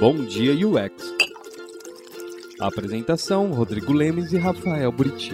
Bom 0.00 0.24
Dia 0.24 0.52
UX. 0.66 1.14
Apresentação: 2.58 3.52
Rodrigo 3.52 3.92
Lemes 3.92 4.32
e 4.32 4.38
Rafael 4.38 4.90
Buriti. 4.90 5.32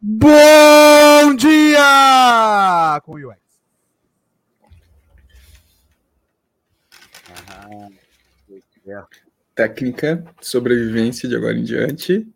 Bom 0.00 1.34
dia 1.36 3.00
com 3.04 3.12
o 3.12 3.28
UX. 3.30 3.40
Técnica, 9.54 10.24
sobrevivência 10.40 11.28
de 11.28 11.34
agora 11.36 11.56
em 11.56 11.64
diante. 11.64 12.26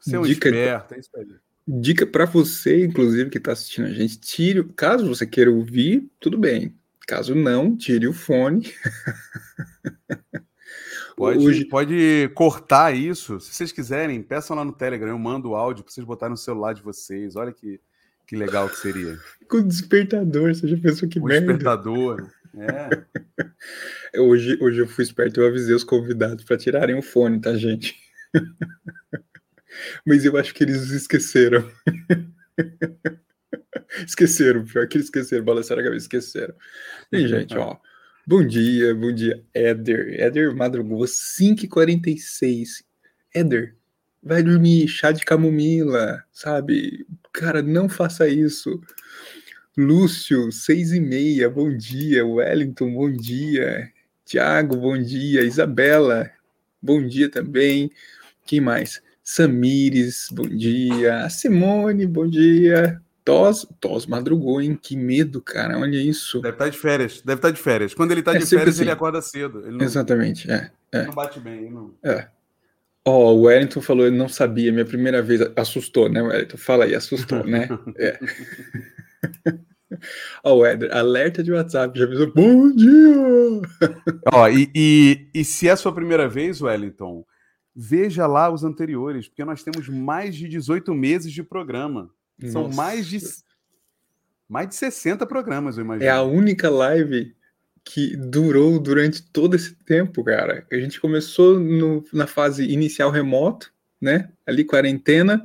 Você 0.00 0.16
é 0.16 0.18
um 0.18 0.22
Dica- 0.22 0.48
esperto, 0.48 0.94
é 0.94 0.98
isso 0.98 1.10
aí. 1.14 1.26
Dica 1.68 2.06
para 2.06 2.24
você, 2.24 2.84
inclusive, 2.84 3.28
que 3.28 3.38
está 3.38 3.52
assistindo 3.52 3.86
a 3.86 3.92
gente, 3.92 4.18
tire, 4.18 4.62
caso 4.76 5.06
você 5.06 5.26
queira 5.26 5.50
ouvir, 5.50 6.08
tudo 6.20 6.38
bem. 6.38 6.74
Caso 7.06 7.34
não, 7.34 7.76
tire 7.76 8.06
o 8.08 8.12
fone. 8.12 8.72
Pode, 11.16 11.38
Hoje- 11.46 11.64
pode 11.64 12.30
cortar 12.34 12.94
isso. 12.94 13.40
Se 13.40 13.54
vocês 13.54 13.72
quiserem, 13.72 14.22
peçam 14.22 14.54
lá 14.54 14.62
no 14.62 14.72
Telegram. 14.72 15.08
Eu 15.08 15.18
mando 15.18 15.48
o 15.50 15.54
áudio 15.56 15.82
para 15.82 15.90
vocês 15.90 16.06
botarem 16.06 16.32
no 16.32 16.36
celular 16.36 16.74
de 16.74 16.82
vocês. 16.82 17.36
Olha 17.36 17.52
que, 17.52 17.80
que 18.26 18.36
legal 18.36 18.68
que 18.68 18.76
seria. 18.76 19.18
Com 19.48 19.56
o 19.58 19.62
despertador, 19.62 20.54
você 20.54 20.68
já 20.68 20.76
pensou 20.76 21.08
que 21.08 21.18
O 21.18 21.24
merda? 21.24 21.46
despertador. 21.46 22.30
É. 22.58 23.02
Hoje, 24.20 24.58
hoje 24.60 24.78
eu 24.80 24.86
fui 24.86 25.04
esperto, 25.04 25.40
eu 25.40 25.46
avisei 25.46 25.74
os 25.74 25.84
convidados 25.84 26.44
para 26.44 26.56
tirarem 26.58 26.98
o 26.98 27.02
fone, 27.02 27.40
tá, 27.40 27.54
gente? 27.56 27.94
Mas 30.06 30.24
eu 30.24 30.36
acho 30.36 30.52
que 30.54 30.64
eles 30.64 30.90
esqueceram. 30.90 31.66
esqueceram, 34.06 34.64
pior 34.64 34.86
que 34.88 34.98
esqueceram, 34.98 35.44
balançaram 35.44 35.80
a 35.80 35.84
cabeça, 35.84 36.04
esqueceram. 36.04 36.54
E, 37.12 37.26
gente, 37.26 37.56
ó. 37.56 37.76
Bom 38.26 38.44
dia, 38.44 38.92
bom 38.94 39.12
dia, 39.12 39.40
Éder. 39.54 40.20
Éder 40.20 40.54
madrugou 40.54 41.04
5h46. 41.04 42.84
Éder, 43.32 43.76
vai 44.20 44.42
dormir, 44.42 44.88
chá 44.88 45.12
de 45.12 45.24
camomila, 45.24 46.24
sabe? 46.32 47.06
Cara, 47.32 47.62
não 47.62 47.88
faça 47.88 48.28
isso. 48.28 48.80
Lúcio, 49.76 50.50
seis 50.50 50.92
e 50.92 51.00
meia, 51.00 51.48
bom 51.48 51.70
dia. 51.76 52.26
Wellington, 52.26 52.92
bom 52.92 53.12
dia. 53.12 53.92
Tiago, 54.24 54.76
bom 54.76 55.00
dia. 55.00 55.44
Isabela, 55.44 56.28
bom 56.82 57.06
dia 57.06 57.30
também. 57.30 57.90
Quem 58.44 58.60
mais? 58.60 59.00
Samires, 59.22 60.28
bom 60.32 60.48
dia. 60.48 61.28
Simone, 61.30 62.06
bom 62.06 62.26
dia. 62.26 63.00
Tos, 63.26 63.66
Tos 63.80 64.06
madrugou, 64.06 64.60
hein? 64.62 64.78
Que 64.80 64.96
medo, 64.96 65.40
cara. 65.42 65.76
Olha 65.78 65.96
isso. 65.96 66.40
Deve 66.40 66.54
estar 66.54 66.68
de 66.68 66.78
férias. 66.78 67.20
Deve 67.22 67.38
estar 67.40 67.50
de 67.50 67.60
férias. 67.60 67.92
Quando 67.92 68.12
ele 68.12 68.20
está 68.20 68.32
É 68.34 68.38
de 68.38 68.46
férias, 68.46 68.76
assim. 68.76 68.84
ele 68.84 68.90
acorda 68.92 69.20
cedo. 69.20 69.66
Ele 69.66 69.76
não, 69.76 69.84
Exatamente, 69.84 70.48
é. 70.48 70.70
não 70.92 71.12
bate 71.12 71.40
bem. 71.40 71.68
não- 71.68 71.92
Ó, 73.04 73.32
o 73.34 73.42
Wellington 73.42 73.80
falou, 73.80 74.06
ele 74.06 74.16
não 74.16 74.28
sabia, 74.28 74.72
minha 74.72 74.84
primeira 74.84 75.22
vez, 75.22 75.40
assustou, 75.56 76.08
né, 76.08 76.22
Wellington? 76.22 76.56
Fala 76.56 76.84
aí, 76.84 76.94
assustou, 76.94 77.44
né? 77.44 77.68
É. 77.98 78.18
Ó, 80.44 80.56
o 80.58 80.66
Éder, 80.66 80.94
alerta 80.94 81.42
de 81.42 81.52
WhatsApp, 81.52 81.98
já 81.98 82.04
avisou, 82.04 82.32
bom 82.32 82.70
dia! 82.74 83.62
Ó, 84.32 84.48
e, 84.48 84.70
e, 84.74 85.28
e 85.34 85.44
se 85.44 85.68
é 85.68 85.72
a 85.72 85.76
sua 85.76 85.92
primeira 85.92 86.28
vez, 86.28 86.60
Wellington, 86.60 87.24
veja 87.74 88.26
lá 88.26 88.52
os 88.52 88.64
anteriores, 88.64 89.28
porque 89.28 89.44
nós 89.44 89.62
temos 89.62 89.88
mais 89.88 90.34
de 90.34 90.48
18 90.48 90.92
meses 90.94 91.32
de 91.32 91.42
programa. 91.42 92.10
São 92.44 92.64
Nossa. 92.64 92.76
mais 92.76 93.06
de 93.06 93.18
mais 94.48 94.68
de 94.68 94.74
60 94.76 95.26
programas, 95.26 95.76
eu 95.76 95.84
imagino. 95.84 96.04
É 96.06 96.10
a 96.10 96.22
única 96.22 96.70
live 96.70 97.34
que 97.84 98.16
durou 98.16 98.78
durante 98.78 99.22
todo 99.22 99.54
esse 99.56 99.74
tempo, 99.74 100.22
cara. 100.24 100.66
A 100.70 100.76
gente 100.76 101.00
começou 101.00 101.58
no- 101.58 102.04
na 102.12 102.26
fase 102.26 102.64
inicial 102.64 103.10
remoto, 103.10 103.72
né? 104.00 104.30
Ali 104.46 104.64
quarentena, 104.64 105.42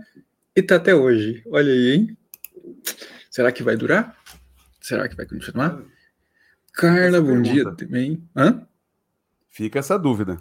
e 0.55 0.61
tá 0.61 0.75
até 0.75 0.93
hoje. 0.93 1.41
Olha 1.47 1.71
aí, 1.71 1.91
hein? 1.93 2.17
Será 3.29 3.51
que 3.51 3.63
vai 3.63 3.75
durar? 3.77 4.15
Será 4.81 5.07
que 5.07 5.15
vai 5.15 5.25
continuar? 5.25 5.81
Carla, 6.73 7.17
Essa 7.17 7.21
bom 7.21 7.41
dia 7.41 7.71
também. 7.75 8.23
Hã? 8.35 8.67
Fica 9.49 9.79
essa 9.79 9.97
dúvida. 9.97 10.37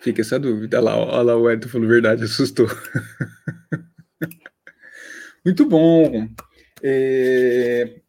Fica 0.00 0.20
essa 0.22 0.38
dúvida. 0.38 0.78
Olha 0.78 0.84
lá, 0.84 0.96
olha 0.96 1.22
lá 1.22 1.36
o 1.36 1.50
Edson 1.50 1.68
falou 1.68 1.88
verdade, 1.88 2.24
assustou. 2.24 2.66
Muito 5.44 5.66
bom. 5.66 6.28
É... 6.82 8.00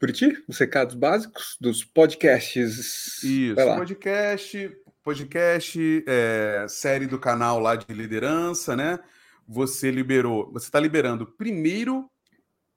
Buriti, 0.00 0.42
os 0.48 0.56
recados 0.56 0.94
básicos 0.94 1.56
dos 1.60 1.84
podcasts. 1.84 3.22
Isso, 3.22 3.54
podcast, 3.56 4.70
podcast, 5.02 6.04
é, 6.06 6.64
série 6.68 7.06
do 7.06 7.18
canal 7.18 7.58
lá 7.58 7.76
de 7.76 7.92
liderança, 7.92 8.74
né? 8.74 8.98
Você 9.46 9.90
liberou, 9.90 10.50
você 10.52 10.66
está 10.66 10.80
liberando 10.80 11.26
primeiro 11.26 12.08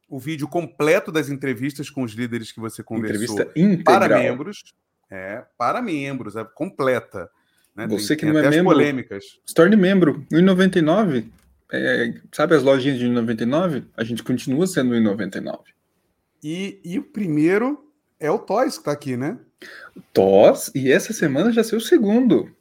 o 0.09 0.19
vídeo 0.19 0.47
completo 0.47 1.11
das 1.11 1.29
entrevistas 1.29 1.89
com 1.89 2.03
os 2.03 2.13
líderes 2.13 2.51
que 2.51 2.59
você 2.59 2.83
conversou 2.83 3.35
Entrevista 3.35 3.59
integral. 3.59 3.99
para 3.99 4.19
membros. 4.19 4.63
É, 5.09 5.45
para 5.57 5.81
membros, 5.81 6.35
é 6.35 6.43
completa. 6.43 7.29
Né? 7.75 7.87
Você 7.87 8.15
que 8.15 8.25
tem 8.25 8.33
não 8.33 8.39
é 8.39 8.49
membro, 8.49 8.73
polêmicas. 8.73 9.39
Se 9.45 9.53
torne 9.53 9.75
membro. 9.75 10.25
R$ 10.31 10.41
1,99. 10.41 11.31
É, 11.75 12.13
sabe 12.31 12.55
as 12.55 12.61
lojinhas 12.61 12.99
de 12.99 13.07
R$ 13.07 13.15
1,99? 13.15 13.85
A 13.97 14.03
gente 14.03 14.21
continua 14.21 14.67
sendo 14.67 14.93
R$ 14.93 14.99
1,99. 15.01 15.59
E, 16.43 16.79
e 16.85 16.99
o 16.99 17.03
primeiro 17.03 17.91
é 18.19 18.29
o 18.29 18.37
Toys 18.37 18.75
que 18.75 18.81
está 18.81 18.91
aqui, 18.91 19.17
né? 19.17 19.39
TOS, 20.13 20.71
e 20.75 20.91
essa 20.91 21.13
semana 21.13 21.51
já 21.51 21.63
saiu 21.63 21.79
o 21.79 21.81
segundo. 21.81 22.51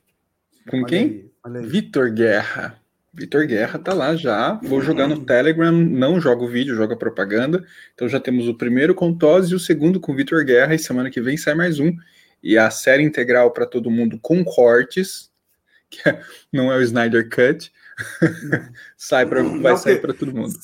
Com 0.69 0.78
Olha 0.78 0.87
quem? 0.87 1.31
Vitor 1.62 2.11
Guerra. 2.11 2.81
Vitor 3.12 3.47
Guerra 3.47 3.78
tá 3.78 3.93
lá 3.93 4.17
já. 4.17 4.55
Vou 4.62 4.81
jogar 4.81 5.09
no 5.09 5.21
Telegram, 5.21 5.73
não 5.73 6.21
jogo 6.21 6.49
vídeo, 6.49 6.75
jogo 6.75 6.94
a 6.94 6.97
propaganda. 6.97 7.67
Então 7.94 8.09
já 8.09 8.19
temos 8.19 8.49
o 8.49 8.55
primeiro 8.55 8.94
com 8.94 9.12
Toz 9.12 9.49
e 9.50 9.55
o 9.55 9.61
segundo 9.61 10.00
com 10.00 10.15
Vitor 10.15 10.44
Guerra. 10.44 10.75
E 10.75 10.79
semana 10.79 11.11
que 11.11 11.21
vem 11.21 11.37
sai 11.37 11.55
mais 11.55 11.79
um. 11.79 11.94
E 12.43 12.56
a 12.56 12.71
série 12.71 13.03
integral 13.03 13.50
para 13.50 13.67
todo 13.67 13.91
mundo 13.91 14.19
com 14.23 14.43
cortes, 14.43 15.31
que 15.91 16.09
é- 16.09 16.23
não 16.53 16.73
é 16.73 16.77
o 16.77 16.83
Snyder 16.83 17.29
Cut. 17.29 17.71
sai 18.97 19.26
pra, 19.26 19.42
vai 19.42 19.76
sair 19.76 20.00
para 20.00 20.14
todo 20.14 20.34
mundo. 20.34 20.54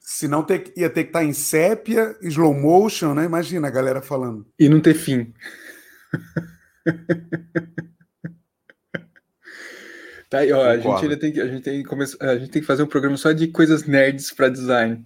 Senão 0.00 0.42
ter- 0.42 0.72
ia 0.76 0.88
ter 0.88 1.04
que 1.04 1.10
estar 1.10 1.24
em 1.24 1.32
sépia, 1.34 2.16
slow 2.22 2.54
motion, 2.54 3.14
né? 3.14 3.24
Imagina 3.24 3.68
a 3.68 3.70
galera 3.70 4.00
falando. 4.00 4.46
E 4.58 4.68
não 4.68 4.80
ter 4.80 4.94
fim. 4.94 5.32
Tá 10.30 10.38
aí, 10.40 10.52
ó, 10.52 10.62
a 10.62 10.76
gente 10.76 11.02
ainda 11.04 11.16
tem 11.16 11.32
que, 11.32 11.40
a 11.40 11.46
gente 11.46 11.62
tem 11.62 11.82
que 11.82 11.88
começar, 11.88 12.18
a 12.20 12.36
gente 12.38 12.50
tem 12.50 12.60
que 12.60 12.66
fazer 12.66 12.82
um 12.82 12.86
programa 12.86 13.16
só 13.16 13.32
de 13.32 13.48
coisas 13.48 13.84
nerds 13.84 14.30
para 14.30 14.50
design, 14.50 15.02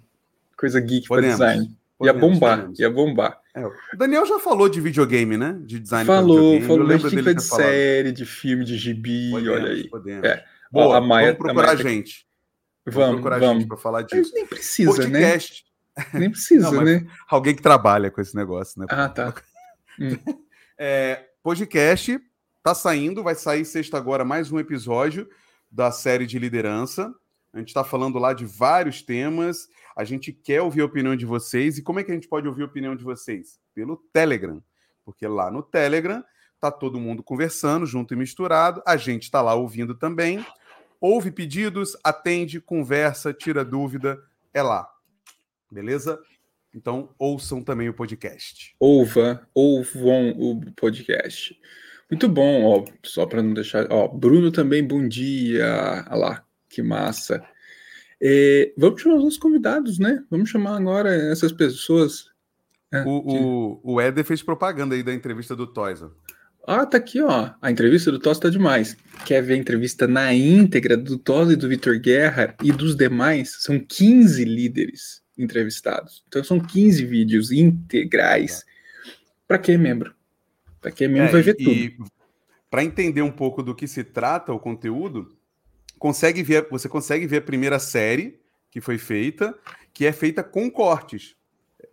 coisa 0.57 0.79
geek 0.81 1.07
para 1.07 1.15
Podemos. 1.15 1.37
design. 1.39 1.63
ia 2.01 2.13
Podemos, 2.13 2.19
bombar, 2.39 2.57
podemos. 2.57 2.79
ia 2.79 2.89
bombar. 2.89 3.39
É, 3.55 3.65
o 3.65 3.71
Daniel 3.97 4.25
já 4.25 4.37
falou 4.39 4.67
de 4.67 4.81
videogame, 4.81 5.37
né? 5.37 5.57
De 5.63 5.79
design 5.79 6.05
falou, 6.05 6.59
videogame. 6.59 6.67
falou, 6.67 6.87
a 6.91 6.97
gente 6.97 7.23
tem 7.23 7.23
que 7.23 7.33
de 7.35 7.43
série, 7.43 8.11
de 8.11 8.25
filme, 8.25 8.65
de 8.65 8.75
gibi, 8.77 9.31
Podemos, 9.31 9.55
olha 9.61 9.71
aí. 9.71 9.87
Podemos. 9.87 10.23
É. 10.25 10.43
Boa, 10.73 10.97
a 10.97 11.01
Maia- 11.01 11.27
vamos 11.27 11.37
procurar 11.37 11.69
a 11.69 11.71
a 11.71 11.75
Maia 11.75 11.83
tá- 11.83 11.89
gente. 11.89 12.27
Vamos, 12.85 13.11
procurar 13.15 13.35
a 13.35 13.39
vamos. 13.39 13.55
gente 13.59 13.67
para 13.67 13.77
falar 13.77 14.01
Mas 14.01 14.11
disso. 14.11 14.33
nem 14.33 14.45
precisa, 14.45 15.07
né? 15.07 15.19
Podcast. 15.21 15.65
Nem 16.13 16.29
precisa, 16.31 16.71
Não, 16.71 16.77
mas- 16.83 17.03
né? 17.03 17.11
Alguém 17.29 17.53
que 17.55 17.61
trabalha 17.61 18.09
com 18.09 18.19
esse 18.19 18.35
negócio, 18.35 18.79
né? 18.81 18.87
Ah, 18.89 19.07
tá. 19.07 19.33
É, 20.77 21.27
podcast 21.43 22.19
tá 22.63 22.73
saindo, 22.73 23.21
vai 23.23 23.35
sair 23.35 23.63
sexta 23.63 23.95
agora 23.97 24.25
mais 24.25 24.51
um 24.51 24.57
episódio 24.59 25.29
da 25.71 25.91
série 25.91 26.25
de 26.25 26.39
liderança. 26.39 27.13
A 27.53 27.59
gente 27.59 27.67
está 27.67 27.83
falando 27.83 28.17
lá 28.17 28.33
de 28.33 28.43
vários 28.45 29.01
temas. 29.03 29.67
A 29.95 30.03
gente 30.03 30.33
quer 30.33 30.61
ouvir 30.61 30.81
a 30.81 30.85
opinião 30.85 31.15
de 31.15 31.25
vocês. 31.25 31.77
E 31.77 31.83
como 31.83 31.99
é 31.99 32.03
que 32.03 32.11
a 32.11 32.15
gente 32.15 32.27
pode 32.27 32.47
ouvir 32.47 32.63
a 32.63 32.65
opinião 32.65 32.95
de 32.95 33.03
vocês? 33.03 33.59
Pelo 33.75 33.97
Telegram. 34.11 34.61
Porque 35.05 35.27
lá 35.27 35.51
no 35.51 35.61
Telegram 35.61 36.23
tá 36.59 36.71
todo 36.71 36.99
mundo 36.99 37.21
conversando, 37.21 37.85
junto 37.85 38.13
e 38.13 38.17
misturado. 38.17 38.81
A 38.87 38.97
gente 38.97 39.23
está 39.23 39.41
lá 39.41 39.53
ouvindo 39.53 39.93
também. 39.93 40.43
Ouve 41.05 41.31
pedidos, 41.31 41.97
atende, 42.01 42.61
conversa, 42.61 43.33
tira 43.33 43.65
dúvida. 43.65 44.23
É 44.53 44.61
lá. 44.61 44.87
Beleza? 45.69 46.17
Então, 46.73 47.09
ouçam 47.19 47.61
também 47.61 47.89
o 47.89 47.93
podcast. 47.93 48.73
Ouva, 48.79 49.45
ouvam 49.53 50.29
o 50.39 50.61
podcast. 50.77 51.59
Muito 52.09 52.29
bom, 52.29 52.63
ó, 52.63 52.85
só 53.03 53.25
para 53.25 53.43
não 53.43 53.53
deixar. 53.53 53.85
Ó, 53.91 54.07
Bruno 54.07 54.49
também, 54.49 54.81
bom 54.87 55.05
dia. 55.05 56.05
Olha 56.09 56.15
lá, 56.15 56.45
que 56.69 56.81
massa. 56.81 57.45
É, 58.21 58.71
vamos 58.77 59.01
chamar 59.01 59.15
os 59.17 59.23
nossos 59.25 59.39
convidados, 59.39 59.99
né? 59.99 60.23
Vamos 60.31 60.49
chamar 60.49 60.77
agora 60.77 61.13
essas 61.13 61.51
pessoas. 61.51 62.31
É, 62.93 63.03
que- 63.03 63.09
O, 63.09 63.81
o, 63.83 63.95
o 63.95 63.99
Éder 63.99 64.23
fez 64.23 64.41
propaganda 64.41 64.95
aí 64.95 65.03
da 65.03 65.13
entrevista 65.13 65.53
do 65.53 65.67
Toys. 65.67 65.99
Ó. 66.63 66.73
Ah, 66.73 66.85
tá 66.85 66.97
aqui, 66.97 67.21
ó. 67.21 67.51
A 67.61 67.71
entrevista 67.71 68.11
do 68.11 68.19
Toss 68.19 68.39
tá 68.39 68.49
demais. 68.49 68.97
Quer 69.25 69.41
ver 69.41 69.53
a 69.53 69.57
entrevista 69.57 70.07
na 70.07 70.33
íntegra 70.33 70.97
do 70.97 71.17
Toss 71.17 71.51
e 71.51 71.55
do 71.55 71.67
Vitor 71.67 71.99
Guerra 71.99 72.55
e 72.63 72.71
dos 72.71 72.95
demais? 72.95 73.61
São 73.61 73.79
15 73.79 74.43
líderes 74.45 75.21
entrevistados. 75.37 76.23
Então 76.27 76.43
são 76.43 76.59
15 76.59 77.05
vídeos 77.05 77.51
integrais. 77.51 78.65
Para 79.47 79.57
quem 79.57 79.75
é 79.75 79.77
membro? 79.77 80.13
Pra 80.81 80.91
quem 80.91 81.05
é 81.05 81.09
membro 81.09 81.31
vai 81.31 81.41
ver 81.41 81.55
tudo. 81.55 81.69
E 81.69 81.97
para 82.69 82.83
entender 82.83 83.21
um 83.21 83.31
pouco 83.31 83.61
do 83.61 83.75
que 83.75 83.87
se 83.87 84.03
trata 84.03 84.51
o 84.51 84.59
conteúdo, 84.59 85.37
consegue 85.99 86.41
ver, 86.41 86.67
você 86.69 86.89
consegue 86.89 87.27
ver 87.27 87.37
a 87.37 87.41
primeira 87.41 87.77
série 87.77 88.39
que 88.71 88.81
foi 88.81 88.97
feita, 88.97 89.55
que 89.93 90.05
é 90.05 90.11
feita 90.11 90.43
com 90.43 90.69
cortes. 90.71 91.35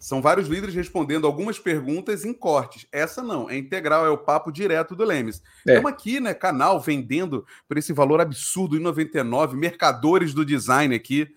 São 0.01 0.23
vários 0.23 0.49
líderes 0.49 0.75
respondendo 0.75 1.27
algumas 1.27 1.59
perguntas 1.59 2.25
em 2.25 2.33
cortes. 2.33 2.87
Essa 2.91 3.23
não, 3.23 3.51
é 3.51 3.59
integral, 3.59 4.07
é 4.07 4.09
o 4.09 4.17
papo 4.17 4.51
direto 4.51 4.97
do 4.97 5.05
Lemes. 5.05 5.43
É. 5.69 5.75
Estamos 5.75 5.93
aqui, 5.93 6.19
né, 6.19 6.33
canal, 6.33 6.81
vendendo 6.81 7.47
por 7.69 7.77
esse 7.77 7.93
valor 7.93 8.19
absurdo, 8.19 8.79
em 8.79 8.81
99, 8.81 9.59
mercadores 9.59 10.33
do 10.33 10.43
design 10.43 10.95
aqui. 10.95 11.29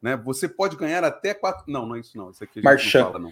Né? 0.00 0.16
Você 0.16 0.48
pode 0.48 0.76
ganhar 0.76 1.02
até 1.02 1.34
quatro. 1.34 1.64
Não, 1.66 1.84
não 1.84 1.96
é 1.96 2.00
isso 2.00 2.16
não. 2.16 2.30
Isso 2.30 2.44
aqui 2.44 2.60
a 2.60 2.62
gente 2.62 2.64
Marchand. 2.64 2.98
não 3.00 3.12
fala, 3.12 3.18
não. 3.24 3.30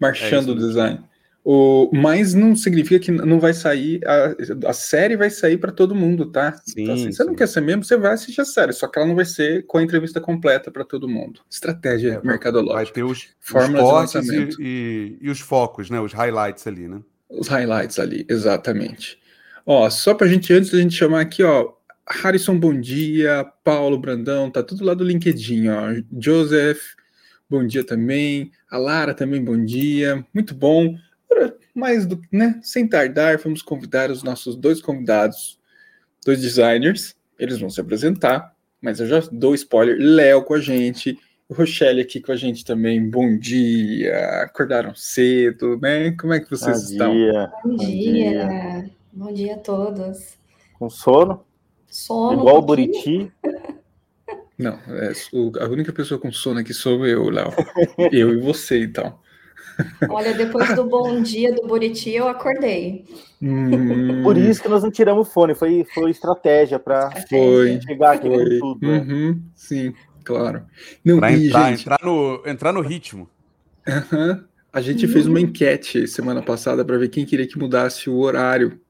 Marchando 0.00 0.50
É 0.50 0.54
o 0.54 0.58
design. 0.58 1.04
O, 1.44 1.90
mas 1.92 2.32
não 2.32 2.56
significa 2.56 2.98
que 2.98 3.10
não 3.10 3.38
vai 3.38 3.52
sair. 3.52 4.00
A, 4.06 4.70
a 4.70 4.72
série 4.72 5.16
vai 5.16 5.28
sair 5.28 5.58
para 5.58 5.70
todo 5.72 5.94
mundo, 5.94 6.30
tá? 6.32 6.54
Sim, 6.64 6.82
Então, 6.82 6.94
assim, 6.94 7.12
você 7.12 7.22
não 7.22 7.32
sim. 7.32 7.36
quer 7.36 7.48
ser 7.48 7.60
membro, 7.60 7.86
você 7.86 7.96
vai 7.98 8.14
assistir 8.14 8.40
a 8.40 8.44
série, 8.46 8.72
só 8.72 8.88
que 8.88 8.98
ela 8.98 9.06
não 9.08 9.14
vai 9.14 9.26
ser 9.26 9.66
com 9.66 9.76
a 9.78 9.82
entrevista 9.82 10.20
completa 10.20 10.70
para 10.70 10.84
todo 10.84 11.08
mundo. 11.08 11.40
Estratégia 11.50 12.14
É, 12.14 12.26
mercadológica. 12.26 12.84
Vai 12.84 12.92
ter 12.94 13.04
os, 13.04 13.28
os 13.52 14.14
e, 14.14 14.56
e- 14.58 15.18
e 15.20 15.30
os 15.30 15.40
focos, 15.40 15.90
né? 15.90 16.00
Os 16.00 16.12
highlights 16.14 16.66
ali, 16.66 16.88
né? 16.88 17.02
Os 17.28 17.48
highlights 17.48 17.98
ali, 17.98 18.24
exatamente. 18.28 19.18
Ó, 19.66 19.88
só 19.90 20.14
pra 20.14 20.26
gente, 20.26 20.52
antes 20.52 20.70
da 20.70 20.78
gente 20.78 20.94
chamar 20.94 21.20
aqui, 21.22 21.42
ó, 21.42 21.72
Harrison, 22.08 22.58
bom 22.58 22.78
dia, 22.78 23.44
Paulo 23.64 23.98
Brandão, 23.98 24.50
tá 24.50 24.62
tudo 24.62 24.84
lá 24.84 24.94
do 24.94 25.04
LinkedIn, 25.04 25.68
ó, 25.68 25.94
Joseph, 26.20 26.80
bom 27.48 27.66
dia 27.66 27.82
também, 27.84 28.52
a 28.70 28.76
Lara 28.76 29.14
também, 29.14 29.42
bom 29.42 29.62
dia, 29.64 30.24
muito 30.34 30.54
bom. 30.54 30.94
Do 32.06 32.20
né, 32.30 32.60
sem 32.62 32.86
tardar, 32.88 33.36
vamos 33.38 33.60
convidar 33.62 34.10
os 34.10 34.22
nossos 34.22 34.54
dois 34.56 34.80
convidados, 34.80 35.58
dois 36.24 36.40
designers, 36.40 37.16
eles 37.38 37.58
vão 37.58 37.68
se 37.68 37.80
apresentar, 37.80 38.54
mas 38.80 39.00
eu 39.00 39.06
já 39.06 39.20
dou 39.32 39.54
spoiler, 39.54 39.96
Léo 39.98 40.44
com 40.44 40.54
a 40.54 40.60
gente, 40.60 41.18
Rochelle 41.50 42.00
aqui 42.00 42.20
com 42.20 42.32
a 42.32 42.36
gente 42.36 42.64
também, 42.64 43.08
bom 43.10 43.36
dia, 43.36 44.16
acordaram 44.42 44.94
cedo, 44.94 45.78
né? 45.80 46.12
Como 46.12 46.32
é 46.32 46.40
que 46.40 46.48
vocês 46.50 46.84
Bom 46.84 46.92
estão? 46.92 47.12
dia. 47.12 47.52
Bom 47.64 47.70
Bom 47.70 47.76
dia. 47.76 48.90
Bom 49.12 49.32
dia 49.32 49.54
a 49.54 49.58
todos. 49.58 50.36
Com 50.78 50.88
sono? 50.88 51.44
Sono. 51.88 52.40
igual 52.40 52.56
um 52.56 52.58
o. 52.58 52.62
Buriti? 52.62 53.30
Não, 54.56 54.72
é, 54.88 55.12
o- 55.32 55.52
a 55.60 55.66
única 55.68 55.92
pessoa 55.92 56.18
com 56.20 56.30
sono 56.32 56.60
aqui 56.60 56.72
sou 56.72 57.04
eu, 57.06 57.28
Léo. 57.28 57.50
eu 58.12 58.32
e 58.32 58.36
você, 58.40 58.82
então. 58.82 59.18
Olha, 60.08 60.34
depois 60.34 60.74
do 60.74 60.84
bom 60.84 61.20
dia 61.22 61.52
do 61.52 61.66
Buriti, 61.66 62.10
eu 62.10 62.28
acordei. 62.28 63.04
Hum, 63.42 64.22
Por 64.22 64.36
isso 64.36 64.62
que 64.62 64.68
nós 64.68 64.82
não 64.82 64.90
tiramos 64.90 65.28
o 65.28 65.30
fone, 65.30 65.54
foi, 65.54 65.84
foi 65.92 66.10
estratégia 66.10 66.78
para 66.78 67.10
Foi, 67.28 67.80
chegar 67.80 68.12
aqui 68.12 68.28
foi. 68.28 68.58
tudo. 68.58 68.78
né? 68.80 68.98
Uhum, 68.98 69.42
sim, 69.54 69.94
claro. 70.24 70.64
Não, 71.04 71.20
Para 71.20 71.32
e, 71.32 71.46
entrar, 71.48 71.70
gente, 71.70 71.80
entrar, 71.82 71.98
no, 72.02 72.42
entrar 72.46 72.72
no 72.72 72.80
ritmo. 72.80 73.28
aham, 73.86 74.44
a 74.72 74.80
gente 74.80 75.06
fez 75.06 75.26
uma 75.26 75.40
enquete 75.40 76.08
semana 76.08 76.42
passada 76.42 76.84
para 76.84 76.98
ver 76.98 77.08
quem 77.08 77.24
queria 77.24 77.46
que 77.46 77.58
mudasse 77.58 78.10
o 78.10 78.16
horário. 78.18 78.80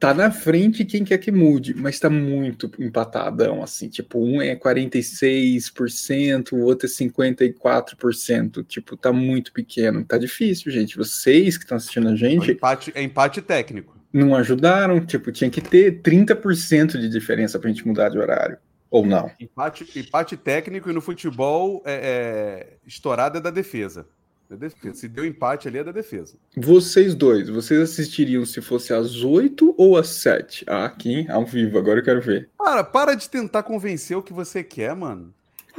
Tá 0.00 0.14
na 0.14 0.30
frente 0.30 0.82
quem 0.86 1.04
quer 1.04 1.18
que 1.18 1.30
mude, 1.30 1.74
mas 1.74 2.00
tá 2.00 2.08
muito 2.08 2.70
empatadão, 2.78 3.62
assim. 3.62 3.86
Tipo, 3.90 4.18
um 4.18 4.40
é 4.40 4.56
46%, 4.56 6.52
o 6.52 6.60
outro 6.60 6.86
é 6.86 6.90
54%. 6.90 8.64
Tipo, 8.66 8.96
tá 8.96 9.12
muito 9.12 9.52
pequeno. 9.52 10.02
Tá 10.02 10.16
difícil, 10.16 10.72
gente. 10.72 10.96
Vocês 10.96 11.58
que 11.58 11.64
estão 11.64 11.76
assistindo 11.76 12.08
a 12.08 12.12
É 12.12 12.16
gente, 12.16 12.50
empate, 12.52 12.90
é 12.94 13.02
empate 13.02 13.42
técnico. 13.42 13.94
não 14.10 14.34
ajudaram. 14.34 15.04
Tipo, 15.04 15.30
tinha 15.30 15.50
que 15.50 15.60
ter 15.60 16.00
30% 16.00 16.98
de 16.98 17.08
diferença 17.10 17.58
pra 17.58 17.68
gente 17.68 17.86
mudar 17.86 18.08
de 18.08 18.18
horário. 18.18 18.56
Ou 18.90 19.04
não. 19.06 19.30
Empate, 19.38 19.86
empate 19.98 20.34
técnico 20.36 20.88
e 20.90 20.94
no 20.94 21.02
futebol 21.02 21.82
é, 21.84 21.92
é, 21.92 22.78
estourada 22.86 23.36
é 23.38 23.40
da 23.40 23.50
defesa. 23.50 24.06
Da 24.50 24.56
defesa. 24.56 24.94
Se 24.94 25.06
deu 25.06 25.24
empate 25.24 25.68
ali 25.68 25.78
é 25.78 25.84
da 25.84 25.92
defesa. 25.92 26.36
Vocês 26.56 27.14
dois, 27.14 27.48
vocês 27.48 27.80
assistiriam 27.80 28.44
se 28.44 28.60
fosse 28.60 28.92
às 28.92 29.22
8 29.22 29.76
ou 29.78 29.96
às 29.96 30.08
7? 30.08 30.64
Ah, 30.66 30.86
aqui, 30.86 31.24
ao 31.30 31.46
vivo, 31.46 31.78
agora 31.78 32.00
eu 32.00 32.04
quero 32.04 32.20
ver. 32.20 32.50
Cara, 32.58 32.82
para 32.82 33.14
de 33.14 33.30
tentar 33.30 33.62
convencer 33.62 34.16
o 34.16 34.22
que 34.22 34.32
você 34.32 34.64
quer, 34.64 34.96
mano. 34.96 35.32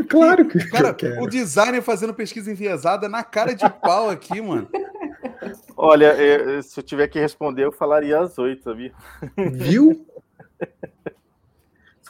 Claro 0.08 0.48
que 0.48 0.58
Cara, 0.70 0.88
eu 0.88 0.96
quero. 0.96 1.22
o 1.22 1.28
designer 1.28 1.82
fazendo 1.82 2.14
pesquisa 2.14 2.50
enviesada 2.50 3.10
na 3.10 3.26
cara 3.26 3.54
de 3.54 3.70
pau 3.70 4.10
aqui, 4.10 4.40
mano. 4.40 4.70
Olha, 5.76 6.06
é, 6.06 6.62
se 6.62 6.80
eu 6.80 6.84
tiver 6.84 7.10
que 7.10 7.20
responder, 7.20 7.66
eu 7.66 7.74
falaria 7.74 8.20
às 8.22 8.38
oito, 8.38 8.64
sabia? 8.64 8.94
Viu? 9.52 10.08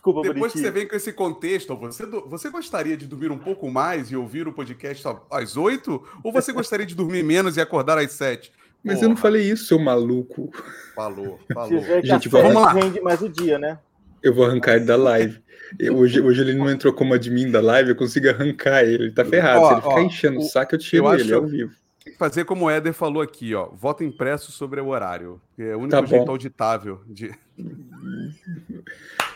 Desculpa, 0.03 0.21
Depois 0.33 0.51
que 0.51 0.57
você 0.57 0.71
vem 0.71 0.87
com 0.87 0.95
esse 0.95 1.13
contexto, 1.13 1.75
você, 1.75 2.07
do- 2.07 2.27
você 2.27 2.49
gostaria 2.49 2.97
de 2.97 3.05
dormir 3.05 3.29
um 3.31 3.37
pouco 3.37 3.69
mais 3.69 4.09
e 4.09 4.15
ouvir 4.15 4.47
o 4.47 4.51
podcast 4.51 5.03
às 5.29 5.55
oito? 5.55 6.03
Ou 6.23 6.31
você 6.31 6.51
gostaria 6.51 6.87
de 6.87 6.95
dormir 6.95 7.21
menos 7.23 7.55
e 7.55 7.61
acordar 7.61 7.99
às 7.99 8.11
sete? 8.11 8.51
Mas 8.83 8.99
eu 8.99 9.07
não 9.09 9.15
Porra, 9.15 9.21
falei 9.21 9.43
isso, 9.51 9.65
seu 9.65 9.77
maluco. 9.77 10.49
Falou, 10.95 11.39
falou. 11.53 11.83
Gente, 12.03 12.27
vamos 12.29 12.55
lá. 12.55 12.73
rende 12.73 12.99
mais 12.99 13.21
o 13.21 13.29
dia, 13.29 13.59
né? 13.59 13.77
Eu 14.23 14.33
vou 14.33 14.43
arrancar 14.45 14.75
ele 14.77 14.85
da 14.85 14.95
live. 14.95 15.39
Eu- 15.77 15.95
hoje, 15.97 16.19
hoje 16.19 16.41
ele 16.41 16.55
não 16.55 16.67
entrou 16.67 16.91
como 16.91 17.13
admin 17.13 17.51
da 17.51 17.61
live, 17.61 17.91
eu 17.91 17.95
consigo 17.95 18.27
arrancar 18.27 18.83
ele. 18.83 19.03
Ele 19.03 19.11
tá 19.11 19.23
ferrado. 19.23 19.61
Ó, 19.61 19.67
Se 19.67 19.73
ele 19.73 19.81
ficar 19.81 19.93
ó, 19.93 19.99
enchendo 20.01 20.39
o 20.39 20.43
saco, 20.43 20.73
eu 20.73 20.79
tiro 20.79 21.05
eu 21.05 21.13
ele 21.13 21.21
acho- 21.21 21.35
ao 21.35 21.45
vivo. 21.45 21.71
Tem 22.03 22.13
que 22.13 22.17
fazer 22.17 22.43
como 22.45 22.65
o 22.65 22.69
Éder 22.71 22.93
falou 22.93 23.21
aqui, 23.21 23.53
ó. 23.53 23.67
Voto 23.67 24.03
impresso 24.03 24.51
sobre 24.51 24.81
o 24.81 24.87
horário. 24.87 25.39
É 25.59 25.75
o 25.75 25.79
único 25.81 25.91
Tá 25.91 26.03
jeito 26.03 26.31
auditável 26.31 27.01
de. 27.07 27.29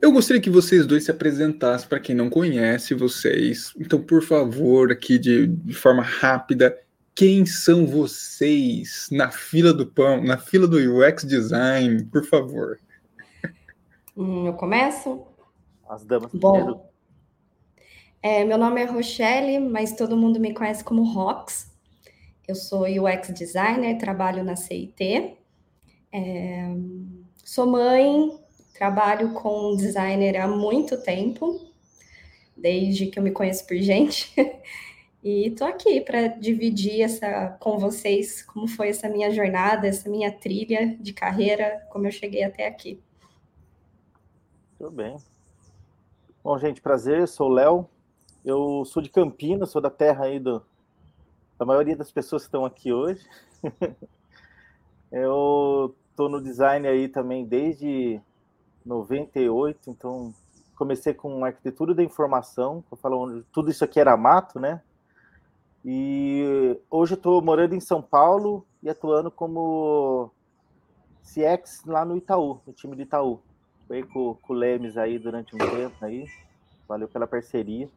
Eu 0.00 0.12
gostaria 0.12 0.40
que 0.40 0.50
vocês 0.50 0.86
dois 0.86 1.04
se 1.04 1.10
apresentassem 1.10 1.88
para 1.88 1.98
quem 1.98 2.14
não 2.14 2.30
conhece 2.30 2.94
vocês. 2.94 3.74
Então, 3.78 4.00
por 4.00 4.22
favor, 4.22 4.92
aqui 4.92 5.18
de, 5.18 5.48
de 5.48 5.74
forma 5.74 6.02
rápida, 6.02 6.78
quem 7.14 7.44
são 7.44 7.84
vocês 7.84 9.08
na 9.10 9.30
fila 9.30 9.72
do 9.74 9.86
pão, 9.86 10.22
na 10.22 10.38
fila 10.38 10.68
do 10.68 10.78
UX 10.78 11.24
Design, 11.24 12.04
por 12.04 12.24
favor. 12.24 12.78
Hum, 14.20 14.48
eu 14.48 14.54
começo? 14.54 15.24
As 15.88 16.04
damas 16.04 16.32
primeiro. 16.32 16.74
Bom, 16.74 16.90
é, 18.20 18.44
meu 18.44 18.58
nome 18.58 18.82
é 18.82 18.84
Rochelle, 18.84 19.60
mas 19.60 19.94
todo 19.94 20.16
mundo 20.16 20.40
me 20.40 20.52
conhece 20.52 20.82
como 20.82 21.04
Rox. 21.04 21.72
Eu 22.48 22.56
sou 22.56 22.82
UX 22.82 23.28
designer, 23.32 23.96
trabalho 23.96 24.42
na 24.42 24.56
CIT. 24.56 25.36
É, 26.12 26.68
sou 27.44 27.66
mãe, 27.68 28.40
trabalho 28.78 29.32
com 29.32 29.74
designer 29.74 30.40
há 30.40 30.46
muito 30.46 31.02
tempo, 31.02 31.60
desde 32.56 33.06
que 33.06 33.18
eu 33.18 33.22
me 33.22 33.32
conheço 33.32 33.66
por 33.66 33.76
gente. 33.76 34.32
E 35.20 35.50
tô 35.50 35.64
aqui 35.64 36.00
para 36.00 36.28
dividir 36.28 37.02
essa 37.02 37.48
com 37.58 37.76
vocês 37.76 38.40
como 38.40 38.68
foi 38.68 38.90
essa 38.90 39.08
minha 39.08 39.32
jornada, 39.32 39.88
essa 39.88 40.08
minha 40.08 40.30
trilha 40.30 40.96
de 41.00 41.12
carreira, 41.12 41.84
como 41.90 42.06
eu 42.06 42.12
cheguei 42.12 42.44
até 42.44 42.68
aqui. 42.68 43.02
Tudo 44.78 44.92
bem. 44.92 45.16
Bom, 46.42 46.56
gente, 46.56 46.80
prazer, 46.80 47.26
sou 47.26 47.50
o 47.50 47.52
Léo. 47.52 47.88
Eu 48.44 48.84
sou 48.84 49.02
de 49.02 49.10
Campinas, 49.10 49.70
sou 49.70 49.82
da 49.82 49.90
terra 49.90 50.26
aí 50.26 50.38
do, 50.38 50.64
da 51.58 51.66
maioria 51.66 51.96
das 51.96 52.12
pessoas 52.12 52.42
que 52.42 52.46
estão 52.46 52.64
aqui 52.64 52.92
hoje. 52.92 53.26
Eu 55.10 55.96
tô 56.14 56.28
no 56.28 56.40
design 56.40 56.86
aí 56.86 57.08
também 57.08 57.44
desde 57.44 58.22
98, 58.88 59.90
então 59.90 60.34
comecei 60.74 61.12
com 61.12 61.44
arquitetura 61.44 61.94
da 61.94 62.02
informação, 62.02 62.82
eu 62.90 62.96
falo, 62.96 63.42
tudo 63.52 63.70
isso 63.70 63.84
aqui 63.84 64.00
era 64.00 64.16
mato, 64.16 64.58
né? 64.58 64.80
E 65.84 66.78
hoje 66.90 67.14
eu 67.14 67.16
estou 67.16 67.42
morando 67.42 67.74
em 67.74 67.80
São 67.80 68.02
Paulo 68.02 68.66
e 68.82 68.88
atuando 68.88 69.30
como 69.30 70.30
CX 71.22 71.84
lá 71.86 72.04
no 72.04 72.16
Itaú, 72.16 72.60
no 72.66 72.72
time 72.72 72.96
do 72.96 73.02
Itaú. 73.02 73.40
Foi 73.86 74.02
com, 74.02 74.34
com 74.34 74.52
o 74.52 74.56
Lemes 74.56 74.96
aí 74.96 75.18
durante 75.18 75.54
um 75.54 75.58
tempo 75.58 76.04
aí. 76.04 76.26
Valeu 76.86 77.08
pela 77.08 77.26
parceria. 77.26 77.88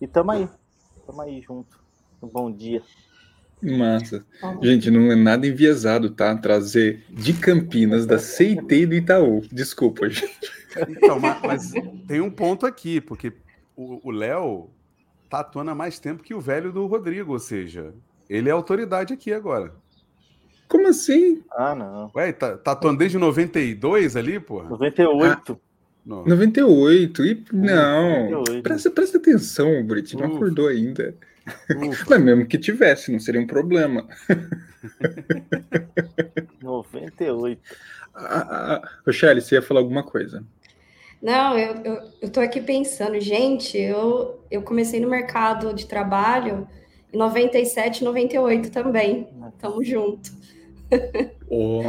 E 0.00 0.06
tamo 0.06 0.32
aí. 0.32 0.48
Tamo 1.06 1.20
aí 1.22 1.40
junto. 1.40 1.80
Um 2.22 2.28
bom 2.28 2.50
dia. 2.50 2.82
Massa. 3.64 4.24
Tá. 4.40 4.58
Gente, 4.62 4.90
não 4.90 5.10
é 5.10 5.14
nada 5.16 5.46
enviesado, 5.46 6.10
tá? 6.10 6.36
Trazer 6.36 7.04
de 7.10 7.32
Campinas, 7.32 8.06
da 8.06 8.18
CIT 8.18 8.74
e 8.74 8.86
do 8.86 8.94
Itaú. 8.94 9.42
Desculpa, 9.50 10.08
gente. 10.08 10.38
Então, 10.88 11.18
ma- 11.20 11.38
mas, 11.44 11.72
tem 12.08 12.20
um 12.20 12.30
ponto 12.30 12.66
aqui, 12.66 13.00
porque 13.00 13.32
o 13.76 14.10
Léo 14.10 14.68
tá 15.30 15.40
atuando 15.40 15.70
há 15.70 15.74
mais 15.74 15.98
tempo 15.98 16.22
que 16.22 16.34
o 16.34 16.40
velho 16.40 16.72
do 16.72 16.86
Rodrigo, 16.86 17.32
ou 17.32 17.38
seja, 17.38 17.92
ele 18.28 18.48
é 18.48 18.52
autoridade 18.52 19.12
aqui 19.12 19.32
agora. 19.32 19.72
Como 20.68 20.88
assim? 20.88 21.42
Ah, 21.52 21.74
não. 21.74 22.10
Ué, 22.16 22.32
tá, 22.32 22.56
tá 22.56 22.72
atuando 22.72 22.98
desde 22.98 23.18
92 23.18 24.16
ali, 24.16 24.40
porra? 24.40 24.68
98. 24.70 25.60
Não. 26.04 26.24
98? 26.24 27.24
E 27.24 27.44
não. 27.52 28.30
98. 28.30 28.62
Presta, 28.62 28.90
presta 28.90 29.18
atenção, 29.18 29.84
Brit. 29.84 30.16
Não 30.16 30.26
acordou 30.26 30.68
ainda. 30.68 31.14
Ufa. 31.76 32.06
Mas 32.10 32.22
mesmo 32.22 32.46
que 32.46 32.58
tivesse, 32.58 33.12
não 33.12 33.18
seria 33.18 33.40
um 33.40 33.46
problema. 33.46 34.06
98. 36.62 37.60
Ah, 38.14 38.80
ah, 38.82 38.88
Rochelle, 39.04 39.40
você 39.40 39.56
ia 39.56 39.62
falar 39.62 39.80
alguma 39.80 40.02
coisa? 40.02 40.44
Não, 41.20 41.58
eu, 41.58 41.74
eu, 41.84 42.10
eu 42.22 42.30
tô 42.30 42.40
aqui 42.40 42.60
pensando, 42.60 43.18
gente, 43.20 43.78
eu, 43.78 44.44
eu 44.50 44.62
comecei 44.62 45.00
no 45.00 45.08
mercado 45.08 45.74
de 45.74 45.86
trabalho 45.86 46.68
em 47.12 47.16
97, 47.16 48.04
98 48.04 48.70
também. 48.70 49.28
Tamo 49.58 49.82
junto. 49.82 50.30
Oh, 51.56 51.82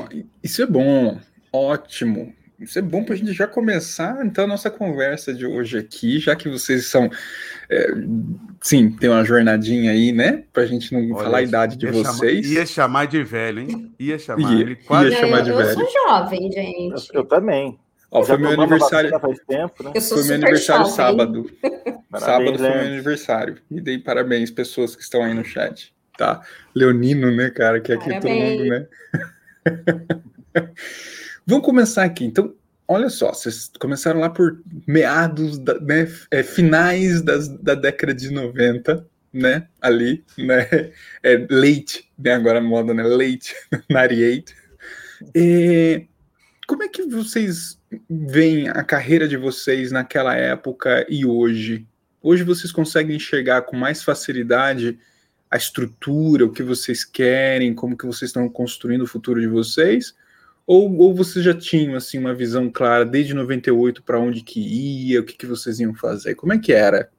isso 0.44 0.62
é 0.62 0.66
bom, 0.66 1.18
ótimo. 1.52 2.34
Isso 2.60 2.80
é 2.80 2.82
bom 2.82 3.04
para 3.04 3.14
a 3.14 3.18
gente 3.18 3.34
já 3.34 3.46
começar 3.48 4.26
então 4.26 4.46
a 4.46 4.48
nossa 4.48 4.70
conversa 4.70 5.34
de 5.34 5.46
hoje 5.46 5.78
aqui, 5.78 6.20
já 6.20 6.36
que 6.36 6.48
vocês 6.48 6.86
são, 6.86 7.10
é, 7.70 7.88
sim, 8.62 8.90
tem 8.92 9.10
uma 9.10 9.26
jornadinha 9.26 9.92
aí, 9.92 10.12
né? 10.14 10.44
Para 10.54 10.64
a 10.64 10.66
gente 10.66 10.94
não 10.94 11.02
Olha, 11.12 11.24
falar 11.24 11.38
a 11.40 11.44
idade 11.44 11.76
de 11.76 11.88
vocês. 11.88 12.46
Chamar, 12.46 12.56
ia 12.60 12.66
chamar 12.66 13.08
de 13.08 13.24
velho, 13.24 13.60
hein? 13.60 13.94
Ia 14.00 14.18
chamar. 14.18 14.54
Ia, 14.54 14.62
ele 14.62 14.76
quase 14.78 15.10
ia 15.10 15.20
chamar 15.20 15.40
eu, 15.40 15.44
de 15.44 15.50
eu 15.50 15.58
velho. 15.58 15.74
sou 15.74 15.88
jovem, 15.92 16.52
gente. 16.52 17.08
Eu, 17.14 17.22
eu 17.22 17.26
também. 17.26 17.78
Ó, 18.10 18.24
foi 18.24 18.38
meu 18.38 18.52
aniversário. 18.52 19.12
tempo, 19.46 19.84
né? 19.84 19.92
Eu 19.94 20.02
sou 20.02 20.20
Foi 20.20 20.28
meu 20.28 20.36
aniversário 20.36 20.86
jovem. 20.86 20.96
sábado. 20.96 21.52
Parabéns, 22.10 22.22
sábado 22.22 22.58
foi 22.58 22.70
meu 22.70 22.80
aniversário. 22.80 23.58
Me 23.70 23.82
dei 23.82 24.00
parabéns, 24.00 24.50
pessoas 24.50 24.96
que 24.96 25.02
estão 25.02 25.22
aí 25.22 25.34
no 25.34 25.44
chat. 25.44 25.94
Tá? 26.18 26.42
Leonino, 26.74 27.30
né, 27.30 27.50
cara? 27.50 27.82
Que 27.82 27.92
aqui 27.92 28.06
todo 28.06 28.22
Parabéns. 28.22 28.60
mundo, 28.60 28.70
né? 28.70 28.88
Vamos 31.48 31.64
começar 31.64 32.04
aqui. 32.04 32.26
Então, 32.26 32.56
olha 32.88 33.08
só, 33.08 33.32
vocês 33.32 33.70
começaram 33.80 34.20
lá 34.20 34.30
por 34.32 34.62
meados, 34.88 35.60
da, 35.60 35.80
né, 35.80 36.12
é, 36.32 36.42
finais 36.42 37.22
das, 37.22 37.48
da 37.48 37.76
década 37.76 38.16
de 38.16 38.32
90, 38.32 39.08
né? 39.32 39.68
Ali, 39.80 40.24
né? 40.38 40.68
É, 41.22 41.46
late, 41.50 42.10
né? 42.18 42.34
Agora 42.34 42.58
a 42.58 42.62
moda, 42.62 42.94
né? 42.94 43.04
Late, 43.04 43.54
98. 43.90 44.54
É, 45.36 46.06
como 46.68 46.84
é 46.84 46.88
que 46.88 47.04
vocês 47.04 47.80
veem 48.10 48.70
a 48.70 48.84
carreira 48.84 49.28
de 49.28 49.38
vocês 49.38 49.92
naquela 49.92 50.36
época 50.36 51.06
e 51.08 51.26
hoje? 51.26 51.86
Hoje 52.24 52.44
vocês 52.44 52.72
conseguem 52.72 53.18
enxergar 53.18 53.62
com 53.64 53.78
mais 53.78 54.02
facilidade 54.02 54.98
a 55.52 55.58
estrutura, 55.58 56.46
o 56.46 56.52
que 56.52 56.64
vocês 56.64 57.06
querem, 57.06 57.76
como 57.76 57.96
que 57.96 58.06
vocês 58.06 58.30
estão 58.30 58.50
construindo 58.50 59.04
o 59.04 59.08
futuro 59.08 59.40
de 59.40 59.48
vocês? 59.48 60.16
Ou, 60.68 60.98
ou 60.98 61.14
vocês 61.14 61.46
já 61.46 61.54
tinham 61.54 61.96
assim 61.96 62.18
uma 62.18 62.34
visão 62.34 62.72
clara 62.72 63.06
desde 63.06 63.34
98 63.34 64.04
para 64.04 64.20
onde 64.20 64.42
que 64.42 64.60
ia, 64.60 65.22
o 65.22 65.24
que, 65.24 65.38
que 65.38 65.46
vocês 65.46 65.80
iam 65.80 65.94
fazer? 65.94 66.36
Como 66.36 66.54
é 66.54 66.60
que 66.60 66.74
era? 66.74 67.12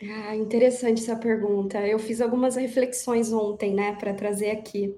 Ah, 0.00 0.34
interessante 0.34 1.02
essa 1.02 1.16
pergunta. 1.16 1.78
Eu 1.86 1.98
fiz 1.98 2.20
algumas 2.20 2.56
reflexões 2.56 3.32
ontem, 3.32 3.74
né, 3.74 3.94
para 3.96 4.14
trazer 4.14 4.50
aqui. 4.50 4.96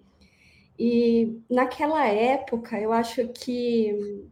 E 0.78 1.40
naquela 1.50 2.06
época, 2.06 2.78
eu 2.80 2.92
acho 2.92 3.28
que 3.28 4.24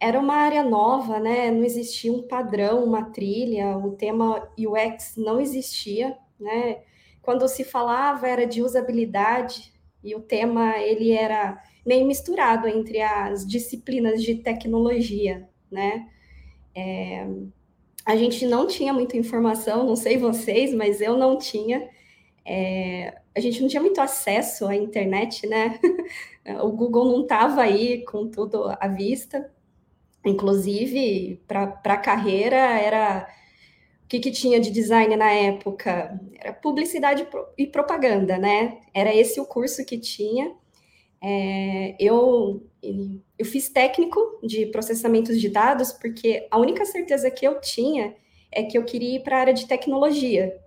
era 0.00 0.18
uma 0.18 0.34
área 0.34 0.62
nova, 0.62 1.18
né? 1.18 1.50
Não 1.50 1.64
existia 1.64 2.12
um 2.12 2.22
padrão, 2.22 2.84
uma 2.84 3.10
trilha, 3.10 3.76
o 3.78 3.92
tema 3.92 4.48
UX 4.58 5.14
não 5.16 5.40
existia, 5.40 6.16
né? 6.38 6.82
Quando 7.22 7.48
se 7.48 7.64
falava 7.64 8.28
era 8.28 8.46
de 8.46 8.62
usabilidade 8.62 9.72
e 10.02 10.14
o 10.14 10.20
tema 10.20 10.78
ele 10.78 11.12
era 11.12 11.62
meio 11.84 12.06
misturado 12.06 12.68
entre 12.68 13.00
as 13.00 13.46
disciplinas 13.46 14.22
de 14.22 14.36
tecnologia, 14.36 15.48
né? 15.70 16.08
É, 16.74 17.26
a 18.04 18.16
gente 18.16 18.46
não 18.46 18.66
tinha 18.66 18.92
muita 18.92 19.16
informação, 19.16 19.86
não 19.86 19.96
sei 19.96 20.16
vocês, 20.16 20.72
mas 20.72 21.00
eu 21.00 21.16
não 21.16 21.36
tinha. 21.36 21.88
É, 22.44 23.20
a 23.36 23.40
gente 23.40 23.60
não 23.60 23.68
tinha 23.68 23.82
muito 23.82 24.00
acesso 24.00 24.66
à 24.66 24.74
internet, 24.74 25.46
né? 25.46 25.78
o 26.62 26.72
Google 26.72 27.12
não 27.12 27.22
estava 27.22 27.62
aí 27.62 28.04
com 28.04 28.28
tudo 28.28 28.64
à 28.80 28.88
vista. 28.88 29.52
Inclusive, 30.24 31.40
para 31.46 31.80
a 31.84 31.96
carreira, 31.96 32.56
era. 32.56 33.28
O 34.08 34.10
que, 34.10 34.20
que 34.20 34.30
tinha 34.30 34.58
de 34.58 34.70
design 34.70 35.14
na 35.16 35.30
época? 35.30 36.18
Era 36.40 36.54
publicidade 36.54 37.28
e 37.58 37.66
propaganda, 37.66 38.38
né? 38.38 38.80
Era 38.94 39.14
esse 39.14 39.38
o 39.38 39.44
curso 39.44 39.84
que 39.84 39.98
tinha. 39.98 40.50
É, 41.22 41.96
eu, 42.00 42.62
eu 43.38 43.44
fiz 43.46 43.68
técnico 43.68 44.20
de 44.42 44.66
processamentos 44.66 45.40
de 45.40 45.48
dados, 45.48 45.92
porque 45.92 46.46
a 46.50 46.58
única 46.58 46.84
certeza 46.86 47.30
que 47.30 47.46
eu 47.46 47.60
tinha 47.60 48.14
é 48.52 48.62
que 48.64 48.78
eu 48.78 48.84
queria 48.84 49.16
ir 49.16 49.22
para 49.24 49.36
a 49.38 49.40
área 49.40 49.54
de 49.54 49.66
tecnologia. 49.68 50.58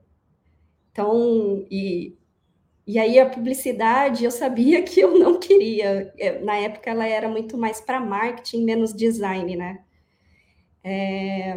Então, 0.91 1.65
e, 1.71 2.15
e 2.88 3.00
aí 3.00 3.19
a 3.19 3.29
publicidade 3.29 4.25
eu 4.25 4.31
sabia 4.31 4.83
que 4.83 5.00
eu 5.01 5.17
não 5.19 5.39
queria. 5.39 6.13
Eu- 6.17 6.45
Na 6.45 6.57
época 6.57 6.89
ela 6.91 7.07
era 7.07 7.29
muito 7.29 7.57
mais 7.57 7.81
para 7.81 8.00
marketing, 8.00 8.65
menos 8.65 8.93
design, 8.95 9.55
né? 9.57 9.83
É, 10.83 11.55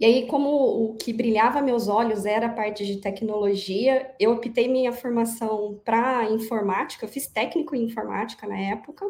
E 0.00 0.04
aí, 0.04 0.26
como 0.26 0.48
o 0.50 0.96
que 0.96 1.12
brilhava 1.12 1.62
meus 1.62 1.86
olhos 1.88 2.26
era 2.26 2.46
a 2.46 2.52
parte 2.52 2.84
de 2.84 2.96
tecnologia, 2.96 4.12
eu 4.18 4.32
optei 4.32 4.66
minha 4.68 4.92
formação 4.92 5.80
para 5.84 6.30
informática, 6.30 7.04
eu 7.04 7.08
fiz 7.08 7.28
técnico 7.28 7.76
em 7.76 7.84
informática 7.84 8.46
na 8.46 8.58
época, 8.58 9.06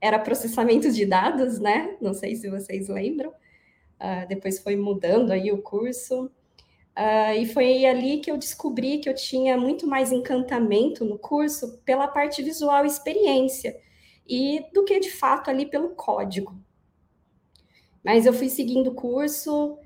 era 0.00 0.18
processamento 0.18 0.92
de 0.92 1.04
dados, 1.04 1.58
né? 1.58 1.96
Não 2.00 2.14
sei 2.14 2.36
se 2.36 2.48
vocês 2.48 2.88
lembram. 2.88 3.32
Ah, 3.98 4.24
depois 4.26 4.60
foi 4.60 4.76
mudando 4.76 5.32
aí 5.32 5.50
o 5.50 5.60
curso. 5.60 6.30
Ah, 6.94 7.34
e 7.34 7.46
foi 7.46 7.84
ali 7.84 8.18
que 8.18 8.30
eu 8.30 8.36
descobri 8.36 8.98
que 8.98 9.08
eu 9.08 9.14
tinha 9.14 9.56
muito 9.56 9.86
mais 9.86 10.12
encantamento 10.12 11.04
no 11.04 11.18
curso 11.18 11.78
pela 11.84 12.08
parte 12.08 12.42
visual 12.42 12.84
experiência, 12.86 13.76
e 14.26 14.64
do 14.72 14.84
que 14.84 15.00
de 15.00 15.10
fato 15.10 15.50
ali 15.50 15.66
pelo 15.66 15.90
código. 15.90 16.54
Mas 18.04 18.26
eu 18.26 18.32
fui 18.32 18.48
seguindo 18.48 18.90
o 18.90 18.94
curso, 18.94 19.78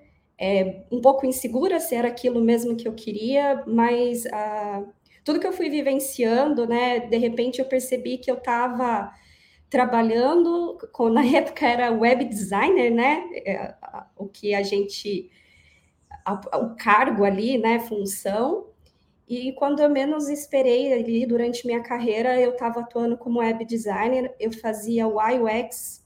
é, 0.45 0.83
um 0.91 1.01
pouco 1.01 1.25
insegura 1.25 1.79
se 1.79 1.95
era 1.95 2.09
aquilo 2.09 2.41
mesmo 2.41 2.75
que 2.75 2.89
eu 2.89 2.95
queria, 2.95 3.63
mas 3.65 4.27
ah, 4.27 4.83
tudo 5.25 5.39
que 5.39 5.47
eu 5.47 5.53
fui 5.53 5.71
vivenciando, 5.71 6.67
né, 6.67 6.99
de 6.99 7.17
repente 7.17 7.61
eu 7.61 7.65
percebi 7.65 8.19
que 8.19 8.29
eu 8.29 8.35
estava 8.35 9.13
trabalhando, 9.71 10.77
com, 10.93 11.09
na 11.09 11.23
época 11.39 11.65
era 11.65 11.93
web 11.93 12.25
designer, 12.25 12.91
né, 12.91 13.23
é, 13.47 13.73
o 14.17 14.27
que 14.27 14.53
a 14.53 14.65
gente, 14.65 15.31
o 16.27 16.75
cargo 16.75 17.25
ali, 17.25 17.57
né, 17.57 17.79
função, 17.79 18.67
e 19.29 19.53
quando 19.53 19.79
eu 19.79 19.89
menos 19.89 20.29
esperei 20.29 20.93
ali 20.93 21.25
durante 21.25 21.65
minha 21.65 21.85
carreira, 21.85 22.39
eu 22.41 22.51
estava 22.51 22.81
atuando 22.81 23.17
como 23.17 23.39
web 23.39 23.65
designer, 23.65 24.35
eu 24.41 24.51
fazia 24.53 25.07
UI 25.07 25.39
UX, 25.39 26.05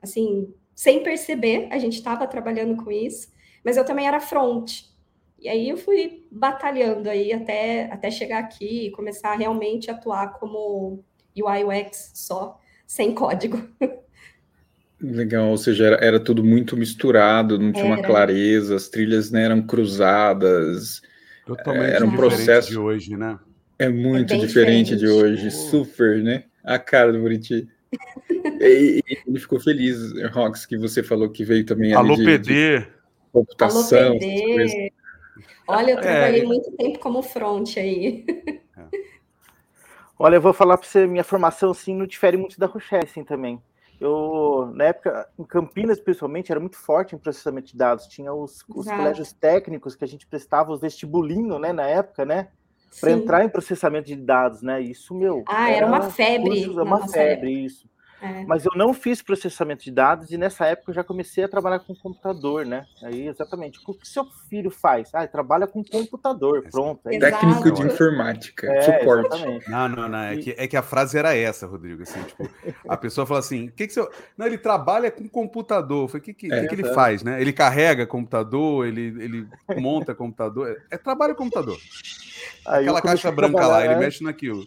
assim, 0.00 0.54
sem 0.74 1.02
perceber, 1.02 1.68
a 1.70 1.76
gente 1.76 1.98
estava 1.98 2.26
trabalhando 2.26 2.82
com 2.82 2.90
isso, 2.90 3.36
mas 3.68 3.76
eu 3.76 3.84
também 3.84 4.08
era 4.08 4.18
front. 4.18 4.80
E 5.38 5.46
aí 5.46 5.68
eu 5.68 5.76
fui 5.76 6.26
batalhando 6.32 7.06
aí 7.10 7.34
até, 7.34 7.84
até 7.92 8.10
chegar 8.10 8.38
aqui 8.38 8.86
e 8.86 8.90
começar 8.92 9.32
a 9.32 9.36
realmente 9.36 9.90
atuar 9.90 10.38
como 10.38 11.04
UI 11.36 11.64
UX 11.64 12.12
só, 12.14 12.58
sem 12.86 13.14
código. 13.14 13.62
Legal, 14.98 15.50
ou 15.50 15.58
seja, 15.58 15.84
era, 15.84 15.96
era 15.96 16.18
tudo 16.18 16.42
muito 16.42 16.78
misturado, 16.78 17.58
não 17.58 17.70
tinha 17.70 17.84
uma 17.84 17.98
Era. 17.98 18.06
clareza, 18.06 18.74
as 18.74 18.88
trilhas 18.88 19.30
né, 19.30 19.42
eram 19.44 19.60
cruzadas. 19.60 21.02
Totalmente 21.46 21.92
Era 21.92 22.06
um 22.06 22.08
diferente 22.08 22.30
processo- 22.30 22.68
de 22.70 22.78
hoje, 22.78 23.16
né? 23.18 23.38
É 23.78 23.90
muito 23.90 24.28
bem 24.30 24.38
diferente 24.38 24.96
de 24.96 25.06
diferente. 25.06 25.24
hoje, 25.24 25.50
super, 25.50 26.22
né? 26.22 26.44
A 26.64 26.78
cara 26.78 27.12
do 27.12 27.20
Buriti. 27.20 27.68
E, 28.60 29.02
e 29.06 29.18
ele 29.26 29.38
ficou 29.38 29.60
feliz, 29.60 29.98
Rox, 30.32 30.66
que 30.66 30.76
você 30.76 31.02
falou 31.02 31.30
que 31.30 31.44
veio 31.44 31.64
também 31.66 31.92
Alô, 31.94 32.16
de, 32.16 32.22
de 32.22 32.24
PD. 32.24 32.76
Alô, 32.76 32.97
computação. 33.32 34.16
Olha, 35.66 35.92
eu 35.92 36.00
trabalhei 36.00 36.42
É. 36.42 36.46
muito 36.46 36.70
tempo 36.72 36.98
como 36.98 37.22
front 37.22 37.76
aí. 37.76 38.24
Olha, 40.18 40.36
eu 40.36 40.40
vou 40.40 40.52
falar 40.52 40.76
para 40.76 40.86
você, 40.88 41.06
minha 41.06 41.22
formação 41.22 41.70
assim 41.70 41.94
não 41.94 42.06
difere 42.06 42.36
muito 42.36 42.58
da 42.58 42.66
Rochelle 42.66 43.04
assim 43.04 43.22
também. 43.22 43.62
Eu, 44.00 44.70
na 44.74 44.84
época, 44.84 45.28
em 45.38 45.44
Campinas, 45.44 46.00
principalmente, 46.00 46.50
era 46.50 46.60
muito 46.60 46.76
forte 46.76 47.14
em 47.14 47.18
processamento 47.18 47.68
de 47.68 47.76
dados. 47.76 48.06
Tinha 48.06 48.32
os, 48.32 48.64
os 48.68 48.86
colégios 48.96 49.32
técnicos 49.32 49.94
que 49.96 50.04
a 50.04 50.08
gente 50.08 50.26
prestava 50.26 50.72
os 50.72 50.80
vestibulinho, 50.80 51.58
né, 51.58 51.72
na 51.72 51.84
época, 51.86 52.24
né? 52.24 52.48
Para 53.00 53.10
entrar 53.12 53.44
em 53.44 53.48
processamento 53.48 54.06
de 54.06 54.16
dados, 54.16 54.62
né? 54.62 54.80
Isso, 54.80 55.14
meu. 55.14 55.44
Ah, 55.46 55.70
era 55.70 55.86
uma 55.86 56.10
febre 56.10 56.48
cursos- 56.48 56.76
na 56.76 56.82
uma 56.82 57.08
febre, 57.08 57.50
isso. 57.64 57.88
É. 58.20 58.44
Mas 58.46 58.64
eu 58.64 58.72
não 58.74 58.92
fiz 58.92 59.22
processamento 59.22 59.84
de 59.84 59.90
dados 59.92 60.30
e 60.32 60.36
nessa 60.36 60.66
época 60.66 60.90
eu 60.90 60.94
já 60.94 61.04
comecei 61.04 61.44
a 61.44 61.48
trabalhar 61.48 61.78
com 61.78 61.94
computador, 61.94 62.66
né? 62.66 62.84
Aí, 63.02 63.28
exatamente. 63.28 63.78
O 63.86 63.94
que 63.94 64.08
seu 64.08 64.24
filho 64.48 64.70
faz? 64.70 65.10
Ah, 65.14 65.20
ele 65.20 65.28
trabalha 65.28 65.66
com 65.68 65.84
computador, 65.84 66.64
pronto. 66.70 67.08
É. 67.08 67.18
Técnico 67.18 67.70
de 67.70 67.82
informática, 67.82 68.66
É, 68.66 68.82
suporte. 68.82 69.26
exatamente. 69.34 69.70
Não, 69.70 69.88
não, 69.88 70.08
não. 70.08 70.18
É 70.18 70.36
que, 70.36 70.54
é 70.58 70.66
que 70.66 70.76
a 70.76 70.82
frase 70.82 71.16
era 71.16 71.34
essa, 71.36 71.66
Rodrigo. 71.66 72.02
Assim, 72.02 72.20
tipo, 72.24 72.48
a 72.88 72.96
pessoa 72.96 73.26
fala 73.26 73.40
assim: 73.40 73.68
o 73.68 73.72
que, 73.72 73.86
que 73.86 73.92
seu. 73.92 74.10
Não, 74.36 74.46
ele 74.46 74.58
trabalha 74.58 75.10
com 75.10 75.28
computador. 75.28 76.08
Falei, 76.08 76.20
o 76.20 76.24
que, 76.24 76.34
que, 76.34 76.52
É. 76.52 76.60
que, 76.62 76.68
que 76.68 76.74
ele 76.74 76.92
faz, 76.94 77.22
né? 77.22 77.40
Ele 77.40 77.52
carrega 77.52 78.06
computador, 78.06 78.86
ele, 78.86 79.14
ele 79.22 79.48
monta 79.80 80.14
computador. 80.14 80.68
É, 80.90 80.94
é 80.96 80.98
trabalho 80.98 81.34
com 81.36 81.44
computador. 81.44 81.78
Aí 82.66 82.82
Aquela 82.82 83.00
caixa 83.00 83.30
branca 83.30 83.66
lá, 83.66 83.84
ele 83.84 83.94
né? 83.94 84.00
mexe 84.00 84.22
naquilo. 84.24 84.66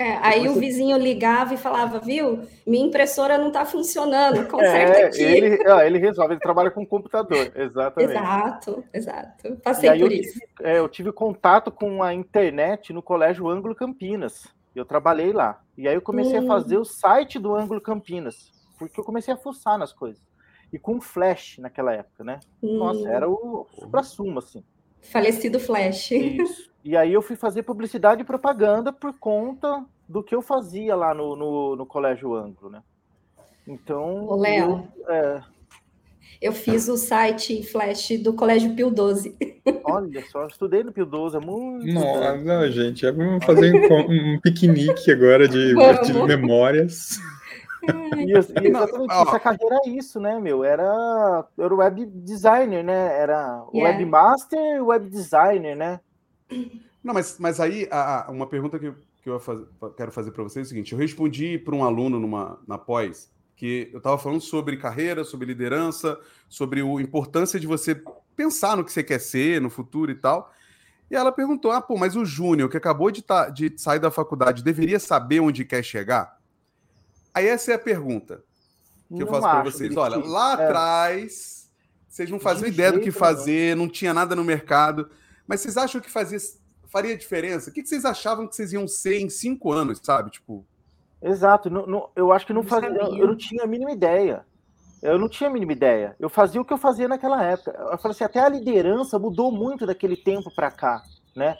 É, 0.00 0.16
aí 0.22 0.48
o 0.48 0.54
vizinho 0.54 0.96
ligava 0.96 1.52
e 1.52 1.58
falava, 1.58 1.98
viu, 1.98 2.40
minha 2.66 2.86
impressora 2.86 3.36
não 3.36 3.48
está 3.48 3.66
funcionando, 3.66 4.48
conserta 4.48 4.98
é, 4.98 5.04
aqui. 5.04 5.22
Ele, 5.22 5.68
ó, 5.68 5.82
ele 5.82 5.98
resolve, 5.98 6.32
ele 6.32 6.40
trabalha 6.40 6.70
com 6.70 6.86
computador, 6.86 7.52
exatamente. 7.54 8.12
Exato, 8.12 8.84
exato. 8.94 9.56
Passei 9.62 9.90
por 9.90 10.00
eu 10.00 10.06
isso. 10.06 10.40
Tive, 10.40 10.46
é, 10.62 10.78
eu 10.78 10.88
tive 10.88 11.12
contato 11.12 11.70
com 11.70 12.02
a 12.02 12.14
internet 12.14 12.94
no 12.94 13.02
Colégio 13.02 13.46
Ângulo 13.46 13.74
Campinas. 13.74 14.48
Eu 14.74 14.86
trabalhei 14.86 15.34
lá. 15.34 15.60
E 15.76 15.86
aí 15.86 15.94
eu 15.94 16.00
comecei 16.00 16.40
hum. 16.40 16.44
a 16.44 16.46
fazer 16.46 16.78
o 16.78 16.84
site 16.84 17.38
do 17.38 17.54
Ângulo 17.54 17.82
Campinas, 17.82 18.50
porque 18.78 18.98
eu 18.98 19.04
comecei 19.04 19.34
a 19.34 19.36
fuçar 19.36 19.76
nas 19.76 19.92
coisas. 19.92 20.22
E 20.72 20.78
com 20.78 20.98
Flash 20.98 21.58
naquela 21.58 21.92
época, 21.92 22.24
né? 22.24 22.40
Hum. 22.62 22.78
Nossa, 22.78 23.06
era 23.06 23.28
o 23.28 23.66
supra-sumo, 23.78 24.38
assim. 24.38 24.64
Falecido 25.02 25.58
Flash. 25.58 26.12
Isso. 26.12 26.70
E 26.84 26.96
aí 26.96 27.12
eu 27.12 27.20
fui 27.20 27.36
fazer 27.36 27.62
publicidade 27.62 28.22
e 28.22 28.24
propaganda 28.24 28.92
por 28.92 29.12
conta 29.18 29.84
do 30.08 30.22
que 30.22 30.34
eu 30.34 30.42
fazia 30.42 30.96
lá 30.96 31.14
no, 31.14 31.36
no, 31.36 31.76
no 31.76 31.86
Colégio 31.86 32.34
Ângulo, 32.34 32.70
né? 32.70 32.82
Então. 33.66 34.26
Ô, 34.26 34.36
Léo. 34.36 34.88
Eu, 34.96 35.14
é... 35.14 35.42
eu 36.40 36.52
fiz 36.52 36.88
o 36.88 36.96
site 36.96 37.62
Flash 37.62 38.18
do 38.22 38.32
Colégio 38.32 38.74
Pio 38.74 38.90
12. 38.90 39.36
Olha 39.84 40.24
só, 40.30 40.46
estudei 40.46 40.82
no 40.82 40.92
Pio 40.92 41.04
12, 41.04 41.36
é 41.36 41.40
muito. 41.40 41.86
Nossa, 41.92 42.36
não, 42.38 42.70
gente, 42.70 43.06
é, 43.06 43.12
vamos 43.12 43.44
fazer 43.44 43.72
um, 43.74 44.34
um 44.34 44.40
piquenique 44.40 45.10
agora 45.10 45.46
de, 45.46 45.74
de 45.74 46.12
memórias. 46.26 47.18
E, 47.82 48.32
exatamente, 48.36 49.12
essa 49.12 49.40
carreira 49.40 49.80
é 49.84 49.88
isso, 49.88 50.20
né, 50.20 50.38
meu? 50.38 50.62
Era, 50.64 51.46
era 51.58 51.74
web 51.74 52.04
designer, 52.06 52.84
né? 52.84 53.18
Era 53.18 53.64
yeah. 53.74 53.98
webmaster 53.98 54.58
e 54.58 54.80
web 54.80 55.08
designer, 55.08 55.76
né? 55.76 56.00
Não, 57.02 57.14
mas, 57.14 57.38
mas 57.38 57.60
aí 57.60 57.88
a, 57.90 58.26
a, 58.26 58.30
uma 58.30 58.46
pergunta 58.46 58.78
que, 58.78 58.92
que 59.22 59.30
eu 59.30 59.40
faz, 59.40 59.60
quero 59.96 60.12
fazer 60.12 60.30
para 60.32 60.42
vocês 60.42 60.64
é 60.64 60.66
o 60.66 60.68
seguinte: 60.68 60.92
eu 60.92 60.98
respondi 60.98 61.58
para 61.58 61.74
um 61.74 61.84
aluno 61.84 62.18
numa, 62.18 62.58
na 62.66 62.76
pós 62.76 63.30
que 63.56 63.90
eu 63.92 63.98
estava 63.98 64.16
falando 64.16 64.40
sobre 64.40 64.78
carreira, 64.78 65.22
sobre 65.22 65.46
liderança, 65.46 66.18
sobre 66.48 66.80
a 66.80 67.02
importância 67.02 67.60
de 67.60 67.66
você 67.66 68.02
pensar 68.34 68.74
no 68.74 68.82
que 68.82 68.90
você 68.90 69.02
quer 69.02 69.20
ser 69.20 69.60
no 69.60 69.68
futuro 69.68 70.10
e 70.10 70.14
tal. 70.14 70.50
E 71.10 71.14
ela 71.14 71.30
perguntou: 71.30 71.70
ah, 71.70 71.80
pô, 71.80 71.98
mas 71.98 72.16
o 72.16 72.24
Júnior, 72.24 72.70
que 72.70 72.76
acabou 72.76 73.10
de, 73.10 73.20
tá, 73.20 73.50
de 73.50 73.72
sair 73.76 73.98
da 73.98 74.10
faculdade, 74.10 74.64
deveria 74.64 74.98
saber 74.98 75.40
onde 75.40 75.64
quer 75.64 75.82
chegar? 75.82 76.39
Aí 77.34 77.46
essa 77.46 77.72
é 77.72 77.74
a 77.74 77.78
pergunta 77.78 78.42
que 79.08 79.14
não 79.14 79.20
eu 79.20 79.26
faço 79.26 79.42
para 79.42 79.62
vocês. 79.62 79.96
Olha, 79.96 80.16
lá 80.16 80.50
é. 80.50 80.64
atrás, 80.64 81.70
vocês 82.08 82.30
não 82.30 82.38
faziam 82.38 82.68
ideia 82.68 82.92
do 82.92 83.00
que 83.00 83.10
fazer, 83.10 83.76
não. 83.76 83.84
não 83.84 83.90
tinha 83.90 84.14
nada 84.14 84.34
no 84.36 84.44
mercado. 84.44 85.10
Mas 85.46 85.60
vocês 85.60 85.76
acham 85.76 86.00
que 86.00 86.10
fazia, 86.10 86.38
faria 86.88 87.16
diferença? 87.16 87.70
O 87.70 87.72
que 87.72 87.84
vocês 87.84 88.04
achavam 88.04 88.46
que 88.46 88.54
vocês 88.54 88.72
iam 88.72 88.86
ser 88.86 89.18
em 89.20 89.28
cinco 89.28 89.72
anos, 89.72 90.00
sabe? 90.02 90.30
Tipo. 90.30 90.64
Exato, 91.22 91.68
não, 91.68 91.86
não, 91.86 92.10
eu 92.16 92.32
acho 92.32 92.46
que 92.46 92.52
não 92.52 92.62
fazia. 92.62 92.88
Eu 92.88 93.26
não 93.26 93.36
tinha 93.36 93.64
a 93.64 93.66
mínima 93.66 93.92
ideia. 93.92 94.44
Eu 95.02 95.18
não 95.18 95.28
tinha 95.28 95.48
a 95.48 95.52
mínima 95.52 95.72
ideia. 95.72 96.14
Eu 96.20 96.28
fazia 96.28 96.60
o 96.60 96.64
que 96.64 96.72
eu 96.72 96.78
fazia 96.78 97.08
naquela 97.08 97.42
época. 97.42 97.70
Eu 97.70 97.98
falei 97.98 98.14
assim, 98.14 98.24
até 98.24 98.40
a 98.40 98.48
liderança 98.48 99.18
mudou 99.18 99.50
muito 99.50 99.86
daquele 99.86 100.16
tempo 100.16 100.54
para 100.54 100.70
cá, 100.70 101.02
né? 101.34 101.56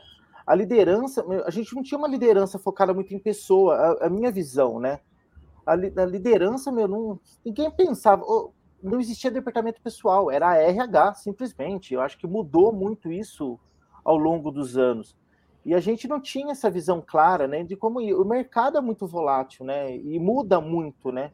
A 0.46 0.54
liderança, 0.54 1.24
a 1.46 1.50
gente 1.50 1.74
não 1.74 1.82
tinha 1.82 1.96
uma 1.96 2.08
liderança 2.08 2.58
focada 2.58 2.92
muito 2.92 3.14
em 3.14 3.18
pessoa, 3.18 3.74
a, 3.74 4.06
a 4.06 4.10
minha 4.10 4.30
visão, 4.30 4.78
né? 4.78 5.00
A, 5.70 6.02
a, 6.02 6.06
liderança, 6.06 6.72
meu, 6.72 6.88
não, 6.88 7.20
ninguém 7.44 7.70
pensava, 7.70 8.24
não 8.82 8.98
existia 8.98 9.30
departamento 9.30 9.80
pessoal, 9.80 10.30
era 10.30 10.48
a 10.48 10.56
RH, 10.56 11.14
simplesmente. 11.14 11.94
Eu 11.94 12.00
acho 12.00 12.18
que 12.18 12.26
mudou 12.26 12.72
muito 12.72 13.12
isso 13.12 13.58
ao 14.04 14.16
longo 14.16 14.50
dos 14.50 14.76
anos. 14.76 15.16
E 15.64 15.74
a 15.74 15.80
gente 15.80 16.08
não 16.08 16.20
tinha 16.20 16.52
essa 16.52 16.70
visão 16.70 17.02
clara, 17.06 17.46
né, 17.46 17.62
de 17.62 17.76
como 17.76 18.00
o 18.00 18.24
mercado 18.24 18.78
é 18.78 18.80
muito 18.80 19.06
volátil, 19.06 19.64
né, 19.64 19.94
e 19.94 20.18
muda 20.18 20.60
muito, 20.60 21.12
né. 21.12 21.30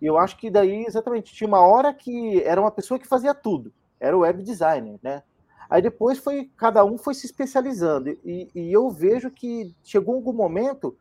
E 0.00 0.06
eu 0.06 0.18
acho 0.18 0.36
que 0.36 0.50
daí 0.50 0.84
exatamente 0.84 1.32
tinha 1.32 1.46
uma 1.46 1.60
hora 1.60 1.94
que 1.94 2.42
era 2.42 2.60
uma 2.60 2.72
pessoa 2.72 2.98
que 2.98 3.06
fazia 3.06 3.32
tudo, 3.32 3.72
era 4.00 4.16
o 4.16 4.20
web 4.20 4.42
designer, 4.42 4.98
né. 5.00 5.22
Aí 5.70 5.80
depois 5.80 6.18
foi 6.18 6.50
cada 6.56 6.84
um 6.84 6.98
foi 6.98 7.14
se 7.14 7.24
especializando 7.24 8.10
e, 8.10 8.50
e 8.54 8.72
eu 8.72 8.90
vejo 8.90 9.30
que 9.30 9.74
chegou 9.82 10.16
algum 10.16 10.32
momento 10.32 10.94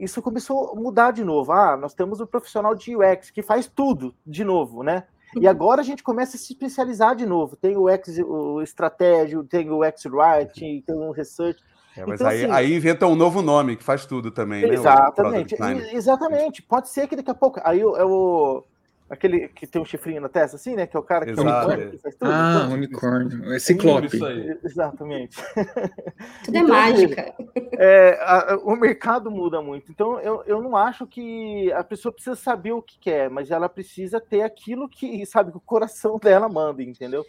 isso 0.00 0.22
começou 0.22 0.72
a 0.72 0.74
mudar 0.74 1.12
de 1.12 1.22
novo. 1.22 1.52
Ah, 1.52 1.76
nós 1.76 1.94
temos 1.94 2.20
o 2.20 2.26
profissional 2.26 2.74
de 2.74 2.96
UX 2.96 3.30
que 3.30 3.42
faz 3.42 3.66
tudo 3.66 4.14
de 4.26 4.42
novo, 4.42 4.82
né? 4.82 5.04
E 5.38 5.46
agora 5.46 5.80
a 5.80 5.84
gente 5.84 6.02
começa 6.02 6.36
a 6.36 6.40
se 6.40 6.52
especializar 6.52 7.14
de 7.14 7.24
novo. 7.24 7.54
Tem 7.54 7.76
o 7.76 7.88
X, 7.88 8.18
o 8.18 8.60
estratégia, 8.62 9.42
tem 9.48 9.70
o 9.70 9.84
X 9.84 10.06
Writing, 10.06 10.82
tem 10.84 10.96
o 10.96 11.12
Research. 11.12 11.62
É, 11.96 12.04
mas 12.04 12.20
então, 12.20 12.28
aí, 12.30 12.44
assim, 12.44 12.52
aí, 12.52 12.74
inventa 12.74 13.06
um 13.06 13.14
novo 13.14 13.42
nome 13.42 13.76
que 13.76 13.84
faz 13.84 14.06
tudo 14.06 14.30
também, 14.30 14.62
né? 14.62 14.74
Exatamente, 14.74 15.56
exatamente. 15.92 16.62
Pode 16.62 16.88
ser 16.88 17.06
que 17.06 17.16
daqui 17.16 17.30
a 17.30 17.34
pouco. 17.34 17.60
Aí 17.62 17.80
é 17.80 18.04
o, 18.04 18.64
Aquele 19.10 19.48
que 19.48 19.66
tem 19.66 19.82
um 19.82 19.84
chifrinho 19.84 20.20
na 20.20 20.28
testa, 20.28 20.54
assim, 20.56 20.76
né? 20.76 20.86
Que 20.86 20.96
é 20.96 21.00
o 21.00 21.02
cara 21.02 21.24
que, 21.24 21.32
Exato, 21.32 21.48
é 21.48 21.52
unicórnio, 21.52 21.90
que 21.90 21.98
faz 21.98 22.14
tudo. 22.14 22.30
Ah, 22.30 22.62
então, 22.64 22.72
unicórnio. 22.74 23.52
É 23.52 23.58
ciclope. 23.58 24.18
Exatamente. 24.62 25.36
Tudo 26.44 26.56
é 26.56 26.60
então, 26.60 26.68
mágica. 26.68 27.34
É, 27.72 28.18
a, 28.22 28.56
o 28.62 28.76
mercado 28.76 29.28
muda 29.28 29.60
muito. 29.60 29.90
Então, 29.90 30.20
eu, 30.20 30.44
eu 30.46 30.62
não 30.62 30.76
acho 30.76 31.08
que 31.08 31.72
a 31.72 31.82
pessoa 31.82 32.12
precisa 32.12 32.36
saber 32.36 32.70
o 32.70 32.80
que 32.80 33.00
quer, 33.00 33.28
mas 33.28 33.50
ela 33.50 33.68
precisa 33.68 34.20
ter 34.20 34.42
aquilo 34.42 34.88
que, 34.88 35.26
sabe, 35.26 35.50
que 35.50 35.56
o 35.56 35.60
coração 35.60 36.16
dela 36.22 36.48
manda, 36.48 36.80
entendeu? 36.80 37.26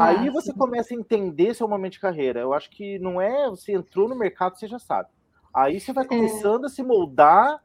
Aí 0.00 0.30
você 0.30 0.52
começa 0.52 0.94
a 0.94 0.96
entender 0.96 1.54
seu 1.54 1.66
momento 1.66 1.94
de 1.94 2.00
carreira. 2.00 2.38
Eu 2.38 2.54
acho 2.54 2.70
que 2.70 3.00
não 3.00 3.20
é 3.20 3.50
você 3.50 3.72
entrou 3.72 4.08
no 4.08 4.14
mercado, 4.16 4.56
você 4.56 4.68
já 4.68 4.78
sabe. 4.78 5.08
Aí 5.52 5.80
você 5.80 5.92
vai 5.92 6.04
é. 6.04 6.08
começando 6.08 6.64
é. 6.64 6.66
a 6.66 6.70
se 6.70 6.82
moldar 6.84 7.60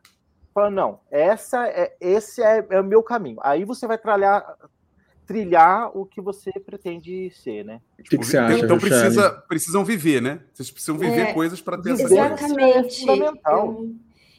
Fala, 0.53 0.69
não, 0.69 0.99
essa 1.09 1.67
é, 1.67 1.95
esse 1.99 2.43
é, 2.43 2.65
é 2.69 2.81
o 2.81 2.83
meu 2.83 3.01
caminho. 3.01 3.37
Aí 3.41 3.63
você 3.63 3.87
vai 3.87 3.97
trilhar, 3.97 4.57
trilhar 5.25 5.97
o 5.97 6.05
que 6.05 6.19
você 6.19 6.51
pretende 6.59 7.31
ser, 7.31 7.63
né? 7.63 7.79
O 7.97 8.03
que, 8.03 8.17
que, 8.17 8.25
você 8.25 8.37
acha? 8.37 8.59
Então 8.59 8.77
precisa, 8.77 9.31
precisam 9.47 9.85
viver, 9.85 10.21
né? 10.21 10.41
Vocês 10.53 10.69
precisam 10.69 10.97
viver 10.97 11.27
é, 11.27 11.33
coisas 11.33 11.61
para 11.61 11.81
ter 11.81 11.93
essa 11.93 12.03
Exatamente. 12.03 13.09
É 13.09 13.53
eu, 13.53 13.95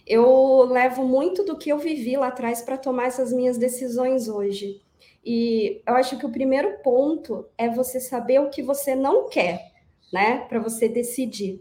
eu 0.07 0.65
levo 0.65 1.05
muito 1.05 1.45
do 1.45 1.57
que 1.57 1.71
eu 1.71 1.79
vivi 1.79 2.17
lá 2.17 2.29
atrás 2.29 2.61
para 2.61 2.77
tomar 2.77 3.07
essas 3.07 3.33
minhas 3.33 3.57
decisões 3.57 4.29
hoje. 4.29 4.83
E 5.25 5.81
eu 5.87 5.95
acho 5.95 6.19
que 6.19 6.27
o 6.27 6.33
primeiro 6.33 6.79
ponto 6.83 7.47
é 7.57 7.71
você 7.71 7.99
saber 7.99 8.41
o 8.41 8.51
que 8.51 8.63
você 8.63 8.95
não 8.95 9.31
quer, 9.31 9.73
né? 10.13 10.41
Para 10.41 10.59
você 10.59 10.89
decidir. 10.89 11.61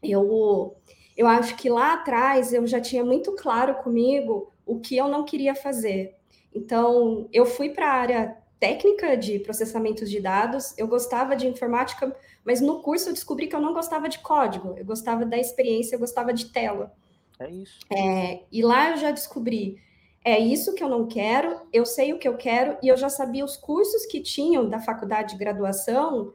Eu 0.00 0.76
eu 1.16 1.26
acho 1.26 1.56
que 1.56 1.68
lá 1.68 1.94
atrás 1.94 2.52
eu 2.52 2.66
já 2.66 2.80
tinha 2.80 3.04
muito 3.04 3.32
claro 3.32 3.76
comigo 3.76 4.52
o 4.66 4.80
que 4.80 4.96
eu 4.96 5.08
não 5.08 5.24
queria 5.24 5.54
fazer. 5.54 6.16
Então, 6.54 7.28
eu 7.32 7.44
fui 7.44 7.70
para 7.70 7.88
a 7.88 7.94
área 7.94 8.36
técnica 8.58 9.16
de 9.16 9.38
processamento 9.40 10.06
de 10.06 10.20
dados, 10.20 10.72
eu 10.78 10.86
gostava 10.86 11.36
de 11.36 11.46
informática, 11.46 12.16
mas 12.44 12.60
no 12.60 12.80
curso 12.80 13.08
eu 13.08 13.12
descobri 13.12 13.46
que 13.46 13.54
eu 13.54 13.60
não 13.60 13.74
gostava 13.74 14.08
de 14.08 14.18
código, 14.20 14.74
eu 14.76 14.84
gostava 14.84 15.24
da 15.26 15.36
experiência, 15.36 15.96
eu 15.96 16.00
gostava 16.00 16.32
de 16.32 16.46
tela. 16.46 16.94
É 17.38 17.50
isso. 17.50 17.80
É, 17.92 18.42
e 18.50 18.62
lá 18.62 18.90
eu 18.90 18.96
já 18.96 19.10
descobri, 19.10 19.76
é 20.24 20.38
isso 20.38 20.74
que 20.74 20.82
eu 20.82 20.88
não 20.88 21.06
quero, 21.06 21.60
eu 21.72 21.84
sei 21.84 22.12
o 22.12 22.18
que 22.18 22.26
eu 22.26 22.36
quero, 22.36 22.78
e 22.82 22.88
eu 22.88 22.96
já 22.96 23.08
sabia 23.08 23.44
os 23.44 23.56
cursos 23.56 24.06
que 24.06 24.20
tinham 24.20 24.68
da 24.68 24.80
faculdade 24.80 25.32
de 25.32 25.38
graduação 25.38 26.32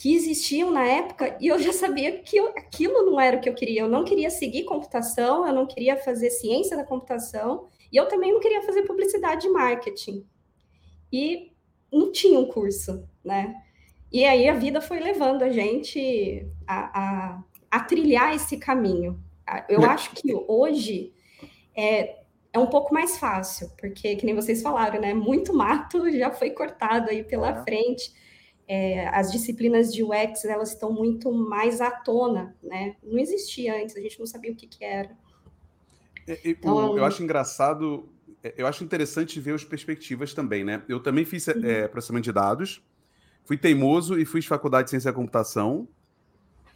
que 0.00 0.14
existiam 0.14 0.70
na 0.70 0.82
época 0.82 1.36
e 1.38 1.48
eu 1.48 1.58
já 1.58 1.74
sabia 1.74 2.22
que 2.22 2.34
eu, 2.34 2.48
aquilo 2.56 3.04
não 3.04 3.20
era 3.20 3.36
o 3.36 3.40
que 3.40 3.50
eu 3.50 3.54
queria. 3.54 3.82
Eu 3.82 3.88
não 3.88 4.02
queria 4.02 4.30
seguir 4.30 4.64
computação, 4.64 5.46
eu 5.46 5.52
não 5.52 5.66
queria 5.66 5.94
fazer 5.98 6.30
ciência 6.30 6.74
da 6.74 6.84
computação 6.84 7.66
e 7.92 7.98
eu 7.98 8.08
também 8.08 8.32
não 8.32 8.40
queria 8.40 8.62
fazer 8.62 8.84
publicidade 8.84 9.46
e 9.46 9.50
marketing. 9.50 10.26
E 11.12 11.52
não 11.92 12.10
tinha 12.10 12.40
um 12.40 12.46
curso, 12.46 13.06
né? 13.22 13.54
E 14.10 14.24
aí 14.24 14.48
a 14.48 14.54
vida 14.54 14.80
foi 14.80 15.00
levando 15.00 15.42
a 15.42 15.50
gente 15.50 16.46
a, 16.66 16.98
a, 16.98 17.44
a 17.70 17.80
trilhar 17.80 18.34
esse 18.34 18.56
caminho. 18.56 19.22
Eu 19.68 19.84
acho 19.84 20.12
que 20.12 20.32
hoje 20.48 21.12
é, 21.76 22.20
é 22.54 22.58
um 22.58 22.68
pouco 22.68 22.94
mais 22.94 23.18
fácil, 23.18 23.70
porque, 23.78 24.16
que 24.16 24.24
nem 24.24 24.34
vocês 24.34 24.62
falaram, 24.62 24.98
né? 24.98 25.12
Muito 25.12 25.52
mato 25.52 26.10
já 26.10 26.30
foi 26.30 26.52
cortado 26.52 27.10
aí 27.10 27.22
pela 27.22 27.50
é. 27.50 27.62
frente 27.64 28.18
é, 28.72 29.08
as 29.08 29.32
disciplinas 29.32 29.92
de 29.92 30.04
UX 30.04 30.44
elas 30.44 30.68
estão 30.68 30.92
muito 30.92 31.32
mais 31.32 31.80
à 31.80 31.90
tona, 31.90 32.54
né? 32.62 32.94
Não 33.02 33.18
existia 33.18 33.82
antes, 33.82 33.96
a 33.96 34.00
gente 34.00 34.16
não 34.16 34.26
sabia 34.26 34.52
o 34.52 34.54
que, 34.54 34.68
que 34.68 34.84
era. 34.84 35.10
Então, 36.44 36.96
eu 36.96 37.04
acho 37.04 37.20
engraçado, 37.20 38.08
é, 38.44 38.54
eu 38.56 38.68
acho 38.68 38.84
interessante 38.84 39.40
ver 39.40 39.54
as 39.54 39.64
perspectivas 39.64 40.32
também, 40.32 40.62
né? 40.62 40.84
Eu 40.88 41.00
também 41.00 41.24
fiz 41.24 41.48
uhum. 41.48 41.64
é, 41.64 41.88
processamento 41.88 42.26
de 42.26 42.32
dados, 42.32 42.80
fui 43.44 43.56
teimoso 43.56 44.16
e 44.16 44.24
fiz 44.24 44.46
faculdade 44.46 44.84
de 44.84 44.90
ciência 44.90 45.10
da 45.10 45.16
computação. 45.16 45.88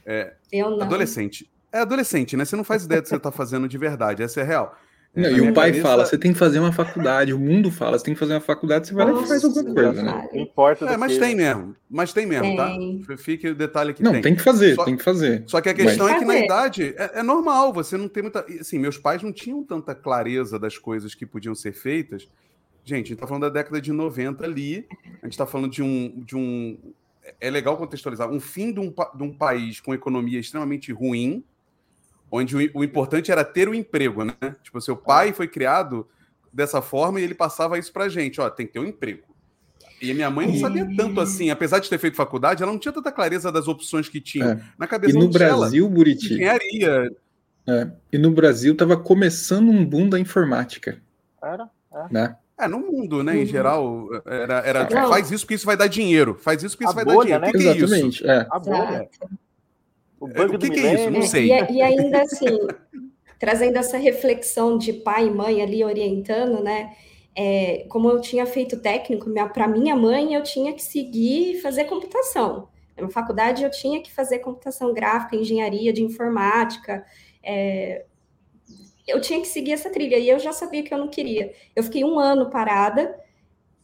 É, 0.04 0.34
eu 0.50 0.70
não. 0.70 0.82
Adolescente. 0.82 1.48
É 1.70 1.78
adolescente, 1.78 2.36
né? 2.36 2.44
Você 2.44 2.56
não 2.56 2.64
faz 2.64 2.86
ideia 2.86 3.00
do 3.00 3.04
que 3.04 3.10
você 3.10 3.16
está 3.16 3.30
fazendo 3.30 3.68
de 3.68 3.78
verdade, 3.78 4.20
essa 4.20 4.40
é 4.40 4.44
real. 4.44 4.76
Não, 5.14 5.30
Na 5.30 5.38
e 5.38 5.40
o 5.40 5.54
pai 5.54 5.68
cabeça- 5.70 5.82
fala, 5.88 6.04
você 6.06 6.18
tem 6.18 6.32
que 6.32 6.38
fazer 6.38 6.58
uma 6.58 6.72
faculdade, 6.72 7.32
o 7.32 7.38
mundo 7.38 7.70
fala, 7.70 7.96
você 7.96 8.04
tem 8.04 8.14
que 8.14 8.18
fazer 8.20 8.34
uma 8.34 8.40
faculdade, 8.40 8.88
você 8.88 8.94
vai 8.94 9.10
lá 9.12 9.22
e 9.22 9.26
faz 9.26 9.44
alguma 9.44 9.72
coisa, 9.74 10.02
né? 10.02 10.28
Não 10.32 10.40
importa. 10.40 10.84
É, 10.86 10.96
mas 10.96 11.12
que- 11.12 11.20
tem 11.20 11.36
mesmo. 11.36 11.76
Mas 11.88 12.12
tem 12.12 12.26
mesmo, 12.26 12.42
Tem. 12.44 12.56
tá? 12.56 13.16
Fique 13.16 13.48
o 13.48 13.54
detalhe 13.54 13.94
que 13.94 14.02
Não, 14.02 14.10
tem. 14.12 14.22
tem 14.22 14.34
que 14.34 14.42
fazer, 14.42 14.74
Só- 14.74 14.84
tem 14.84 14.96
que 14.96 15.04
fazer. 15.04 15.44
Só 15.46 15.60
que 15.60 15.68
a 15.68 15.74
questão 15.74 16.06
Mas- 16.06 16.16
é 16.16 16.18
que 16.18 16.24
na 16.24 16.36
idade 16.38 16.94
é, 16.96 17.20
é 17.20 17.22
normal, 17.22 17.72
você 17.72 17.96
não 17.96 18.08
tem 18.08 18.24
muita. 18.24 18.44
Assim, 18.60 18.78
meus 18.78 18.98
pais 18.98 19.22
não 19.22 19.32
tinham 19.32 19.62
tanta 19.62 19.94
clareza 19.94 20.58
das 20.58 20.76
coisas 20.78 21.14
que 21.14 21.24
podiam 21.24 21.54
ser 21.54 21.72
feitas. 21.72 22.26
Gente, 22.84 23.06
a 23.06 23.08
gente 23.10 23.16
tá 23.20 23.26
falando 23.26 23.42
da 23.42 23.48
década 23.50 23.80
de 23.80 23.92
90 23.92 24.44
ali. 24.44 24.84
A 25.22 25.26
gente 25.26 25.38
tá 25.38 25.46
falando 25.46 25.70
de 25.70 25.82
um. 25.82 26.22
De 26.26 26.36
um 26.36 26.76
é 27.40 27.48
legal 27.50 27.76
contextualizar. 27.76 28.28
Um 28.30 28.40
fim 28.40 28.72
de 28.72 28.80
um, 28.80 28.92
de 29.14 29.22
um 29.22 29.32
país 29.32 29.80
com 29.80 29.94
economia 29.94 30.38
extremamente 30.40 30.92
ruim, 30.92 31.42
onde 32.36 32.56
o, 32.56 32.70
o 32.80 32.84
importante 32.84 33.30
era 33.30 33.44
ter 33.44 33.68
o 33.68 33.74
emprego, 33.74 34.24
né? 34.24 34.34
Tipo, 34.62 34.80
seu 34.80 34.96
pai 34.96 35.32
foi 35.32 35.46
criado 35.48 36.06
dessa 36.52 36.80
forma 36.82 37.20
e 37.20 37.24
ele 37.24 37.34
passava 37.34 37.78
isso 37.78 37.92
pra 37.92 38.08
gente: 38.08 38.40
ó, 38.40 38.48
tem 38.50 38.66
que 38.66 38.72
ter 38.72 38.78
um 38.80 38.86
emprego. 38.86 39.22
E 40.02 40.10
a 40.10 40.14
minha 40.14 40.28
mãe 40.30 40.46
não 40.46 40.56
sabia 40.56 40.86
tanto 40.96 41.20
assim, 41.20 41.50
apesar 41.50 41.78
de 41.78 41.88
ter 41.88 41.96
feito 41.98 42.16
faculdade, 42.16 42.62
ela 42.62 42.72
não 42.72 42.78
tinha 42.78 42.92
tanta 42.92 43.10
clareza 43.12 43.50
das 43.50 43.68
opções 43.68 44.08
que 44.08 44.20
tinha. 44.20 44.44
É. 44.44 44.54
Na 44.78 44.86
E 44.86 44.88
cabeça 44.88 45.18
no 45.18 45.28
dela, 45.28 45.58
Brasil, 45.60 45.88
Buriti, 45.88 46.34
engenharia, 46.34 47.10
é, 47.66 47.90
e 48.12 48.18
no 48.18 48.30
Brasil 48.30 48.76
tava 48.76 48.96
começando 48.96 49.70
um 49.70 49.84
boom 49.86 50.08
da 50.08 50.18
informática, 50.20 51.00
Era? 51.42 51.70
né? 52.10 52.36
É, 52.58 52.68
no 52.68 52.78
mundo, 52.78 53.22
né, 53.24 53.36
em 53.36 53.40
Uhum. 53.40 53.46
geral, 53.46 54.08
era, 54.26 54.58
era 54.58 54.84
tipo, 54.86 55.08
faz 55.08 55.30
isso 55.30 55.44
porque 55.44 55.54
isso 55.54 55.64
vai 55.66 55.76
dar 55.76 55.86
dinheiro, 55.88 56.36
faz 56.38 56.62
isso 56.62 56.76
porque 56.76 56.84
isso 56.84 56.92
A 56.92 56.96
vai 56.96 57.04
dar 57.04 57.14
bolha, 57.14 57.24
dinheiro. 57.38 57.46
né? 57.46 57.52
Que, 57.52 57.58
que 57.58 57.68
é 57.68 57.72
isso? 57.72 57.84
Exatamente, 57.84 58.26
é. 58.26 58.46
A 58.50 58.58
bolha. 58.58 59.08
O 60.20 60.28
É, 60.28 60.42
o 60.44 60.48
do 60.48 60.58
que 60.58 60.70
que 60.70 60.80
é 60.80 60.94
isso? 60.94 61.10
Não 61.10 61.22
sei. 61.22 61.48
E, 61.48 61.52
a- 61.52 61.70
e 61.70 61.82
ainda 61.82 62.22
assim, 62.22 62.46
trazendo 63.38 63.76
essa 63.78 63.98
reflexão 63.98 64.78
de 64.78 64.92
pai 64.92 65.26
e 65.26 65.30
mãe 65.30 65.62
ali 65.62 65.84
orientando, 65.84 66.62
né? 66.62 66.94
é, 67.36 67.84
como 67.88 68.08
eu 68.08 68.20
tinha 68.20 68.46
feito 68.46 68.80
técnico, 68.80 69.28
para 69.52 69.66
minha 69.66 69.96
mãe 69.96 70.34
eu 70.34 70.42
tinha 70.42 70.72
que 70.72 70.82
seguir 70.82 71.54
e 71.56 71.60
fazer 71.60 71.84
computação. 71.86 72.68
Na 72.96 73.10
faculdade 73.10 73.64
eu 73.64 73.70
tinha 73.72 74.00
que 74.00 74.12
fazer 74.12 74.38
computação 74.38 74.94
gráfica, 74.94 75.34
engenharia 75.34 75.92
de 75.92 76.02
informática. 76.02 77.04
é, 77.42 78.04
eu 79.06 79.20
tinha 79.20 79.40
que 79.40 79.48
seguir 79.48 79.72
essa 79.72 79.90
trilha 79.90 80.16
e 80.16 80.28
eu 80.28 80.38
já 80.38 80.52
sabia 80.52 80.82
que 80.82 80.92
eu 80.92 80.98
não 80.98 81.08
queria. 81.08 81.52
Eu 81.76 81.82
fiquei 81.82 82.04
um 82.04 82.18
ano 82.18 82.48
parada 82.50 83.14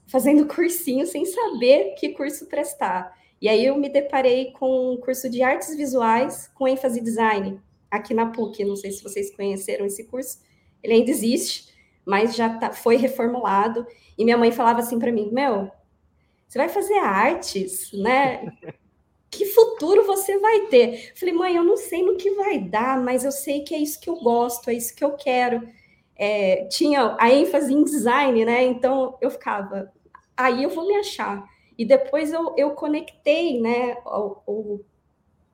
fazendo 0.06 0.46
cursinho 0.52 1.06
sem 1.06 1.24
saber 1.26 1.94
que 1.98 2.10
curso 2.10 2.46
prestar. 2.46 3.12
E 3.40 3.48
aí 3.48 3.64
eu 3.64 3.76
me 3.76 3.88
deparei 3.88 4.52
com 4.52 4.92
um 4.92 4.96
curso 4.98 5.28
de 5.30 5.42
artes 5.42 5.74
visuais 5.76 6.48
com 6.54 6.68
ênfase 6.68 7.00
em 7.00 7.02
design 7.02 7.60
aqui 7.90 8.12
na 8.14 8.26
PUC. 8.26 8.64
Não 8.64 8.76
sei 8.76 8.90
se 8.92 9.02
vocês 9.02 9.34
conheceram 9.34 9.86
esse 9.86 10.04
curso. 10.04 10.38
Ele 10.82 10.94
ainda 10.94 11.10
existe, 11.10 11.72
mas 12.04 12.34
já 12.36 12.58
tá- 12.58 12.72
foi 12.72 12.96
reformulado. 12.96 13.86
E 14.18 14.24
minha 14.24 14.36
mãe 14.38 14.52
falava 14.52 14.80
assim 14.80 14.98
para 14.98 15.12
mim: 15.12 15.30
Meu, 15.32 15.70
você 16.48 16.58
vai 16.58 16.68
fazer 16.68 16.98
artes, 16.98 17.92
né? 17.92 18.52
Que 19.30 19.46
futuro 19.46 20.04
você 20.06 20.38
vai 20.38 20.66
ter? 20.66 21.10
Eu 21.10 21.16
falei, 21.16 21.34
mãe, 21.34 21.56
eu 21.56 21.62
não 21.64 21.76
sei 21.76 22.02
no 22.04 22.16
que 22.16 22.32
vai 22.32 22.58
dar, 22.58 23.00
mas 23.00 23.24
eu 23.24 23.30
sei 23.30 23.62
que 23.62 23.74
é 23.74 23.78
isso 23.78 24.00
que 24.00 24.10
eu 24.10 24.16
gosto, 24.16 24.70
é 24.70 24.74
isso 24.74 24.94
que 24.94 25.04
eu 25.04 25.12
quero. 25.12 25.68
É, 26.16 26.64
tinha 26.66 27.16
a 27.18 27.30
ênfase 27.30 27.72
em 27.72 27.84
design, 27.84 28.44
né? 28.44 28.64
Então 28.64 29.16
eu 29.20 29.30
ficava, 29.30 29.92
aí 30.36 30.64
eu 30.64 30.70
vou 30.70 30.86
me 30.86 30.96
achar. 30.96 31.44
E 31.80 31.84
depois 31.86 32.30
eu, 32.30 32.54
eu 32.58 32.72
conectei, 32.72 33.58
né, 33.58 33.96
o, 34.04 34.36
o 34.46 34.80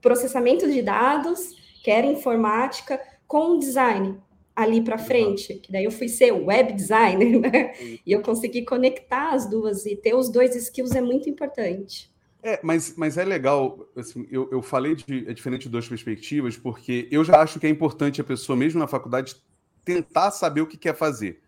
processamento 0.02 0.68
de 0.68 0.82
dados, 0.82 1.54
que 1.84 1.88
era 1.88 2.04
informática, 2.04 3.00
com 3.28 3.52
o 3.52 3.58
design 3.60 4.18
ali 4.56 4.82
para 4.82 4.98
frente, 4.98 5.54
que 5.54 5.70
daí 5.70 5.84
eu 5.84 5.90
fui 5.92 6.08
ser 6.08 6.32
web 6.32 6.72
designer, 6.72 7.38
né? 7.38 7.74
E 8.04 8.10
eu 8.10 8.22
consegui 8.22 8.62
conectar 8.62 9.34
as 9.34 9.48
duas 9.48 9.86
e 9.86 9.94
ter 9.94 10.16
os 10.16 10.28
dois 10.28 10.56
skills 10.56 10.96
é 10.96 11.00
muito 11.00 11.30
importante. 11.30 12.12
É, 12.42 12.58
mas, 12.60 12.96
mas 12.96 13.16
é 13.16 13.24
legal, 13.24 13.88
assim, 13.94 14.26
eu, 14.28 14.48
eu 14.50 14.60
falei 14.60 14.96
de 14.96 15.30
é 15.30 15.32
diferente 15.32 15.62
de 15.62 15.68
duas 15.68 15.88
perspectivas, 15.88 16.56
porque 16.56 17.06
eu 17.08 17.22
já 17.22 17.40
acho 17.40 17.60
que 17.60 17.68
é 17.68 17.70
importante 17.70 18.20
a 18.20 18.24
pessoa, 18.24 18.56
mesmo 18.56 18.80
na 18.80 18.88
faculdade, 18.88 19.36
tentar 19.84 20.32
saber 20.32 20.60
o 20.60 20.66
que 20.66 20.76
quer 20.76 20.96
fazer. 20.96 21.40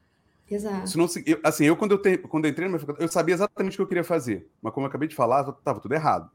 Exato. 0.51 0.87
Senão, 0.89 1.07
se- 1.09 1.23
eu- 1.27 1.39
assim, 1.45 1.65
eu 1.67 1.77
quando 1.77 1.93
eu, 1.93 1.99
te- 2.03 2.19
quando 2.19 2.45
eu 2.47 2.51
entrei 2.51 2.67
na 2.67 2.71
minha 2.71 2.79
faculdade, 2.81 3.05
eu 3.05 3.13
sabia 3.13 3.35
exatamente 3.35 3.75
o 3.75 3.77
que 3.77 3.83
eu 3.83 3.87
queria 3.87 4.05
fazer, 4.05 4.49
mas 4.63 4.73
como 4.73 4.87
eu 4.87 4.89
acabei 4.89 5.07
de 5.09 5.15
falar, 5.15 5.49
estava 5.49 5.81
tudo 5.81 5.93
errado. 5.95 6.31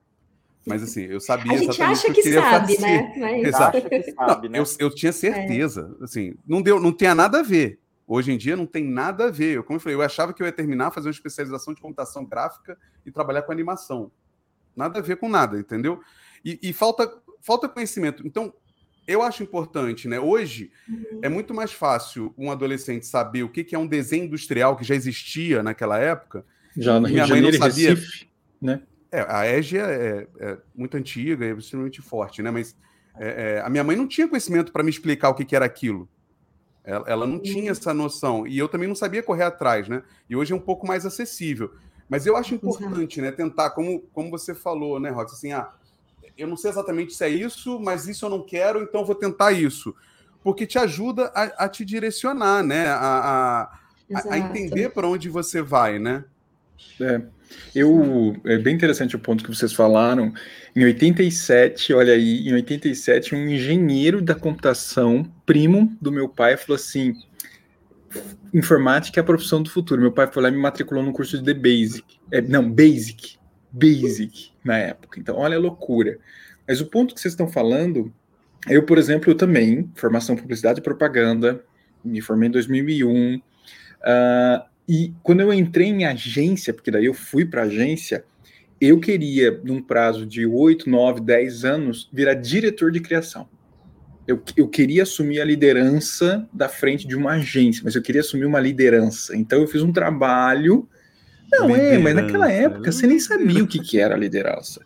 Mas 0.66 0.82
assim, 0.84 1.02
eu 1.02 1.20
sabia 1.22 1.52
A 1.54 1.58
gente 1.58 1.70
exatamente 1.70 1.98
acha 2.00 2.08
o 2.12 2.14
que 2.14 2.20
eu 2.20 2.24
queria 2.24 2.42
sabe, 2.42 2.76
fazer. 2.76 2.82
né? 2.82 3.14
Mas... 3.18 3.44
Exato. 3.48 3.78
Acha 3.78 3.90
que 3.90 4.12
sabe, 4.12 4.50
Não, 4.50 4.54
né? 4.54 4.60
eu, 4.60 4.66
eu 4.88 4.96
tinha 4.96 5.12
certeza, 5.12 5.98
assim, 6.02 6.36
não 6.46 6.62
deu, 6.62 6.80
não 6.80 6.94
tinha 6.94 7.14
nada 7.16 7.40
a 7.40 7.44
ver. 7.44 7.80
Hoje 8.06 8.32
em 8.32 8.38
dia 8.38 8.56
não 8.56 8.66
tem 8.66 8.84
nada 8.84 9.26
a 9.26 9.32
ver. 9.32 9.56
Eu, 9.58 9.64
como 9.64 9.78
eu 9.78 9.82
falei, 9.82 9.96
eu 9.98 10.02
achava 10.02 10.34
que 10.34 10.44
eu 10.44 10.46
ia 10.46 10.52
terminar, 10.52 10.92
fazer 10.92 11.08
uma 11.08 11.14
especialização 11.14 11.74
de 11.74 11.82
computação 11.82 12.26
gráfica 12.26 12.78
e 13.06 13.12
trabalhar 13.12 13.42
com 13.44 13.52
animação. 13.52 14.12
Nada 14.76 15.00
a 15.00 15.02
ver 15.02 15.16
com 15.18 15.30
nada, 15.30 15.58
entendeu? 15.58 16.02
E, 16.44 16.60
e 16.62 16.74
falta, 16.74 17.12
falta 17.42 17.70
conhecimento. 17.70 18.26
Então, 18.28 18.54
eu 19.08 19.22
acho 19.22 19.44
importante, 19.44 20.08
né? 20.08 20.20
Hoje 20.20 20.72
é 21.22 21.30
muito 21.30 21.54
mais 21.54 21.72
fácil 21.72 22.34
um 22.38 22.52
adolescente 22.52 23.06
saber 23.06 23.44
o 23.44 23.50
que 23.50 23.64
que 23.64 23.76
é 23.76 23.80
um 23.80 23.88
desenho 23.88 24.26
industrial 24.26 24.76
que 24.76 24.84
já 24.84 24.96
existia 24.96 25.62
naquela 25.62 26.00
época. 26.00 26.46
Já 26.78 27.00
no 27.00 27.08
Rio 27.08 27.16
Minha 27.16 27.26
de 27.26 27.32
mãe 27.32 27.42
não 27.42 27.52
Janeiro 27.52 27.68
e 27.68 27.72
sabia. 27.72 27.90
Recife, 27.96 28.30
né? 28.62 28.82
É, 29.12 29.26
a 29.30 29.46
EGIA 29.46 29.84
é, 29.84 30.28
é 30.40 30.58
muito 30.74 30.98
antiga, 30.98 31.46
é 31.46 31.52
extremamente 31.52 32.02
forte, 32.02 32.42
né? 32.42 32.50
Mas 32.50 32.76
é, 33.16 33.58
é, 33.58 33.62
a 33.62 33.70
minha 33.70 33.84
mãe 33.84 33.96
não 33.96 34.08
tinha 34.08 34.28
conhecimento 34.28 34.72
para 34.72 34.82
me 34.84 34.90
explicar 34.90 35.30
o 35.30 35.36
que, 35.36 35.46
que 35.46 35.56
era 35.56 35.66
aquilo. 35.66 36.10
Ela, 36.84 37.06
ela 37.08 37.28
não 37.28 37.40
tinha 37.40 37.72
essa 37.72 37.94
noção. 37.94 38.48
E 38.48 38.58
eu 38.58 38.68
também 38.68 38.88
não 38.88 38.96
sabia 38.96 39.22
correr 39.22 39.44
atrás, 39.44 39.88
né? 39.88 40.02
E 40.30 40.36
hoje 40.36 40.52
é 40.52 40.56
um 40.56 40.60
pouco 40.60 40.88
mais 40.88 41.06
acessível. 41.06 41.72
Mas 42.10 42.26
eu 42.26 42.36
acho 42.36 42.56
importante, 42.56 43.22
né? 43.22 43.32
Tentar, 43.32 43.70
como, 43.72 44.02
como 44.14 44.30
você 44.30 44.54
falou, 44.54 45.00
né, 45.00 45.10
Rox? 45.10 45.34
Assim, 45.34 45.52
ah, 45.52 45.70
eu 46.38 46.48
não 46.48 46.58
sei 46.58 46.72
exatamente 46.72 47.14
se 47.14 47.24
é 47.24 47.30
isso, 47.30 47.80
mas 47.80 48.08
isso 48.08 48.26
eu 48.26 48.30
não 48.30 48.42
quero, 48.42 48.82
então 48.84 49.06
vou 49.06 49.16
tentar 49.16 49.52
isso. 49.52 49.96
Porque 50.44 50.66
te 50.66 50.78
ajuda 50.78 51.32
a, 51.34 51.66
a 51.66 51.70
te 51.70 51.86
direcionar, 51.86 52.64
né? 52.64 52.88
A, 52.88 52.98
a, 52.98 53.80
a- 54.30 54.38
entender 54.38 54.90
para 54.90 55.08
onde 55.08 55.30
você 55.30 55.62
vai, 55.62 56.00
né? 56.00 56.26
É. 57.00 57.22
Eu, 57.74 58.36
é 58.46 58.58
bem 58.58 58.76
interessante 58.76 59.16
o 59.16 59.20
ponto 59.20 59.44
que 59.44 59.56
vocês 59.56 59.74
falaram. 59.74 60.34
Em 60.76 60.84
87, 60.86 61.94
olha 61.94 62.14
aí, 62.14 62.48
em 62.48 62.54
87, 62.54 63.36
um 63.36 63.48
engenheiro 63.48 64.22
da 64.22 64.34
computação, 64.34 65.32
primo 65.46 65.96
do 66.02 66.12
meu 66.12 66.28
pai, 66.28 66.58
falou 66.58 66.76
assim: 66.76 67.16
informática 68.54 69.20
é 69.20 69.22
a 69.22 69.26
profissão 69.26 69.62
do 69.62 69.70
futuro. 69.70 70.02
Meu 70.02 70.12
pai 70.12 70.28
foi 70.32 70.44
lá 70.44 70.50
e 70.50 70.52
me 70.52 70.58
matriculou 70.58 71.04
no 71.04 71.14
curso 71.14 71.38
de 71.38 71.44
The 71.44 71.54
Basic. 71.54 72.04
É, 72.32 72.42
não, 72.42 72.70
Basic. 72.70 73.38
Basic 73.74 74.52
na 74.64 74.78
época. 74.78 75.20
Então, 75.20 75.36
olha 75.36 75.58
a 75.58 75.60
loucura. 75.60 76.20
Mas 76.68 76.80
o 76.80 76.86
ponto 76.86 77.14
que 77.14 77.20
vocês 77.20 77.34
estão 77.34 77.48
falando, 77.48 78.14
eu, 78.70 78.84
por 78.84 78.98
exemplo, 78.98 79.32
eu 79.32 79.36
também, 79.36 79.90
formação 79.96 80.36
publicidade 80.36 80.80
e 80.80 80.84
propaganda, 80.84 81.64
me 82.06 82.22
formei 82.22 82.48
em 82.48 82.52
2001. 82.52 83.42
ah, 84.04 84.66
e 84.88 85.14
quando 85.24 85.40
eu 85.40 85.54
entrei 85.54 85.88
em 85.88 86.06
agência, 86.06 86.74
porque 86.74 86.92
daí 86.92 87.06
eu 87.06 87.14
fui 87.14 87.46
para 87.46 87.64
agência, 87.64 88.26
eu 88.82 89.00
queria, 89.00 89.62
num 89.64 89.82
prazo 89.82 90.26
de 90.26 90.46
8, 90.46 90.90
9, 90.90 91.22
10 91.22 91.64
anos, 91.64 92.10
virar 92.12 92.34
diretor 92.34 92.92
de 92.92 93.00
criação. 93.00 93.48
Eu, 94.28 94.42
eu 94.56 94.68
queria 94.68 95.04
assumir 95.04 95.40
a 95.40 95.46
liderança 95.46 96.48
da 96.52 96.68
frente 96.68 97.08
de 97.08 97.16
uma 97.16 97.32
agência, 97.32 97.82
mas 97.84 97.96
eu 97.96 98.02
queria 98.02 98.22
assumir 98.22 98.46
uma 98.46 98.60
liderança. 98.60 99.36
Então 99.36 99.62
eu 99.62 99.68
fiz 99.68 99.82
um 99.82 99.92
trabalho. 99.92 100.88
Não, 101.60 101.76
é, 101.76 101.98
mas 101.98 102.16
naquela 102.16 102.48
Liderança. 102.48 102.74
época 102.76 102.92
você 102.92 103.08
nem 103.08 103.20
sabia 103.20 103.64
o 103.64 103.68
que, 103.68 103.80
que 103.80 104.00
era 104.00 104.16
liderança, 104.16 104.82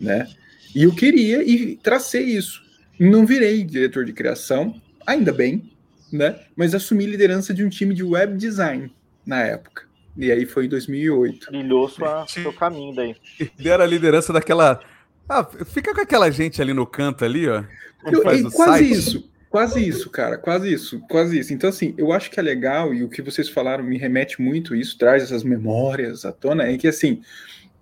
né? 0.00 0.26
E 0.74 0.82
eu 0.84 0.94
queria 0.94 1.42
e 1.42 1.76
tracei 1.76 2.24
isso. 2.24 2.62
Não 2.98 3.24
virei 3.26 3.62
diretor 3.64 4.04
de 4.04 4.12
criação, 4.12 4.80
ainda 5.06 5.32
bem, 5.32 5.70
né? 6.12 6.38
Mas 6.56 6.74
assumi 6.74 7.06
liderança 7.06 7.52
de 7.54 7.64
um 7.64 7.68
time 7.68 7.94
de 7.94 8.02
web 8.02 8.36
design 8.36 8.92
na 9.24 9.42
época. 9.42 9.84
E 10.16 10.30
aí 10.32 10.46
foi 10.46 10.64
em 10.66 10.68
2008. 10.68 11.46
Trilhou 11.48 11.88
sua, 11.88 12.26
seu 12.26 12.52
caminho 12.52 12.94
daí. 12.94 13.14
Deram 13.58 13.84
a 13.84 13.86
liderança 13.86 14.32
daquela. 14.32 14.80
Ah, 15.28 15.44
fica 15.66 15.94
com 15.94 16.00
aquela 16.00 16.30
gente 16.30 16.62
ali 16.62 16.72
no 16.72 16.86
canto 16.86 17.24
ali, 17.24 17.46
ó. 17.48 17.62
Eu- 18.06 18.22
faz 18.22 18.40
é 18.40 18.50
quase 18.50 18.70
site. 18.88 18.92
isso, 18.92 19.30
quase 19.48 19.86
isso, 19.86 20.10
cara, 20.10 20.36
quase 20.36 20.72
isso, 20.72 21.00
quase 21.08 21.38
isso. 21.38 21.52
Então, 21.52 21.70
assim, 21.70 21.94
eu 21.96 22.12
acho 22.12 22.30
que 22.30 22.38
é 22.38 22.42
legal, 22.42 22.92
e 22.92 23.02
o 23.02 23.08
que 23.08 23.22
vocês 23.22 23.48
falaram 23.48 23.84
me 23.84 23.98
remete 23.98 24.40
muito, 24.40 24.74
isso 24.74 24.98
traz 24.98 25.22
essas 25.22 25.42
memórias 25.42 26.24
à 26.24 26.32
tona, 26.32 26.64
é 26.64 26.76
que, 26.76 26.88
assim, 26.88 27.22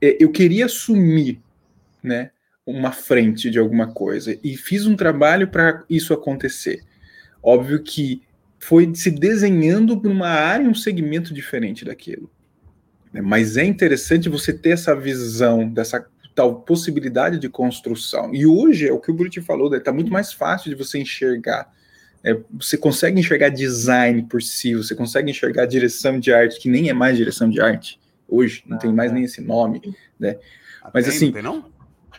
é, 0.00 0.16
eu 0.20 0.30
queria 0.30 0.66
assumir, 0.66 1.40
né, 2.02 2.30
uma 2.66 2.92
frente 2.92 3.50
de 3.50 3.58
alguma 3.58 3.92
coisa, 3.92 4.38
e 4.42 4.56
fiz 4.56 4.86
um 4.86 4.96
trabalho 4.96 5.48
para 5.48 5.84
isso 5.88 6.14
acontecer. 6.14 6.82
Óbvio 7.42 7.82
que 7.82 8.22
foi 8.58 8.94
se 8.94 9.10
desenhando 9.10 10.00
para 10.00 10.10
uma 10.10 10.28
área, 10.28 10.66
um 10.66 10.74
segmento 10.74 11.34
diferente 11.34 11.84
daquilo. 11.84 12.30
né? 13.12 13.20
Mas 13.20 13.56
é 13.58 13.64
interessante 13.64 14.28
você 14.28 14.52
ter 14.52 14.70
essa 14.70 14.94
visão 14.96 15.68
dessa 15.68 16.06
tal 16.34 16.60
possibilidade 16.60 17.38
de 17.38 17.48
construção. 17.48 18.34
E 18.34 18.46
hoje 18.46 18.88
é 18.88 18.92
o 18.92 18.98
que 18.98 19.10
o 19.10 19.14
Bruti 19.14 19.40
falou, 19.40 19.74
está 19.74 19.92
muito 19.92 20.12
mais 20.12 20.32
fácil 20.32 20.70
de 20.70 20.76
você 20.76 20.98
enxergar. 20.98 21.72
É, 22.22 22.36
você 22.52 22.76
consegue 22.76 23.20
enxergar 23.20 23.50
design 23.50 24.22
por 24.24 24.42
si, 24.42 24.74
você 24.74 24.94
consegue 24.94 25.30
enxergar 25.30 25.66
direção 25.66 26.18
de 26.18 26.32
arte, 26.32 26.58
que 26.58 26.68
nem 26.68 26.88
é 26.88 26.92
mais 26.92 27.16
direção 27.16 27.48
de 27.48 27.60
arte 27.60 28.00
hoje, 28.28 28.64
não 28.66 28.76
ah, 28.76 28.80
tem 28.80 28.92
mais 28.92 29.10
é. 29.10 29.14
nem 29.14 29.24
esse 29.24 29.40
nome, 29.40 29.80
né? 30.18 30.36
Mas 30.92 31.06
tem, 31.06 31.14
assim, 31.14 31.26
não, 31.26 31.32
tem, 31.32 31.42
não? 31.42 31.64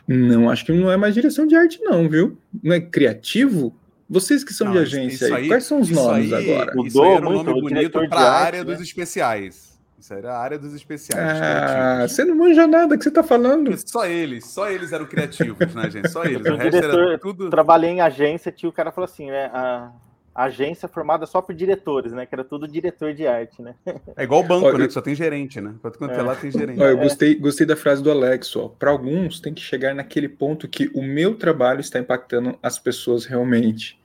não, 0.08 0.50
acho 0.50 0.66
que 0.66 0.72
não 0.72 0.92
é 0.92 0.98
mais 0.98 1.14
direção 1.14 1.46
de 1.46 1.56
arte, 1.56 1.80
não, 1.82 2.08
viu? 2.08 2.38
Não 2.64 2.74
é 2.74 2.80
criativo? 2.80 3.76
Vocês 4.08 4.44
que 4.44 4.54
são 4.54 4.68
não, 4.68 4.74
de 4.74 4.80
agência 4.80 5.28
aí, 5.28 5.34
aí, 5.34 5.48
quais 5.48 5.64
são 5.64 5.80
os 5.80 5.90
nomes 5.90 6.32
aí, 6.32 6.52
agora? 6.52 6.72
Mudou 6.76 6.88
isso 6.88 7.02
aí 7.02 7.12
era 7.12 7.28
um 7.28 7.44
nome 7.44 7.62
bonito 7.62 8.10
para 8.10 8.20
a 8.20 8.32
área 8.32 8.64
né? 8.64 8.72
dos 8.72 8.82
especiais. 8.82 9.75
Isso 9.98 10.14
era 10.14 10.34
a 10.34 10.40
área 10.40 10.60
dos 10.60 10.74
especiais. 10.74 11.40
Ah, 11.42 12.08
você 12.08 12.26
não 12.26 12.36
manja 12.36 12.68
nada 12.68 12.98
que 12.98 13.04
você 13.04 13.10
está 13.10 13.24
falando. 13.24 13.76
Só 13.88 14.06
eles, 14.06 14.46
só 14.46 14.70
eles 14.70 14.92
eram 14.92 15.06
criativos, 15.06 15.74
né, 15.74 15.90
gente? 15.90 16.10
Só 16.10 16.24
eles. 16.24 16.46
O, 16.46 16.54
o 16.54 16.58
resto 16.58 16.72
diretor, 16.72 17.08
era 17.08 17.18
tudo. 17.18 17.50
Trabalhei 17.50 17.90
em 17.90 18.02
agência, 18.02 18.52
tio, 18.52 18.70
o 18.70 18.74
cara 18.74 18.92
falou 18.92 19.06
assim, 19.06 19.32
né? 19.32 19.46
A, 19.54 19.92
agência 20.36 20.90
formada 20.90 21.26
só 21.26 21.42
por 21.42 21.56
diretores, 21.56 22.12
né? 22.12 22.26
Que 22.26 22.36
era 22.36 22.44
tudo 22.44 22.68
diretor 22.68 23.14
de 23.14 23.26
arte, 23.26 23.62
né? 23.62 23.74
É 24.18 24.24
igual 24.24 24.42
o 24.42 24.44
banco, 24.44 24.66
Olha, 24.66 24.80
né? 24.80 24.88
Que 24.88 24.94
só 24.94 25.02
tem 25.02 25.16
gerente, 25.16 25.62
né? 25.62 25.76
Quanto 25.82 25.98
quanto 25.98 26.14
é. 26.14 26.22
lá 26.22 26.36
tem 26.36 26.52
gerente. 26.52 26.80
Olha, 26.82 26.90
eu 26.90 26.98
gostei, 26.98 27.36
gostei 27.36 27.66
da 27.66 27.78
frase 27.78 28.04
do 28.04 28.12
Alex, 28.12 28.54
ó. 28.58 28.68
Para 28.68 28.92
alguns 28.92 29.40
tem 29.40 29.54
que 29.54 29.62
chegar 29.62 29.96
naquele 29.96 30.28
ponto 30.28 30.68
que 30.68 30.92
o 30.94 31.02
meu 31.02 31.36
trabalho 31.36 31.80
está 31.80 32.00
impactando 32.00 32.60
as 32.62 32.78
pessoas 32.78 33.24
realmente. 33.24 33.98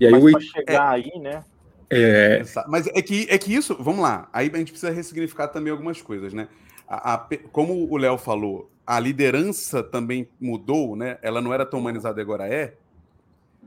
E 0.00 0.06
aí 0.06 0.12
Mas 0.12 0.24
o 0.24 0.40
chegar 0.40 0.98
é, 0.98 1.02
aí, 1.02 1.20
né? 1.20 1.44
É... 1.88 2.42
Mas 2.68 2.86
é 2.88 3.02
que, 3.02 3.26
é 3.30 3.38
que 3.38 3.54
isso, 3.54 3.76
vamos 3.78 4.02
lá, 4.02 4.28
aí 4.32 4.50
a 4.52 4.58
gente 4.58 4.72
precisa 4.72 4.92
ressignificar 4.92 5.48
também 5.48 5.70
algumas 5.70 6.02
coisas, 6.02 6.32
né? 6.32 6.48
A, 6.88 7.14
a, 7.14 7.28
como 7.52 7.88
o 7.90 7.96
Léo 7.96 8.18
falou, 8.18 8.70
a 8.86 8.98
liderança 9.00 9.82
também 9.82 10.28
mudou, 10.40 10.96
né? 10.96 11.18
Ela 11.22 11.40
não 11.40 11.52
era 11.52 11.66
tão 11.66 11.80
humanizada 11.80 12.20
agora 12.20 12.46
é 12.48 12.74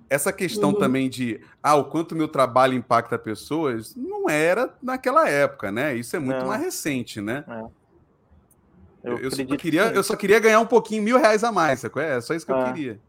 essa 0.09 0.33
questão 0.33 0.69
uhum. 0.69 0.79
também 0.79 1.07
de 1.07 1.39
ah, 1.61 1.75
o 1.75 1.85
quanto 1.85 2.15
meu 2.15 2.27
trabalho 2.27 2.73
impacta 2.73 3.17
pessoas, 3.17 3.95
não 3.95 4.29
era 4.29 4.73
naquela 4.81 5.29
época, 5.29 5.71
né? 5.71 5.95
Isso 5.95 6.15
é 6.15 6.19
muito 6.19 6.39
não. 6.39 6.47
mais 6.47 6.61
recente, 6.61 7.21
né? 7.21 7.43
É. 7.47 7.65
Eu, 9.01 9.17
eu, 9.19 9.31
só 9.31 9.45
queria, 9.55 9.83
eu 9.83 10.03
só 10.03 10.15
queria 10.15 10.39
ganhar 10.39 10.59
um 10.59 10.65
pouquinho, 10.65 11.01
mil 11.01 11.17
reais 11.17 11.43
a 11.43 11.51
mais, 11.51 11.83
é 11.83 12.21
só 12.21 12.33
isso 12.33 12.45
que 12.45 12.51
eu 12.51 12.57
é. 12.57 12.73
queria. 12.73 12.99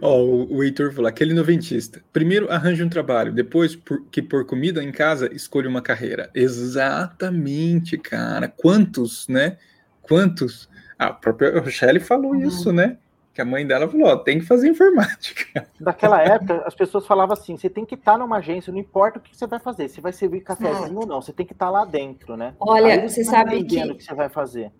Ó, 0.00 0.18
oh, 0.18 0.46
o 0.50 0.62
Heitor 0.62 0.92
falou, 0.92 1.08
aquele 1.08 1.34
noventista. 1.34 2.02
Primeiro 2.12 2.50
arranje 2.50 2.82
um 2.82 2.88
trabalho, 2.88 3.32
depois 3.32 3.76
por, 3.76 4.04
que 4.10 4.22
por 4.22 4.44
comida 4.44 4.82
em 4.82 4.92
casa 4.92 5.32
escolha 5.34 5.68
uma 5.68 5.82
carreira. 5.82 6.30
Exatamente, 6.34 7.98
cara. 7.98 8.48
Quantos, 8.48 9.26
né? 9.28 9.58
Quantos? 10.00 10.68
A 10.98 11.12
própria 11.12 11.58
Rochelle 11.60 12.00
falou 12.00 12.32
uhum. 12.32 12.46
isso, 12.46 12.72
né? 12.72 12.96
que 13.32 13.40
a 13.40 13.44
mãe 13.44 13.66
dela 13.66 13.88
falou, 13.88 14.08
ó, 14.08 14.16
tem 14.16 14.40
que 14.40 14.44
fazer 14.44 14.68
informática. 14.68 15.66
Daquela 15.80 16.20
época, 16.22 16.62
as 16.66 16.74
pessoas 16.74 17.06
falavam 17.06 17.32
assim, 17.32 17.56
você 17.56 17.70
tem 17.70 17.84
que 17.84 17.94
estar 17.94 18.18
numa 18.18 18.36
agência, 18.36 18.72
não 18.72 18.78
importa 18.78 19.18
o 19.18 19.22
que 19.22 19.34
você 19.36 19.46
vai 19.46 19.58
fazer, 19.58 19.88
se 19.88 20.00
vai 20.00 20.12
servir 20.12 20.42
cafezinho 20.42 20.98
ou 20.98 21.06
não, 21.06 21.22
você 21.22 21.32
tem 21.32 21.46
que 21.46 21.54
estar 21.54 21.70
lá 21.70 21.84
dentro, 21.84 22.36
né? 22.36 22.54
Olha, 22.60 22.94
Aí 22.94 23.08
você, 23.08 23.24
sabe 23.24 23.64
que... 23.64 23.82
o 23.82 23.96
que 23.96 24.04
você 24.04 24.14
vai 24.14 24.28
fazer. 24.28 24.70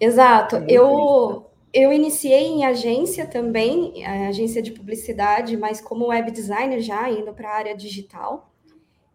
Exato. 0.00 0.56
Eu, 0.68 1.48
eu 1.72 1.92
iniciei 1.92 2.46
em 2.46 2.64
agência 2.64 3.26
também, 3.26 4.04
agência 4.04 4.62
de 4.62 4.72
publicidade, 4.72 5.56
mas 5.56 5.80
como 5.80 6.06
web 6.06 6.30
designer 6.30 6.80
já, 6.80 7.10
indo 7.10 7.32
para 7.34 7.50
a 7.50 7.54
área 7.56 7.76
digital. 7.76 8.52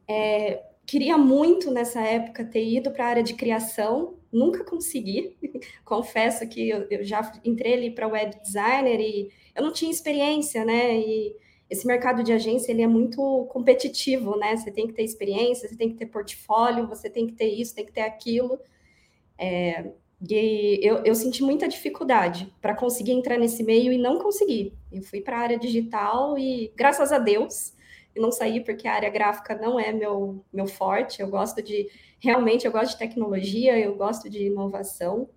É, 0.08 0.64
queria 0.86 1.18
muito 1.18 1.72
nessa 1.72 2.02
época 2.02 2.44
ter 2.44 2.66
ido 2.66 2.92
para 2.92 3.06
a 3.06 3.10
área 3.10 3.24
de 3.24 3.34
criação, 3.34 4.16
nunca 4.32 4.64
consegui. 4.64 5.38
Confesso 5.86 6.48
que 6.48 6.70
eu, 6.70 6.88
eu 6.90 7.04
já 7.04 7.32
entrei 7.44 7.74
ali 7.74 7.92
para 7.92 8.08
web 8.08 8.40
designer 8.42 9.00
e 9.00 9.30
eu 9.56 9.64
não 9.64 9.72
tinha 9.72 9.92
experiência, 9.92 10.64
né? 10.66 10.98
E 11.00 11.36
esse 11.70 11.88
mercado 11.88 12.24
de 12.24 12.34
agência 12.34 12.72
ele 12.72 12.82
é 12.82 12.88
muito 12.88 13.46
competitivo, 13.50 14.38
né? 14.38 14.56
Você 14.58 14.72
tem 14.72 14.88
que 14.88 14.94
ter 14.94 15.04
experiência, 15.04 15.68
você 15.68 15.76
tem 15.76 15.90
que 15.90 15.96
ter 15.96 16.08
portfólio, 16.08 16.88
você 16.88 17.10
tem 17.10 17.26
que 17.26 17.34
ter 17.34 17.48
isso, 17.48 17.74
tem 17.74 17.86
que 17.86 17.94
ter 17.94 18.02
aquilo. 18.02 18.60
É, 19.38 19.92
e 20.30 20.80
eu, 20.84 20.98
eu 21.04 21.16
senti 21.16 21.42
muita 21.42 21.68
dificuldade 21.68 22.54
para 22.62 22.76
conseguir 22.76 23.12
entrar 23.12 23.38
nesse 23.38 23.64
meio 23.64 23.92
e 23.92 23.98
não 23.98 24.20
consegui. 24.20 24.74
Eu 24.92 25.02
fui 25.02 25.22
para 25.22 25.38
a 25.38 25.42
área 25.42 25.58
digital 25.58 26.38
e, 26.38 26.72
graças 26.76 27.12
a 27.12 27.18
Deus, 27.18 27.74
eu 28.14 28.22
não 28.22 28.32
saí 28.32 28.64
porque 28.64 28.88
a 28.88 28.94
área 28.94 29.10
gráfica 29.10 29.56
não 29.56 29.80
é 29.80 29.92
meu, 29.92 30.44
meu 30.54 30.68
forte. 30.68 31.22
Eu 31.22 31.28
gosto 31.28 31.62
de 31.62 31.90
realmente 32.20 32.66
eu 32.66 32.72
gosto 32.72 32.92
de 32.92 33.00
tecnologia, 33.00 33.80
eu 33.80 33.96
gosto 33.96 34.30
de 34.30 34.46
inovação. 34.46 35.28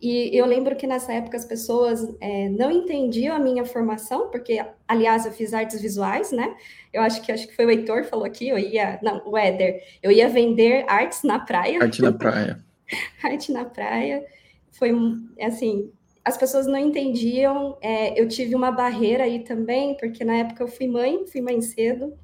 E 0.00 0.34
eu 0.36 0.46
lembro 0.46 0.74
que 0.76 0.86
nessa 0.86 1.12
época 1.12 1.36
as 1.36 1.44
pessoas 1.44 2.00
é, 2.20 2.48
não 2.48 2.70
entendiam 2.72 3.36
a 3.36 3.38
minha 3.38 3.66
formação, 3.66 4.30
porque, 4.30 4.64
aliás, 4.88 5.26
eu 5.26 5.32
fiz 5.32 5.52
artes 5.52 5.80
visuais, 5.80 6.32
né? 6.32 6.56
Eu 6.90 7.02
acho 7.02 7.20
que 7.20 7.30
acho 7.30 7.46
que 7.46 7.54
foi 7.54 7.66
o 7.66 7.70
Heitor 7.70 8.04
falou 8.04 8.24
aqui, 8.24 8.48
eu 8.48 8.58
ia. 8.58 8.98
Não, 9.02 9.22
o 9.26 9.36
Éder, 9.36 9.84
eu 10.02 10.10
ia 10.10 10.28
vender 10.28 10.86
artes 10.88 11.22
na 11.22 11.38
praia. 11.38 11.82
Arte 11.82 12.00
na 12.00 12.12
praia. 12.12 12.64
arte 13.22 13.52
na 13.52 13.64
praia. 13.64 14.24
Foi 14.72 14.92
assim, 15.40 15.90
as 16.24 16.36
pessoas 16.36 16.66
não 16.66 16.78
entendiam. 16.78 17.76
É, 17.80 18.20
eu 18.20 18.28
tive 18.28 18.54
uma 18.54 18.70
barreira 18.70 19.24
aí 19.24 19.40
também, 19.40 19.96
porque 19.96 20.24
na 20.24 20.36
época 20.36 20.62
eu 20.62 20.68
fui 20.68 20.86
mãe, 20.86 21.26
fui 21.26 21.40
mãe 21.40 21.60
cedo. 21.60 22.16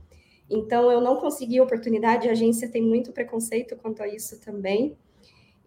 Então, 0.48 0.90
eu 0.90 1.00
não 1.00 1.16
consegui 1.16 1.60
oportunidade, 1.60 2.28
a 2.28 2.32
agência 2.32 2.70
tem 2.70 2.82
muito 2.82 3.12
preconceito 3.12 3.76
quanto 3.76 4.02
a 4.02 4.08
isso 4.08 4.40
também. 4.40 4.96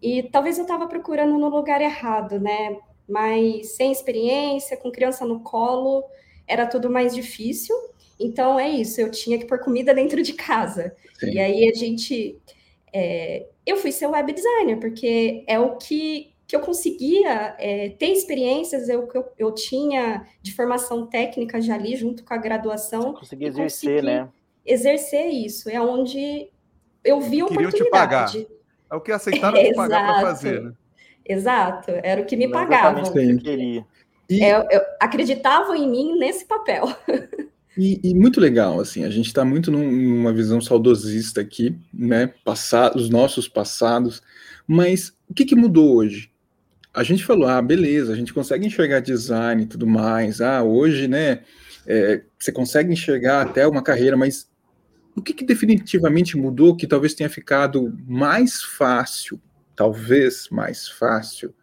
E 0.01 0.23
talvez 0.23 0.57
eu 0.57 0.63
estava 0.63 0.87
procurando 0.87 1.37
no 1.37 1.49
lugar 1.49 1.81
errado, 1.81 2.39
né? 2.39 2.79
Mas 3.07 3.75
sem 3.75 3.91
experiência, 3.91 4.77
com 4.77 4.91
criança 4.91 5.25
no 5.25 5.41
colo, 5.41 6.05
era 6.47 6.65
tudo 6.65 6.89
mais 6.89 7.13
difícil. 7.13 7.75
Então, 8.17 8.59
é 8.59 8.69
isso, 8.69 9.01
eu 9.01 9.11
tinha 9.11 9.37
que 9.37 9.45
pôr 9.45 9.59
comida 9.59 9.93
dentro 9.93 10.21
de 10.21 10.33
casa. 10.33 10.95
Sim. 11.19 11.31
E 11.31 11.39
aí 11.39 11.69
a 11.69 11.73
gente. 11.77 12.37
É, 12.93 13.47
eu 13.65 13.77
fui 13.77 13.91
ser 13.91 14.07
web 14.07 14.31
designer, 14.31 14.79
porque 14.79 15.43
é 15.47 15.59
o 15.59 15.77
que, 15.77 16.33
que 16.47 16.55
eu 16.55 16.59
conseguia 16.59 17.55
é, 17.59 17.89
ter 17.89 18.07
experiências, 18.07 18.89
eu, 18.89 19.07
eu, 19.13 19.25
eu 19.37 19.51
tinha 19.53 20.25
de 20.41 20.53
formação 20.53 21.05
técnica 21.05 21.61
já 21.61 21.75
ali, 21.75 21.95
junto 21.95 22.23
com 22.23 22.33
a 22.33 22.37
graduação. 22.37 23.13
Conseguia 23.13 23.47
exercer, 23.47 24.03
né? 24.03 24.29
exercer 24.69 25.27
isso. 25.27 25.69
É 25.69 25.81
onde 25.81 26.49
eu 27.03 27.19
vi 27.19 27.41
oportunidade. 27.41 27.83
Te 27.83 27.89
pagar. 27.89 28.31
É 28.91 28.95
o 28.95 29.01
que 29.01 29.11
aceitaram 29.11 29.57
é, 29.57 29.65
te 29.69 29.73
pagar 29.73 30.13
para 30.13 30.21
fazer, 30.21 30.61
né? 30.61 30.73
Exato, 31.25 31.91
era 32.03 32.21
o 32.21 32.25
que 32.25 32.35
me 32.35 32.45
Não 32.45 32.53
pagavam. 32.53 33.03
Que 33.03 33.19
eu 33.19 33.37
queria. 33.37 33.85
E... 34.29 34.43
É, 34.43 34.57
eu, 34.57 34.81
acreditavam 34.99 35.75
em 35.75 35.89
mim 35.89 36.17
nesse 36.17 36.45
papel. 36.45 36.85
E, 37.77 37.99
e, 38.03 38.13
muito 38.15 38.41
legal, 38.41 38.79
assim, 38.79 39.03
a 39.03 39.09
gente 39.09 39.27
está 39.27 39.45
muito 39.45 39.71
num, 39.71 39.91
numa 39.91 40.33
visão 40.33 40.59
saudosista 40.59 41.39
aqui, 41.41 41.77
né? 41.93 42.27
Passar, 42.43 42.95
os 42.95 43.09
nossos 43.09 43.47
passados, 43.47 44.21
mas 44.67 45.13
o 45.29 45.33
que, 45.33 45.45
que 45.45 45.55
mudou 45.55 45.95
hoje? 45.95 46.31
A 46.93 47.03
gente 47.03 47.23
falou, 47.23 47.47
ah, 47.47 47.61
beleza, 47.61 48.11
a 48.11 48.15
gente 48.15 48.33
consegue 48.33 48.65
enxergar 48.65 48.99
design 48.99 49.63
e 49.63 49.65
tudo 49.67 49.85
mais, 49.85 50.41
ah, 50.41 50.63
hoje, 50.63 51.07
né? 51.07 51.43
É, 51.85 52.23
você 52.37 52.51
consegue 52.51 52.91
enxergar 52.91 53.43
até 53.43 53.67
uma 53.67 53.81
carreira, 53.81 54.17
mas 54.17 54.49
o 55.15 55.21
que, 55.21 55.33
que 55.33 55.45
definitivamente 55.45 56.37
mudou 56.37 56.75
que 56.75 56.87
talvez 56.87 57.13
tenha 57.13 57.29
ficado 57.29 57.95
mais 58.07 58.63
fácil, 58.63 59.39
talvez 59.75 60.49
mais 60.49 60.87
fácil, 60.87 61.53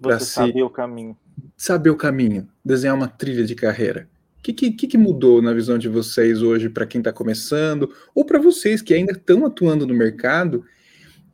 para 0.00 0.18
saber 0.20 0.62
o 0.62 0.70
caminho? 0.70 1.16
Saber 1.56 1.90
o 1.90 1.96
caminho, 1.96 2.48
desenhar 2.64 2.94
uma 2.94 3.08
trilha 3.08 3.44
de 3.44 3.54
carreira. 3.54 4.08
O 4.44 4.52
que, 4.52 4.70
que, 4.72 4.86
que 4.86 4.98
mudou 4.98 5.40
na 5.40 5.54
visão 5.54 5.78
de 5.78 5.88
vocês 5.88 6.42
hoje 6.42 6.68
para 6.68 6.84
quem 6.84 7.00
está 7.00 7.10
começando, 7.10 7.90
ou 8.14 8.26
para 8.26 8.38
vocês 8.38 8.82
que 8.82 8.92
ainda 8.92 9.12
estão 9.12 9.46
atuando 9.46 9.86
no 9.86 9.94
mercado 9.94 10.62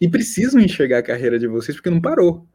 e 0.01 0.09
precisam 0.09 0.61
enxergar 0.61 0.99
a 0.99 1.03
carreira 1.03 1.37
de 1.37 1.49
vocês 1.49 1.77
porque 1.77 1.91
não 1.91 2.01
parou? 2.01 2.47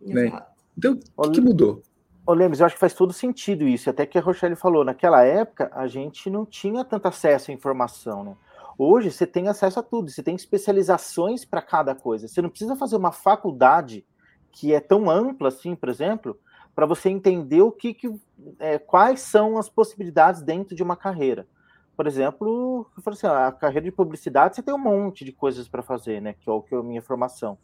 Né? 0.00 0.32
Então, 0.76 0.98
o 1.14 1.22
que, 1.24 1.32
que 1.32 1.40
mudou? 1.42 1.82
Ô, 2.26 2.32
Lemes, 2.32 2.60
eu 2.60 2.66
acho 2.66 2.76
que 2.76 2.80
faz 2.80 2.94
todo 2.94 3.12
sentido 3.12 3.68
isso. 3.68 3.90
Até 3.90 4.06
que 4.06 4.16
a 4.16 4.22
Rochelle 4.22 4.56
falou, 4.56 4.86
naquela 4.86 5.22
época 5.22 5.70
a 5.74 5.86
gente 5.86 6.30
não 6.30 6.46
tinha 6.46 6.82
tanto 6.82 7.06
acesso 7.06 7.50
à 7.50 7.54
informação, 7.54 8.24
né? 8.24 8.34
Hoje 8.78 9.10
você 9.10 9.26
tem 9.26 9.48
acesso 9.48 9.80
a 9.80 9.82
tudo, 9.82 10.10
você 10.10 10.22
tem 10.22 10.34
especializações 10.34 11.44
para 11.44 11.60
cada 11.60 11.94
coisa. 11.94 12.26
Você 12.26 12.40
não 12.40 12.48
precisa 12.48 12.74
fazer 12.74 12.96
uma 12.96 13.12
faculdade 13.12 14.06
que 14.50 14.72
é 14.72 14.80
tão 14.80 15.10
ampla 15.10 15.48
assim, 15.48 15.74
por 15.74 15.90
exemplo, 15.90 16.38
para 16.74 16.86
você 16.86 17.08
entender 17.08 17.62
o 17.62 17.72
que, 17.72 17.94
que 17.94 18.12
é, 18.58 18.78
quais 18.78 19.20
são 19.20 19.58
as 19.58 19.68
possibilidades 19.68 20.42
dentro 20.42 20.74
de 20.74 20.82
uma 20.82 20.96
carreira. 20.96 21.46
Por 21.96 22.06
exemplo, 22.06 22.86
eu 22.96 23.02
falei 23.02 23.18
assim, 23.18 23.26
a 23.26 23.52
carreira 23.52 23.84
de 23.84 23.92
publicidade 23.92 24.56
você 24.56 24.62
tem 24.62 24.72
um 24.72 24.78
monte 24.78 25.24
de 25.24 25.32
coisas 25.32 25.68
para 25.68 25.82
fazer, 25.82 26.20
né? 26.20 26.32
Que 26.32 26.48
é 26.48 26.52
o 26.52 26.62
que 26.62 26.74
é 26.74 26.78
a 26.78 26.82
minha 26.82 27.02
formação 27.02 27.58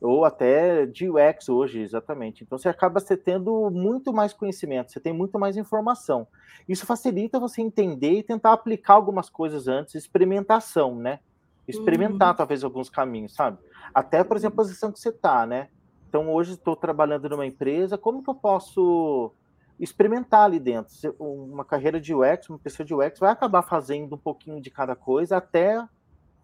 ou 0.00 0.24
até 0.24 0.86
de 0.86 1.10
UX 1.10 1.48
hoje, 1.48 1.80
exatamente. 1.80 2.42
Então 2.42 2.56
você 2.58 2.68
acaba 2.68 2.98
você 2.98 3.16
tendo 3.16 3.70
muito 3.70 4.12
mais 4.12 4.32
conhecimento, 4.32 4.90
você 4.90 4.98
tem 4.98 5.12
muito 5.12 5.38
mais 5.38 5.56
informação. 5.56 6.26
Isso 6.68 6.86
facilita 6.86 7.38
você 7.38 7.60
entender 7.60 8.12
e 8.12 8.22
tentar 8.22 8.52
aplicar 8.52 8.94
algumas 8.94 9.28
coisas 9.28 9.68
antes, 9.68 9.94
experimentação, 9.94 10.96
né? 10.96 11.20
Experimentar 11.68 12.30
uhum. 12.30 12.36
talvez 12.36 12.64
alguns 12.64 12.88
caminhos, 12.88 13.34
sabe? 13.34 13.58
Até, 13.94 14.24
por 14.24 14.36
exemplo, 14.36 14.54
a 14.54 14.64
posição 14.64 14.90
que 14.90 14.98
você 14.98 15.10
está, 15.10 15.46
né? 15.46 15.68
Então 16.10 16.28
hoje 16.28 16.54
estou 16.54 16.74
trabalhando 16.74 17.28
numa 17.28 17.46
empresa, 17.46 17.96
como 17.96 18.20
que 18.20 18.28
eu 18.28 18.34
posso 18.34 19.32
experimentar 19.78 20.42
ali 20.42 20.58
dentro. 20.58 20.92
Uma 21.20 21.64
carreira 21.64 22.00
de 22.00 22.12
UX, 22.12 22.50
uma 22.50 22.58
pessoa 22.58 22.84
de 22.84 22.92
UX 22.92 23.20
vai 23.20 23.30
acabar 23.30 23.62
fazendo 23.62 24.16
um 24.16 24.18
pouquinho 24.18 24.60
de 24.60 24.72
cada 24.72 24.96
coisa 24.96 25.36
até 25.36 25.80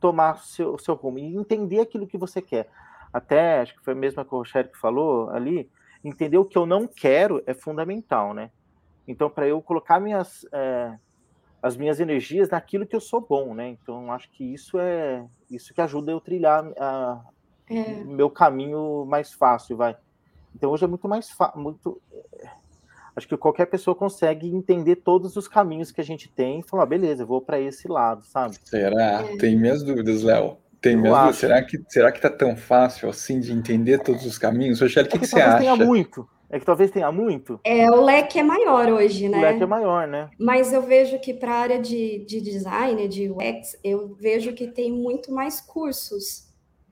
tomar 0.01 0.39
seu, 0.45 0.79
seu 0.79 0.95
rumo 0.95 1.19
e 1.19 1.37
entender 1.37 1.81
aquilo 1.81 2.07
que 2.07 2.17
você 2.17 2.41
quer. 2.41 2.71
Até, 3.13 3.61
acho 3.61 3.75
que 3.75 3.83
foi 3.83 3.93
a 3.93 4.25
que 4.25 4.35
o 4.35 4.39
Rochelle 4.39 4.69
que 4.69 4.79
falou 4.79 5.31
ali, 5.31 5.69
entender 6.05 6.39
o 6.39 6.45
que 6.45 6.57
eu 6.57 6.65
não 6.65 6.87
quero 6.87 7.43
é 7.45 7.53
fundamental, 7.53 8.33
né? 8.33 8.53
Então, 9.09 9.29
para 9.29 9.49
eu 9.49 9.61
colocar 9.61 9.99
minhas, 9.99 10.47
é, 10.53 10.97
as 11.61 11.77
minhas 11.77 11.99
energias 11.99 12.51
naquilo 12.51 12.87
que 12.87 12.95
eu 12.95 13.01
sou 13.01 13.21
bom, 13.21 13.53
né? 13.53 13.69
Então, 13.71 14.13
acho 14.13 14.31
que 14.31 14.45
isso 14.45 14.79
é 14.79 15.27
isso 15.51 15.75
que 15.75 15.81
ajuda 15.81 16.13
eu 16.13 16.21
trilhar 16.21 16.65
a, 16.79 17.21
é. 17.69 18.05
meu 18.05 18.31
caminho 18.31 19.05
mais 19.07 19.33
fácil, 19.33 19.77
vai. 19.77 19.97
Então, 20.55 20.71
hoje 20.71 20.85
é 20.85 20.89
muito 20.89 21.09
mais 21.09 21.31
fácil, 21.31 21.61
muito 21.61 22.01
acho 23.17 23.27
que 23.27 23.37
qualquer 23.37 23.67
pessoa 23.67 23.95
consegue 23.95 24.47
entender 24.47 24.97
todos 24.97 25.37
os 25.37 25.49
caminhos 25.49 25.91
que 25.91 26.01
a 26.01 26.05
gente 26.05 26.29
tem 26.29 26.61
e 26.61 26.63
falar, 26.63 26.83
ah, 26.83 26.87
beleza, 26.87 27.23
eu 27.23 27.27
vou 27.27 27.41
para 27.41 27.59
esse 27.59 27.89
lado, 27.89 28.23
sabe? 28.27 28.57
Será? 28.63 29.23
É. 29.23 29.37
Tem 29.39 29.57
minhas 29.57 29.83
dúvidas, 29.83 30.23
Léo. 30.23 30.59
Tem 30.81 30.95
mesmo? 30.95 31.33
Será 31.33 31.63
que, 31.63 31.83
será 31.89 32.13
que 32.13 32.21
tá 32.21 32.31
tão 32.31 32.55
fácil 32.55 33.09
assim 33.09 33.41
de 33.41 33.53
entender 33.53 33.99
todos 34.01 34.27
os 34.27 34.37
caminhos? 34.37 34.81
Rochelle, 34.81 35.09
o 35.09 35.11
que, 35.11 35.17
é 35.17 35.21
que, 35.21 35.25
que 35.25 35.31
você 35.31 35.41
acha? 35.41 35.59
Tenha 35.59 35.75
muito. 35.75 36.29
É 36.49 36.61
que 36.61 36.67
talvez 36.67 36.91
tenha 36.93 37.11
muito. 37.11 37.59
É, 37.65 37.91
o 37.91 38.05
leque 38.05 38.39
é 38.39 38.43
maior 38.43 38.89
hoje, 38.91 39.29
né? 39.29 39.39
O 39.39 39.41
leque 39.41 39.63
é 39.63 39.67
maior, 39.67 40.07
né? 40.07 40.31
Mas 40.39 40.73
eu 40.73 40.81
vejo 40.81 41.19
que 41.19 41.35
para 41.35 41.53
a 41.53 41.59
área 41.59 41.81
de, 41.81 42.25
de 42.25 42.41
design, 42.41 43.09
de 43.09 43.29
UX, 43.31 43.77
eu 43.83 44.15
vejo 44.15 44.53
que 44.53 44.69
tem 44.69 44.93
muito 44.93 45.33
mais 45.33 45.61
cursos 45.61 46.46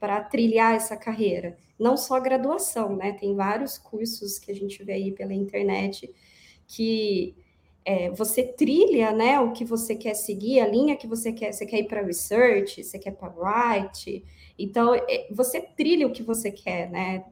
para 0.05 0.21
trilhar 0.21 0.75
essa 0.75 0.99
carreira. 0.99 1.57
Não 1.79 1.97
só 1.97 2.21
graduação, 2.21 2.95
né? 2.95 3.13
Tem 3.13 3.35
vários 3.35 3.79
cursos 3.79 4.39
que 4.39 4.53
a 4.53 4.55
gente 4.55 4.85
vê 4.85 4.93
aí 4.93 5.13
pela 5.13 5.33
internet 5.33 6.15
que 6.67 7.35
é, 7.87 8.11
você 8.11 8.43
trilha, 8.43 9.13
né, 9.13 9.41
o 9.41 9.53
que 9.53 9.65
você 9.65 9.95
quer 9.95 10.13
seguir, 10.13 10.61
a 10.61 10.69
linha 10.69 10.95
que 10.95 11.07
você 11.07 11.33
quer, 11.33 11.53
você 11.53 11.65
quer 11.65 11.79
ir 11.79 11.89
para 11.89 12.03
research, 12.03 12.85
você 12.85 12.99
quer 12.99 13.13
para 13.13 13.33
write, 13.35 14.25
então 14.59 14.95
é, 14.95 15.27
você 15.31 15.61
trilha 15.61 16.07
o 16.07 16.13
que 16.13 16.23
você 16.23 16.51
quer, 16.51 16.91
né, 16.91 17.25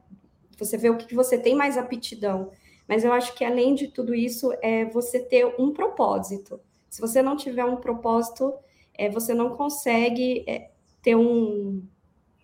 você 0.57 0.77
vê 0.77 0.89
o 0.89 0.97
que 0.97 1.15
você 1.15 1.37
tem 1.37 1.55
mais 1.55 1.77
aptidão, 1.77 2.51
mas 2.87 3.03
eu 3.03 3.11
acho 3.11 3.33
que 3.35 3.43
além 3.43 3.73
de 3.73 3.87
tudo 3.87 4.13
isso 4.13 4.51
é 4.61 4.85
você 4.85 5.19
ter 5.19 5.45
um 5.59 5.71
propósito. 5.73 6.59
Se 6.89 7.01
você 7.01 7.23
não 7.23 7.35
tiver 7.35 7.65
um 7.65 7.77
propósito, 7.77 8.53
é, 8.93 9.09
você 9.09 9.33
não 9.33 9.55
consegue 9.55 10.43
é, 10.47 10.69
ter 11.01 11.15
um, 11.15 11.81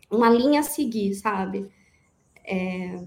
uma 0.09 0.29
linha 0.29 0.61
a 0.61 0.63
seguir, 0.63 1.13
sabe? 1.15 1.69
É, 2.45 3.03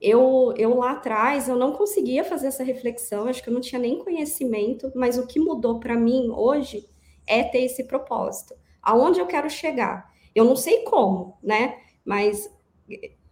eu, 0.00 0.52
eu 0.56 0.76
lá 0.76 0.92
atrás, 0.92 1.48
eu 1.48 1.56
não 1.56 1.72
conseguia 1.72 2.24
fazer 2.24 2.48
essa 2.48 2.62
reflexão, 2.62 3.26
acho 3.26 3.42
que 3.42 3.48
eu 3.48 3.54
não 3.54 3.60
tinha 3.60 3.80
nem 3.80 3.98
conhecimento, 3.98 4.92
mas 4.94 5.18
o 5.18 5.26
que 5.26 5.40
mudou 5.40 5.80
para 5.80 5.96
mim 5.96 6.30
hoje 6.30 6.86
é 7.26 7.42
ter 7.42 7.62
esse 7.62 7.84
propósito. 7.84 8.54
Aonde 8.82 9.18
eu 9.18 9.26
quero 9.26 9.48
chegar? 9.50 10.12
Eu 10.34 10.44
não 10.44 10.54
sei 10.54 10.82
como, 10.82 11.38
né? 11.42 11.78
Mas 12.04 12.48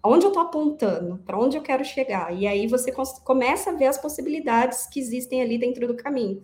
onde 0.05 0.27
eu 0.27 0.29
estou 0.29 0.43
apontando, 0.43 1.19
para 1.19 1.39
onde 1.39 1.57
eu 1.57 1.63
quero 1.63 1.85
chegar. 1.85 2.35
E 2.37 2.47
aí 2.47 2.67
você 2.67 2.93
começa 2.93 3.71
a 3.71 3.75
ver 3.75 3.87
as 3.87 3.99
possibilidades 3.99 4.87
que 4.87 5.01
existem 5.01 5.41
ali 5.41 5.57
dentro 5.57 5.87
do 5.87 5.97
caminho. 5.97 6.43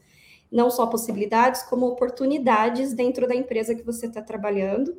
Não 0.50 0.70
só 0.70 0.86
possibilidades, 0.86 1.62
como 1.62 1.86
oportunidades 1.86 2.94
dentro 2.94 3.28
da 3.28 3.34
empresa 3.34 3.74
que 3.74 3.82
você 3.82 4.06
está 4.06 4.22
trabalhando. 4.22 4.96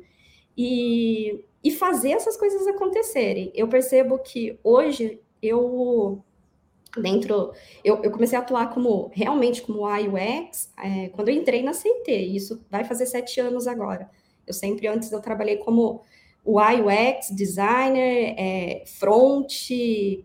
E, 0.56 1.44
e 1.62 1.70
fazer 1.70 2.12
essas 2.12 2.36
coisas 2.36 2.66
acontecerem. 2.66 3.52
Eu 3.54 3.68
percebo 3.68 4.18
que 4.18 4.58
hoje 4.62 5.20
eu 5.40 6.22
dentro 6.98 7.52
eu, 7.82 8.02
eu 8.02 8.10
comecei 8.10 8.36
a 8.36 8.42
atuar 8.42 8.68
como 8.74 9.10
realmente 9.14 9.62
como 9.62 9.86
UX 9.86 10.70
é, 10.76 11.08
quando 11.08 11.28
eu 11.28 11.34
entrei 11.34 11.62
na 11.62 11.72
CIT, 11.72 12.10
isso 12.10 12.64
vai 12.70 12.84
fazer 12.84 13.06
sete 13.06 13.40
anos 13.40 13.66
agora. 13.66 14.10
Eu 14.46 14.52
sempre 14.52 14.86
antes 14.88 15.10
eu 15.10 15.20
trabalhei 15.20 15.56
como 15.56 16.02
UI 16.44 16.82
UX 16.82 17.30
designer, 17.30 18.34
é, 18.36 18.84
front, 18.98 19.68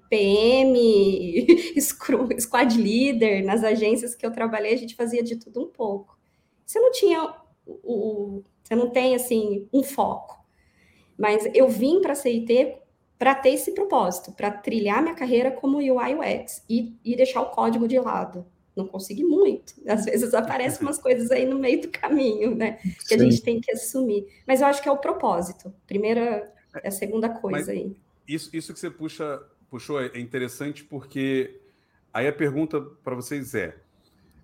PM, 0.09 1.47
squad 2.39 2.75
leader 2.75 3.45
nas 3.45 3.63
agências 3.63 4.15
que 4.15 4.25
eu 4.25 4.31
trabalhei 4.31 4.73
a 4.73 4.77
gente 4.77 4.95
fazia 4.95 5.23
de 5.23 5.35
tudo 5.35 5.61
um 5.61 5.67
pouco. 5.67 6.17
Você 6.65 6.79
não 6.79 6.91
tinha 6.91 7.33
o, 7.65 8.43
você 8.63 8.75
não 8.75 8.89
tem 8.89 9.15
assim 9.15 9.67
um 9.71 9.83
foco. 9.83 10.36
Mas 11.17 11.49
eu 11.53 11.67
vim 11.67 12.01
para 12.01 12.13
a 12.13 12.15
CIT 12.15 12.77
para 13.17 13.33
ter 13.33 13.49
esse 13.49 13.71
propósito, 13.71 14.31
para 14.31 14.51
trilhar 14.51 15.01
minha 15.01 15.15
carreira 15.15 15.49
como 15.49 15.77
UI 15.77 16.13
UX 16.15 16.63
e, 16.69 16.95
e 17.03 17.15
deixar 17.15 17.41
o 17.41 17.49
código 17.49 17.87
de 17.87 17.97
lado. 17.99 18.45
Não 18.75 18.87
consegui 18.87 19.23
muito. 19.23 19.73
Às 19.87 20.05
vezes 20.05 20.35
aparecem 20.35 20.83
umas 20.83 20.99
coisas 20.99 21.31
aí 21.31 21.45
no 21.47 21.57
meio 21.57 21.81
do 21.81 21.89
caminho, 21.89 22.53
né? 22.53 22.73
Que 22.73 23.07
Sim. 23.07 23.15
a 23.15 23.17
gente 23.17 23.41
tem 23.41 23.59
que 23.59 23.71
assumir. 23.71 24.27
Mas 24.45 24.61
eu 24.61 24.67
acho 24.67 24.83
que 24.83 24.87
é 24.87 24.91
o 24.91 24.97
propósito. 24.97 25.73
Primeira 25.87 26.53
é 26.83 26.89
a 26.89 26.91
segunda 26.91 27.27
coisa 27.27 27.57
Mas 27.57 27.69
aí. 27.69 27.95
Isso, 28.27 28.55
isso 28.55 28.71
que 28.71 28.79
você 28.79 28.91
puxa, 28.91 29.41
puxou 29.67 29.99
é 29.99 30.19
interessante 30.19 30.83
porque 30.83 31.59
aí 32.13 32.27
a 32.27 32.33
pergunta 32.33 32.79
para 32.79 33.15
vocês 33.15 33.55
é: 33.55 33.75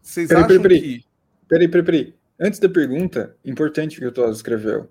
vocês 0.01 0.29
peraí, 0.29 0.43
acham 0.43 0.61
peraí, 0.63 0.81
que. 0.81 1.05
Peraí, 1.47 1.67
peraí, 1.67 1.85
peraí. 1.85 2.15
Antes 2.39 2.59
da 2.59 2.69
pergunta, 2.69 3.37
importante 3.45 3.99
que 3.99 4.05
o 4.07 4.11
Todd 4.11 4.31
escreveu 4.31 4.89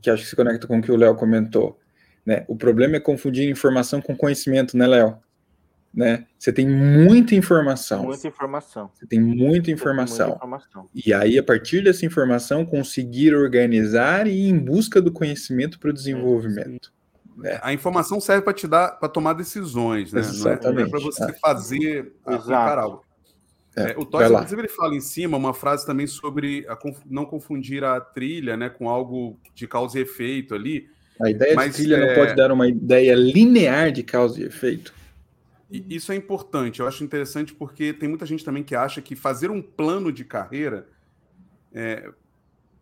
que 0.00 0.10
acho 0.10 0.22
que 0.22 0.28
se 0.28 0.36
conecta 0.36 0.66
com 0.66 0.78
o 0.78 0.82
que 0.82 0.92
o 0.92 0.96
Léo 0.96 1.14
comentou. 1.14 1.78
Né? 2.24 2.44
O 2.48 2.56
problema 2.56 2.96
é 2.96 3.00
confundir 3.00 3.48
informação 3.48 4.00
com 4.00 4.16
conhecimento, 4.16 4.76
né, 4.76 4.86
Léo? 4.86 5.18
Né? 5.92 6.26
Você 6.38 6.52
tem 6.52 6.66
muita 6.66 7.34
informação. 7.34 8.04
Muita 8.04 8.26
informação. 8.26 8.90
Você 8.94 9.06
tem 9.06 9.20
muita 9.20 9.70
informação. 9.70 10.28
muita 10.28 10.36
informação. 10.38 10.88
E 10.94 11.12
aí, 11.12 11.38
a 11.38 11.42
partir 11.42 11.84
dessa 11.84 12.06
informação, 12.06 12.64
conseguir 12.64 13.34
organizar 13.34 14.26
e 14.26 14.30
ir 14.30 14.48
em 14.48 14.58
busca 14.58 15.02
do 15.02 15.12
conhecimento 15.12 15.78
para 15.78 15.90
o 15.90 15.92
desenvolvimento. 15.92 16.92
É, 17.44 17.60
A 17.62 17.72
informação 17.72 18.20
serve 18.20 18.42
para 18.42 18.52
te 18.54 18.66
dar, 18.66 18.92
para 18.92 19.08
tomar 19.08 19.34
decisões, 19.34 20.12
né? 20.12 20.20
Exatamente. 20.20 20.74
Não 20.74 20.80
é, 20.80 20.86
é 20.86 20.90
para 20.90 21.00
você 21.00 21.24
é. 21.24 21.32
fazer, 21.34 22.14
aplicar 22.24 22.78
algo. 22.78 23.04
É, 23.76 23.92
é, 23.92 23.94
o 23.96 24.04
Todd, 24.04 24.30
inclusive, 24.32 24.60
ele 24.60 24.68
fala 24.68 24.94
em 24.94 25.00
cima 25.00 25.36
uma 25.36 25.54
frase 25.54 25.86
também 25.86 26.06
sobre 26.06 26.66
a, 26.68 26.78
não 27.06 27.24
confundir 27.24 27.82
a 27.84 28.00
trilha 28.00 28.56
né, 28.56 28.68
com 28.68 28.88
algo 28.88 29.38
de 29.54 29.66
causa 29.66 29.98
e 29.98 30.02
efeito 30.02 30.54
ali. 30.54 30.88
A 31.20 31.30
ideia 31.30 31.54
mas, 31.54 31.70
de 31.70 31.82
trilha 31.82 31.96
é... 31.96 32.06
não 32.06 32.14
pode 32.14 32.36
dar 32.36 32.52
uma 32.52 32.68
ideia 32.68 33.14
linear 33.14 33.90
de 33.90 34.02
causa 34.02 34.40
e 34.40 34.44
efeito. 34.44 34.92
Isso 35.70 36.12
é 36.12 36.14
importante, 36.14 36.80
eu 36.80 36.86
acho 36.86 37.02
interessante 37.02 37.54
porque 37.54 37.94
tem 37.94 38.06
muita 38.06 38.26
gente 38.26 38.44
também 38.44 38.62
que 38.62 38.74
acha 38.74 39.00
que 39.00 39.16
fazer 39.16 39.50
um 39.50 39.62
plano 39.62 40.12
de 40.12 40.22
carreira 40.22 40.86
é, 41.72 42.10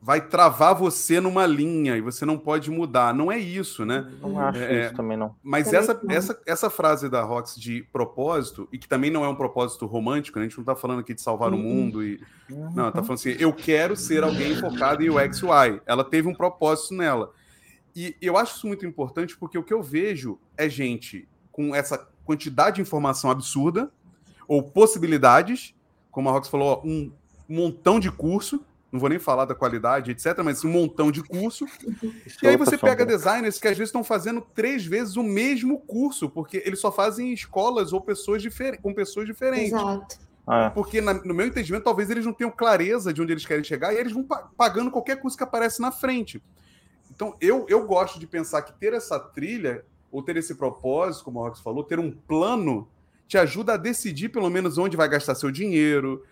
vai 0.02 0.26
travar 0.26 0.74
você 0.74 1.20
numa 1.20 1.46
linha 1.46 1.96
e 1.96 2.00
você 2.00 2.24
não 2.24 2.38
pode 2.38 2.70
mudar. 2.70 3.14
Não 3.14 3.30
é 3.30 3.38
isso, 3.38 3.84
né? 3.84 4.10
Não 4.20 4.40
acho 4.40 4.58
é, 4.58 4.86
isso 4.86 4.94
também, 4.94 5.16
não. 5.16 5.36
Mas 5.42 5.72
essa, 5.72 6.00
essa, 6.08 6.40
essa 6.46 6.70
frase 6.70 7.08
da 7.08 7.22
Rox 7.22 7.54
de 7.54 7.82
propósito, 7.92 8.66
e 8.72 8.78
que 8.78 8.88
também 8.88 9.10
não 9.10 9.24
é 9.24 9.28
um 9.28 9.34
propósito 9.34 9.84
romântico, 9.84 10.38
né? 10.38 10.46
a 10.46 10.48
gente 10.48 10.56
não 10.56 10.62
está 10.62 10.74
falando 10.74 11.00
aqui 11.00 11.12
de 11.12 11.20
salvar 11.20 11.52
uhum. 11.52 11.58
o 11.58 11.62
mundo 11.62 12.02
e. 12.02 12.18
Uhum. 12.50 12.72
Não, 12.74 12.90
tá 12.90 13.02
falando 13.02 13.18
assim, 13.18 13.36
eu 13.38 13.52
quero 13.52 13.94
ser 13.94 14.24
alguém 14.24 14.56
focado 14.56 15.04
em 15.04 15.10
UX 15.10 15.42
UI. 15.42 15.80
Ela 15.84 16.02
teve 16.02 16.26
um 16.26 16.34
propósito 16.34 16.94
nela. 16.94 17.32
E 17.94 18.16
eu 18.22 18.36
acho 18.36 18.56
isso 18.56 18.66
muito 18.66 18.86
importante 18.86 19.36
porque 19.36 19.58
o 19.58 19.62
que 19.62 19.74
eu 19.74 19.82
vejo 19.82 20.38
é 20.56 20.68
gente 20.68 21.28
com 21.52 21.74
essa 21.74 22.08
quantidade 22.24 22.76
de 22.76 22.82
informação 22.82 23.30
absurda, 23.30 23.90
ou 24.48 24.62
possibilidades, 24.62 25.74
como 26.10 26.28
a 26.28 26.32
Rox 26.32 26.48
falou, 26.48 26.80
um 26.84 27.12
montão 27.48 28.00
de 28.00 28.10
curso, 28.10 28.64
não 28.92 28.98
vou 28.98 29.08
nem 29.08 29.18
falar 29.18 29.44
da 29.44 29.54
qualidade, 29.54 30.10
etc., 30.10 30.38
mas 30.44 30.64
um 30.64 30.70
montão 30.70 31.10
de 31.12 31.22
curso. 31.22 31.66
e 32.42 32.48
aí 32.48 32.56
você 32.56 32.76
pega 32.76 33.06
designers 33.06 33.58
que 33.58 33.68
às 33.68 33.76
vezes 33.76 33.88
estão 33.88 34.02
fazendo 34.02 34.40
três 34.40 34.84
vezes 34.84 35.16
o 35.16 35.22
mesmo 35.22 35.78
curso, 35.80 36.28
porque 36.28 36.62
eles 36.66 36.80
só 36.80 36.90
fazem 36.90 37.32
escolas 37.32 37.92
ou 37.92 38.00
pessoas 38.00 38.42
com 38.82 38.92
pessoas 38.92 39.26
diferentes. 39.26 39.72
Exato. 39.72 40.18
Ah, 40.46 40.64
é. 40.64 40.70
Porque, 40.70 41.00
na, 41.00 41.14
no 41.14 41.32
meu 41.32 41.46
entendimento, 41.46 41.84
talvez 41.84 42.10
eles 42.10 42.26
não 42.26 42.32
tenham 42.32 42.50
clareza 42.50 43.12
de 43.12 43.22
onde 43.22 43.32
eles 43.32 43.46
querem 43.46 43.62
chegar 43.62 43.94
e 43.94 43.98
eles 43.98 44.12
vão 44.12 44.26
pagando 44.56 44.90
qualquer 44.90 45.20
curso 45.20 45.36
que 45.36 45.44
aparece 45.44 45.80
na 45.80 45.92
frente. 45.92 46.42
Então, 47.10 47.36
eu, 47.40 47.66
eu 47.68 47.86
gosto 47.86 48.18
de 48.18 48.26
pensar 48.26 48.62
que 48.62 48.72
ter 48.72 48.92
essa 48.92 49.20
trilha, 49.20 49.84
ou 50.10 50.22
ter 50.22 50.36
esse 50.36 50.56
propósito, 50.56 51.24
como 51.24 51.38
o 51.38 51.42
Rox 51.42 51.60
falou, 51.60 51.84
ter 51.84 52.00
um 52.00 52.10
plano, 52.10 52.88
te 53.28 53.38
ajuda 53.38 53.74
a 53.74 53.76
decidir 53.76 54.30
pelo 54.30 54.50
menos 54.50 54.76
onde 54.76 54.96
vai 54.96 55.08
gastar 55.08 55.36
seu 55.36 55.52
dinheiro, 55.52 56.24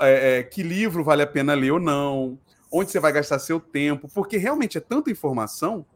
é, 0.00 0.38
é, 0.38 0.42
que 0.42 0.62
livro 0.62 1.04
vale 1.04 1.22
a 1.22 1.26
pena 1.26 1.54
ler 1.54 1.72
ou 1.72 1.80
não, 1.80 2.38
onde 2.70 2.90
você 2.90 2.98
vai 2.98 3.12
gastar 3.12 3.38
seu 3.38 3.60
tempo, 3.60 4.08
porque 4.12 4.36
realmente 4.36 4.78
é 4.78 4.80
tanta 4.80 5.10
informação 5.10 5.86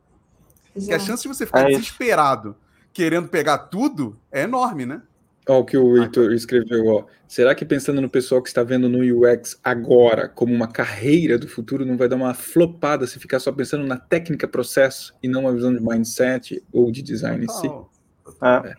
Exato. 0.74 0.88
que 0.88 0.94
a 0.94 0.98
chance 0.98 1.22
de 1.22 1.28
você 1.28 1.46
ficar 1.46 1.70
é 1.70 1.74
desesperado 1.74 2.56
querendo 2.92 3.28
pegar 3.28 3.58
tudo 3.58 4.18
é 4.30 4.42
enorme, 4.42 4.86
né? 4.86 5.02
Olha 5.48 5.58
o 5.58 5.64
que 5.64 5.76
o 5.76 6.00
Heitor 6.00 6.32
escreveu, 6.32 6.86
ó. 6.86 7.04
Será 7.26 7.54
que 7.54 7.64
pensando 7.64 8.00
no 8.00 8.10
pessoal 8.10 8.42
que 8.42 8.48
está 8.48 8.62
vendo 8.62 8.88
no 8.88 8.98
UX 8.98 9.58
agora 9.64 10.28
como 10.28 10.54
uma 10.54 10.68
carreira 10.68 11.38
do 11.38 11.48
futuro 11.48 11.84
não 11.84 11.96
vai 11.96 12.08
dar 12.08 12.16
uma 12.16 12.34
flopada 12.34 13.06
se 13.06 13.18
ficar 13.18 13.40
só 13.40 13.50
pensando 13.50 13.86
na 13.86 13.96
técnica, 13.96 14.46
processo 14.46 15.14
e 15.22 15.28
não 15.28 15.42
uma 15.42 15.52
visão 15.52 15.74
de 15.74 15.80
mindset 15.80 16.62
ou 16.72 16.90
de 16.92 17.02
design 17.02 17.46
Total. 17.46 17.58
em 17.58 17.68
si? 17.68 17.88
Total. 18.24 18.66
É. 18.66 18.74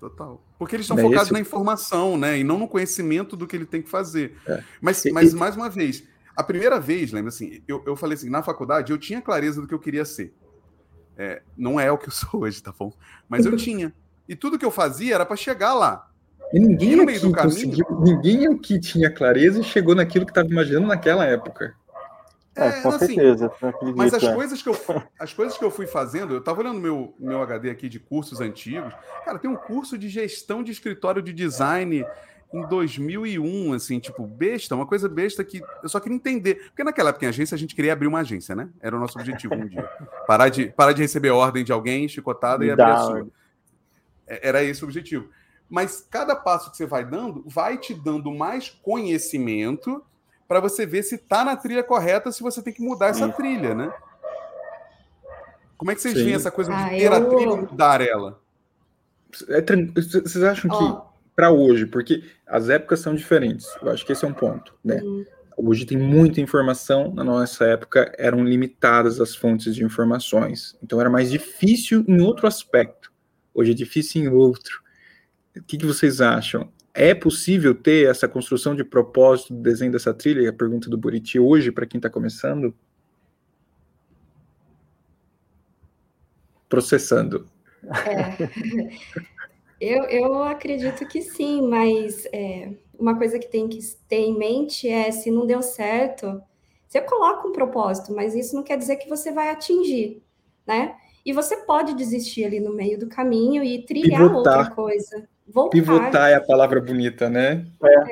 Total. 0.00 0.47
Porque 0.58 0.74
eles 0.74 0.84
estão 0.84 0.96
Não 0.96 1.04
é 1.04 1.08
focados 1.08 1.30
na 1.30 1.38
informação, 1.40 2.16
né? 2.18 2.38
E 2.38 2.44
não 2.44 2.58
no 2.58 2.66
conhecimento 2.66 3.36
do 3.36 3.46
que 3.46 3.54
ele 3.54 3.66
tem 3.66 3.80
que 3.80 3.88
fazer. 3.88 4.36
É. 4.46 4.62
Mas, 4.80 5.04
mas 5.12 5.32
mais 5.32 5.54
uma 5.54 5.70
vez, 5.70 6.02
a 6.34 6.42
primeira 6.42 6.80
vez, 6.80 7.12
lembra 7.12 7.28
assim, 7.28 7.62
eu, 7.68 7.82
eu 7.86 7.94
falei 7.94 8.16
assim, 8.16 8.28
na 8.28 8.42
faculdade 8.42 8.90
eu 8.92 8.98
tinha 8.98 9.20
clareza 9.22 9.60
do 9.60 9.68
que 9.68 9.74
eu 9.74 9.78
queria 9.78 10.04
ser. 10.04 10.34
É, 11.16 11.42
não 11.56 11.78
é 11.78 11.90
o 11.90 11.98
que 11.98 12.08
eu 12.08 12.12
sou 12.12 12.40
hoje, 12.42 12.62
tá 12.62 12.72
bom? 12.76 12.92
Mas 13.28 13.46
eu 13.46 13.56
tinha. 13.56 13.92
E 14.28 14.34
tudo 14.36 14.58
que 14.58 14.64
eu 14.64 14.70
fazia 14.70 15.14
era 15.14 15.24
para 15.26 15.36
chegar 15.36 15.74
lá. 15.74 16.08
E 16.52 16.58
ninguém 16.58 16.96
E 16.96 17.00
aqui 17.02 17.18
do 17.18 17.30
caminho- 17.32 17.54
conseguiu, 17.54 17.86
ninguém 18.00 18.46
aqui 18.46 18.80
tinha 18.80 19.10
clareza 19.10 19.60
e 19.60 19.64
chegou 19.64 19.94
naquilo 19.94 20.24
que 20.24 20.30
estava 20.32 20.48
imaginando 20.48 20.86
naquela 20.86 21.24
época. 21.24 21.74
É, 22.58 22.80
com 22.80 22.88
assim, 22.88 23.06
certeza. 23.06 23.52
Mas 23.96 24.12
as 24.14 24.22
é. 24.22 24.34
coisas 24.34 24.62
que 24.62 24.68
eu 24.68 24.76
as 25.18 25.32
coisas 25.32 25.56
que 25.56 25.64
eu 25.64 25.70
fui 25.70 25.86
fazendo, 25.86 26.34
eu 26.34 26.40
tava 26.40 26.60
olhando 26.60 26.80
meu 26.80 27.14
meu 27.18 27.42
HD 27.42 27.70
aqui 27.70 27.88
de 27.88 27.98
cursos 27.98 28.40
antigos. 28.40 28.92
Cara, 29.24 29.38
tem 29.38 29.50
um 29.50 29.56
curso 29.56 29.96
de 29.96 30.08
gestão 30.08 30.62
de 30.62 30.72
escritório 30.72 31.22
de 31.22 31.32
design 31.32 32.04
em 32.52 32.66
2001, 32.66 33.74
assim, 33.74 33.98
tipo, 33.98 34.26
besta, 34.26 34.74
uma 34.74 34.86
coisa 34.86 35.08
besta 35.08 35.44
que 35.44 35.62
eu 35.82 35.88
só 35.88 36.00
queria 36.00 36.16
entender. 36.16 36.54
Porque 36.68 36.82
naquela 36.82 37.10
época 37.10 37.26
em 37.26 37.28
agência 37.28 37.54
a 37.54 37.58
gente 37.58 37.74
queria 37.74 37.92
abrir 37.92 38.06
uma 38.06 38.20
agência, 38.20 38.54
né? 38.54 38.70
Era 38.80 38.96
o 38.96 38.98
nosso 38.98 39.18
objetivo 39.18 39.54
um 39.54 39.66
dia. 39.66 39.84
Parar 40.26 40.48
de, 40.48 40.68
parar 40.70 40.92
de 40.92 41.02
receber 41.02 41.30
ordem 41.30 41.62
de 41.62 41.72
alguém, 41.72 42.08
chicotada 42.08 42.64
e 42.64 42.70
abrir 42.70 42.84
a 42.84 42.96
sua. 42.96 43.28
É- 44.26 44.48
Era 44.48 44.62
esse 44.64 44.82
o 44.82 44.86
objetivo. 44.86 45.28
Mas 45.68 46.06
cada 46.10 46.34
passo 46.34 46.70
que 46.70 46.78
você 46.78 46.86
vai 46.86 47.04
dando, 47.04 47.44
vai 47.46 47.76
te 47.76 47.92
dando 47.92 48.32
mais 48.32 48.70
conhecimento 48.70 50.02
para 50.48 50.60
você 50.60 50.86
ver 50.86 51.02
se 51.02 51.18
tá 51.18 51.44
na 51.44 51.54
trilha 51.54 51.84
correta, 51.84 52.32
se 52.32 52.42
você 52.42 52.62
tem 52.62 52.72
que 52.72 52.82
mudar 52.82 53.08
essa 53.08 53.28
trilha, 53.28 53.74
né? 53.74 53.92
Como 55.76 55.90
é 55.90 55.94
que 55.94 56.00
vocês 56.00 56.16
Sim. 56.16 56.24
veem 56.24 56.34
essa 56.36 56.50
coisa 56.50 56.74
de 56.74 56.82
Ah, 56.82 56.88
ter 56.88 57.12
a 57.12 57.18
eu- 57.18 57.28
trilha 57.28 57.52
e 57.52 57.56
mudar 57.60 58.00
ela? 58.00 58.40
É 59.48 59.60
Vocês 59.60 60.42
acham 60.42 60.70
que 60.70 60.76
Ó, 60.82 61.02
para 61.36 61.50
hoje, 61.52 61.84
porque 61.86 62.24
as 62.46 62.70
épocas 62.70 62.98
são 63.00 63.14
diferentes, 63.14 63.68
eu 63.82 63.90
acho 63.90 64.04
que 64.04 64.10
esse 64.12 64.24
é 64.24 64.28
um 64.28 64.32
ponto, 64.32 64.74
né? 64.82 65.00
hum, 65.04 65.24
Hoje 65.60 65.84
tem 65.84 65.98
muita 65.98 66.40
informação, 66.40 67.12
na 67.12 67.22
nossa 67.24 67.64
época 67.66 68.12
eram 68.16 68.44
limitadas 68.44 69.20
as 69.20 69.34
fontes 69.34 69.74
de 69.74 69.84
informações, 69.84 70.76
então 70.82 71.00
era 71.00 71.10
mais 71.10 71.30
difícil 71.30 72.04
em 72.08 72.20
outro 72.22 72.46
aspecto. 72.46 73.12
Hoje 73.52 73.72
é 73.72 73.74
difícil 73.74 74.22
em 74.22 74.28
outro. 74.28 74.80
O 75.56 75.62
que, 75.64 75.76
que 75.76 75.84
vocês 75.84 76.20
acham? 76.20 76.72
É 77.00 77.14
possível 77.14 77.76
ter 77.76 78.10
essa 78.10 78.26
construção 78.26 78.74
de 78.74 78.82
propósito 78.82 79.54
do 79.54 79.62
desenho 79.62 79.92
dessa 79.92 80.12
trilha? 80.12 80.50
A 80.50 80.52
pergunta 80.52 80.90
do 80.90 80.98
Buriti 80.98 81.38
hoje, 81.38 81.70
para 81.70 81.86
quem 81.86 81.98
está 81.98 82.10
começando? 82.10 82.74
Processando. 86.68 87.46
Eu, 89.80 90.02
eu 90.06 90.42
acredito 90.42 91.06
que 91.06 91.22
sim, 91.22 91.62
mas 91.62 92.26
é, 92.32 92.72
uma 92.98 93.16
coisa 93.16 93.38
que 93.38 93.46
tem 93.46 93.68
que 93.68 93.78
ter 94.08 94.16
em 94.16 94.36
mente 94.36 94.88
é 94.88 95.12
se 95.12 95.30
não 95.30 95.46
deu 95.46 95.62
certo, 95.62 96.42
você 96.88 97.00
coloca 97.00 97.46
um 97.46 97.52
propósito, 97.52 98.12
mas 98.12 98.34
isso 98.34 98.56
não 98.56 98.64
quer 98.64 98.76
dizer 98.76 98.96
que 98.96 99.08
você 99.08 99.30
vai 99.30 99.50
atingir, 99.50 100.20
né? 100.66 100.96
E 101.24 101.32
você 101.32 101.58
pode 101.58 101.94
desistir 101.94 102.44
ali 102.44 102.58
no 102.58 102.74
meio 102.74 102.98
do 102.98 103.06
caminho 103.06 103.62
e 103.62 103.84
trilhar 103.86 104.34
outra 104.34 104.68
coisa. 104.70 105.28
Voltar. 105.52 105.70
Pivotar 105.80 106.30
é 106.30 106.34
a 106.34 106.40
palavra 106.44 106.80
bonita, 106.80 107.28
né? 107.30 107.66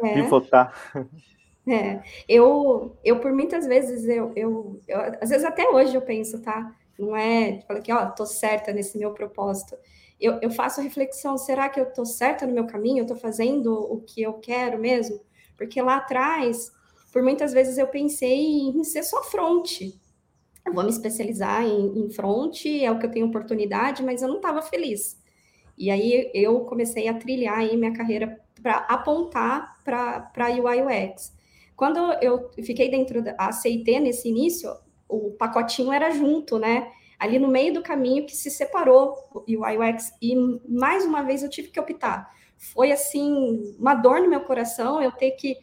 É. 0.04 0.12
Pivotar. 0.12 0.72
É, 1.68 2.00
eu, 2.28 2.96
eu 3.04 3.18
por 3.20 3.32
muitas 3.32 3.66
vezes, 3.66 4.04
eu, 4.04 4.32
eu, 4.36 4.80
eu- 4.86 5.00
às 5.20 5.30
vezes 5.30 5.44
até 5.44 5.68
hoje 5.68 5.94
eu 5.96 6.02
penso, 6.02 6.40
tá? 6.40 6.72
Não 6.98 7.16
é, 7.16 7.60
falo 7.66 7.82
que, 7.82 7.92
ó, 7.92 8.06
tô 8.10 8.24
certa 8.24 8.72
nesse 8.72 8.96
meu 8.96 9.12
propósito. 9.12 9.76
Eu, 10.20 10.38
eu 10.40 10.50
faço 10.50 10.80
reflexão, 10.80 11.36
será 11.36 11.68
que 11.68 11.80
eu 11.80 11.92
tô 11.92 12.04
certa 12.04 12.46
no 12.46 12.52
meu 12.52 12.66
caminho? 12.66 13.02
Eu 13.02 13.06
tô 13.06 13.16
fazendo 13.16 13.72
o 13.74 14.00
que 14.00 14.22
eu 14.22 14.34
quero 14.34 14.78
mesmo? 14.78 15.20
Porque 15.56 15.82
lá 15.82 15.96
atrás, 15.96 16.70
por 17.12 17.22
muitas 17.22 17.52
vezes 17.52 17.78
eu 17.78 17.88
pensei 17.88 18.38
em 18.68 18.84
ser 18.84 19.02
só 19.02 19.22
front. 19.24 19.80
Eu 20.66 20.74
vou 20.74 20.84
me 20.84 20.90
especializar 20.90 21.64
em, 21.64 22.00
em 22.06 22.10
front, 22.10 22.66
é 22.66 22.90
o 22.90 22.98
que 22.98 23.06
eu 23.06 23.10
tenho 23.10 23.26
oportunidade, 23.26 24.02
mas 24.02 24.22
eu 24.22 24.28
não 24.28 24.36
estava 24.36 24.62
feliz. 24.62 25.16
E 25.76 25.90
aí 25.90 26.30
eu 26.34 26.60
comecei 26.60 27.08
a 27.08 27.14
trilhar 27.14 27.58
aí 27.58 27.76
minha 27.76 27.92
carreira 27.92 28.40
para 28.62 28.76
apontar 28.88 29.76
para 29.84 30.48
UI 30.50 30.82
UX. 30.82 31.32
Quando 31.76 31.98
eu 32.22 32.50
fiquei 32.64 32.90
dentro 32.90 33.22
da 33.22 33.32
ACT 33.38 34.00
nesse 34.00 34.28
início, 34.28 34.70
o 35.08 35.32
pacotinho 35.32 35.92
era 35.92 36.10
junto, 36.10 36.58
né? 36.58 36.90
Ali 37.18 37.38
no 37.38 37.48
meio 37.48 37.72
do 37.74 37.82
caminho 37.82 38.26
que 38.26 38.36
se 38.36 38.50
separou 38.50 39.14
o 39.32 39.40
UI 39.46 39.78
UX 39.78 40.12
e 40.20 40.34
mais 40.68 41.04
uma 41.04 41.22
vez 41.22 41.42
eu 41.42 41.50
tive 41.50 41.68
que 41.68 41.80
optar. 41.80 42.30
Foi 42.58 42.90
assim 42.92 43.74
uma 43.78 43.94
dor 43.94 44.20
no 44.20 44.28
meu 44.28 44.40
coração 44.40 45.00
eu 45.02 45.12
ter 45.12 45.32
que 45.32 45.56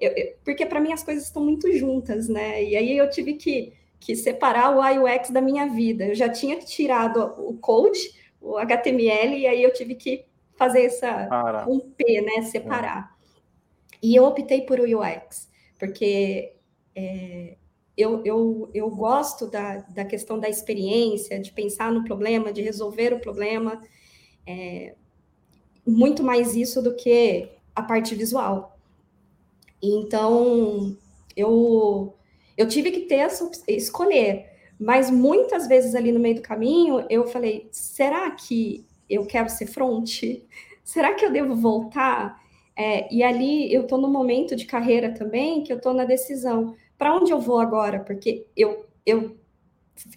eu- 0.00 0.12
eu- 0.16 0.34
porque 0.44 0.66
para 0.66 0.80
mim 0.80 0.92
as 0.92 1.02
coisas 1.02 1.24
estão 1.24 1.42
muito 1.44 1.72
juntas, 1.72 2.28
né? 2.28 2.62
E 2.64 2.76
aí 2.76 2.96
eu 2.96 3.08
tive 3.10 3.34
que, 3.34 3.72
que 4.00 4.16
separar 4.16 4.74
o 4.76 4.80
UI 4.80 4.98
UX 4.98 5.30
da 5.30 5.40
minha 5.40 5.66
vida. 5.66 6.06
Eu 6.06 6.14
já 6.14 6.28
tinha 6.28 6.58
tirado 6.58 7.34
o 7.38 7.56
code, 7.58 7.98
o 8.42 8.58
HTML 8.58 9.36
e 9.38 9.46
aí 9.46 9.62
eu 9.62 9.72
tive 9.72 9.94
que 9.94 10.24
fazer 10.56 10.84
essa 10.84 11.26
Para. 11.26 11.68
um 11.68 11.80
P, 11.80 12.20
né? 12.20 12.42
Separar. 12.42 13.16
E 14.02 14.14
eu 14.14 14.24
optei 14.24 14.62
por 14.62 14.80
o 14.80 15.00
UX, 15.00 15.48
porque 15.78 16.54
é, 16.94 17.56
eu, 17.96 18.22
eu, 18.24 18.70
eu 18.74 18.90
gosto 18.90 19.46
da, 19.46 19.78
da 19.78 20.04
questão 20.04 20.38
da 20.38 20.48
experiência, 20.48 21.38
de 21.38 21.52
pensar 21.52 21.92
no 21.92 22.04
problema, 22.04 22.52
de 22.52 22.62
resolver 22.62 23.14
o 23.14 23.20
problema. 23.20 23.80
é, 24.46 24.94
muito 25.86 26.22
mais 26.22 26.54
isso 26.54 26.80
do 26.80 26.94
que 26.94 27.48
a 27.74 27.82
parte 27.82 28.14
visual. 28.14 28.78
Então, 29.82 30.96
eu, 31.36 32.14
eu 32.56 32.68
tive 32.68 32.90
que 32.92 33.00
ter 33.00 33.16
essa 33.16 33.50
escolher. 33.66 34.51
Mas 34.82 35.10
muitas 35.10 35.68
vezes 35.68 35.94
ali 35.94 36.10
no 36.10 36.18
meio 36.18 36.34
do 36.34 36.42
caminho, 36.42 37.06
eu 37.08 37.26
falei: 37.28 37.68
será 37.70 38.28
que 38.32 38.84
eu 39.08 39.24
quero 39.24 39.48
ser 39.48 39.66
front? 39.66 40.22
Será 40.84 41.14
que 41.14 41.24
eu 41.24 41.30
devo 41.30 41.54
voltar? 41.54 42.42
É, 42.74 43.12
e 43.14 43.22
ali 43.22 43.72
eu 43.72 43.82
estou 43.82 43.98
num 43.98 44.10
momento 44.10 44.56
de 44.56 44.66
carreira 44.66 45.14
também 45.14 45.62
que 45.62 45.72
eu 45.72 45.76
estou 45.76 45.94
na 45.94 46.04
decisão. 46.04 46.74
Para 46.98 47.14
onde 47.14 47.30
eu 47.30 47.38
vou 47.38 47.60
agora? 47.60 48.00
Porque 48.00 48.44
eu, 48.56 48.84
eu 49.06 49.36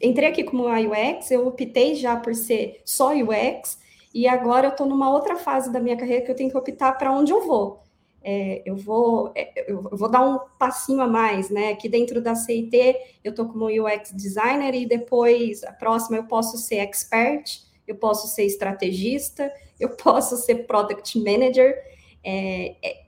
entrei 0.02 0.30
aqui 0.30 0.44
como 0.44 0.68
UX, 0.68 1.30
eu 1.30 1.46
optei 1.46 1.94
já 1.94 2.18
por 2.18 2.34
ser 2.34 2.82
só 2.84 3.14
UX, 3.14 3.80
e 4.12 4.28
agora 4.28 4.68
eu 4.68 4.72
estou 4.72 4.88
numa 4.88 5.12
outra 5.12 5.36
fase 5.36 5.72
da 5.72 5.80
minha 5.80 5.96
carreira 5.96 6.26
que 6.26 6.32
eu 6.32 6.36
tenho 6.36 6.50
que 6.50 6.58
optar 6.58 6.94
para 6.94 7.12
onde 7.12 7.32
eu 7.32 7.46
vou. 7.46 7.85
É, 8.28 8.64
eu 8.66 8.76
vou 8.76 9.32
é, 9.36 9.72
eu 9.72 9.84
vou 9.84 10.10
dar 10.10 10.28
um 10.28 10.40
passinho 10.58 11.00
a 11.00 11.08
mais, 11.08 11.52
né? 11.52 11.70
Aqui 11.70 11.88
dentro 11.88 12.20
da 12.20 12.34
CIT 12.34 12.76
eu 13.24 13.30
estou 13.30 13.48
como 13.48 13.68
UX 13.68 14.12
designer 14.16 14.74
e 14.74 14.88
depois 14.88 15.64
a 15.64 15.72
próxima 15.72 16.18
eu 16.18 16.24
posso 16.24 16.58
ser 16.58 16.78
expert, 16.78 17.62
eu 17.88 17.94
posso 17.94 18.28
ser 18.28 18.46
estrategista, 18.46 19.54
eu 19.80 19.90
posso 19.90 20.38
ser 20.38 20.66
product 20.66 21.20
manager. 21.20 21.78
É, 22.24 22.76
é, 22.84 23.06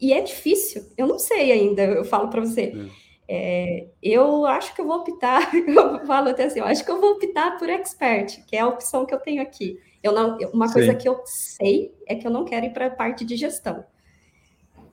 e 0.00 0.12
é 0.12 0.20
difícil, 0.20 0.86
eu 0.96 1.08
não 1.08 1.18
sei 1.18 1.50
ainda, 1.50 1.82
eu 1.82 2.04
falo 2.04 2.28
para 2.28 2.40
você. 2.40 2.72
É, 3.26 3.88
eu 4.00 4.46
acho 4.46 4.72
que 4.76 4.80
eu 4.80 4.86
vou 4.86 4.98
optar, 4.98 5.52
eu 5.66 6.06
falo 6.06 6.28
até 6.28 6.44
assim, 6.44 6.60
eu 6.60 6.66
acho 6.66 6.84
que 6.84 6.90
eu 6.90 7.00
vou 7.00 7.14
optar 7.14 7.58
por 7.58 7.68
expert, 7.68 8.44
que 8.46 8.54
é 8.54 8.60
a 8.60 8.68
opção 8.68 9.04
que 9.04 9.12
eu 9.12 9.18
tenho 9.18 9.42
aqui. 9.42 9.76
Eu 10.00 10.12
não, 10.12 10.38
uma 10.52 10.68
Sim. 10.68 10.74
coisa 10.74 10.94
que 10.94 11.08
eu 11.08 11.20
sei 11.24 11.92
é 12.06 12.14
que 12.14 12.24
eu 12.24 12.30
não 12.30 12.44
quero 12.44 12.66
ir 12.66 12.72
para 12.72 12.86
a 12.86 12.90
parte 12.90 13.24
de 13.24 13.36
gestão. 13.36 13.84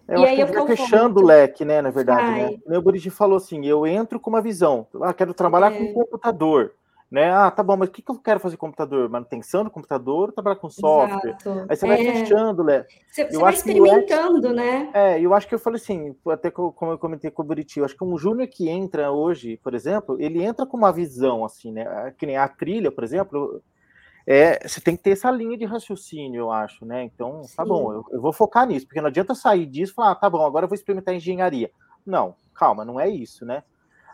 Eu 0.08 0.20
E 0.20 0.24
acho 0.24 0.30
aí 0.32 0.36
que 0.38 0.42
eu 0.44 0.48
vai 0.48 0.56
concordo. 0.56 0.76
fechando 0.82 1.20
o 1.20 1.26
leque, 1.26 1.66
né, 1.66 1.82
na 1.82 1.90
verdade, 1.90 2.32
né? 2.32 2.46
Vai. 2.48 2.60
Nem 2.66 2.78
O 2.78 2.82
Buriti 2.82 3.10
falou 3.10 3.38
assim, 3.38 3.66
eu 3.66 3.86
entro 3.86 4.20
com 4.20 4.30
uma 4.30 4.42
visão, 4.42 4.88
ah, 5.02 5.14
quero 5.14 5.34
trabalhar 5.34 5.74
É. 5.74 5.78
com 5.78 5.94
computador, 5.94 6.74
né? 7.12 7.30
Ah, 7.32 7.52
tá 7.52 7.62
bom, 7.62 7.76
mas 7.76 7.90
o 7.90 7.92
que, 7.92 8.02
que 8.02 8.10
eu 8.12 8.16
quero 8.20 8.40
fazer 8.40 8.56
com 8.58 8.68
computador? 8.68 9.10
Manutenção 9.10 9.64
do 9.66 9.70
computador 9.70 10.32
trabalhar 10.32 10.56
com 10.58 10.70
software? 10.70 11.36
Exato. 11.42 11.66
Aí 11.70 11.76
você 11.76 11.86
vai 11.88 12.00
É, 12.00 12.04
fechando, 12.14 12.64
Lé. 12.64 12.86
Você, 13.12 13.24
Eu 13.24 13.32
você 13.32 13.38
vai 13.38 13.54
experimentando, 13.54 14.54
né? 14.54 14.90
É, 14.94 15.20
eu 15.20 15.34
acho 15.34 15.48
que 15.48 15.56
eu 15.56 15.60
falei 15.60 15.80
assim, 15.82 16.16
até 16.30 16.50
co- 16.52 16.72
como 16.72 16.92
eu 16.94 16.98
comentei 16.98 17.30
com 17.30 17.42
o 17.42 17.46
Buriti, 17.46 17.80
eu 17.80 17.86
acho 17.86 17.96
que 17.98 18.04
um 18.04 18.18
júnior 18.18 18.48
que 18.48 18.70
entra 18.70 19.12
hoje, 19.12 19.58
por 19.64 19.74
exemplo, 19.74 20.16
ele 20.22 20.42
entra 20.44 20.66
com 20.66 20.78
uma 20.78 20.92
visão, 20.94 21.44
assim, 21.44 21.72
né? 21.72 22.14
Que 22.18 22.26
nem 22.26 22.38
a 22.38 22.48
trilha, 22.48 22.92
por 22.92 23.04
exemplo, 23.04 23.62
é, 24.30 24.68
você 24.68 24.82
tem 24.82 24.98
que 24.98 25.04
ter 25.04 25.12
essa 25.12 25.32
linha 25.32 25.58
de 25.58 25.64
raciocínio, 25.64 26.40
eu 26.40 26.52
acho, 26.52 26.86
né? 26.86 27.02
Então, 27.04 27.44
tá 27.56 27.64
Sim. 27.64 27.70
bom, 27.70 27.94
eu, 27.94 28.06
eu 28.12 28.22
vou 28.22 28.34
focar 28.34 28.68
nisso, 28.68 28.86
porque 28.86 29.00
não 29.00 29.08
adianta 29.08 29.34
sair 29.34 29.66
disso 29.66 29.94
e 29.94 29.96
falar, 29.96 30.12
ah, 30.12 30.16
tá 30.16 30.30
bom, 30.30 30.46
agora 30.46 30.66
eu 30.66 30.70
vou 30.70 30.76
experimentar 30.76 31.16
engenharia. 31.16 31.72
Não, 32.06 32.36
calma, 32.54 32.84
não 32.84 33.00
é 33.00 33.10
isso, 33.10 33.46
né? 33.46 33.64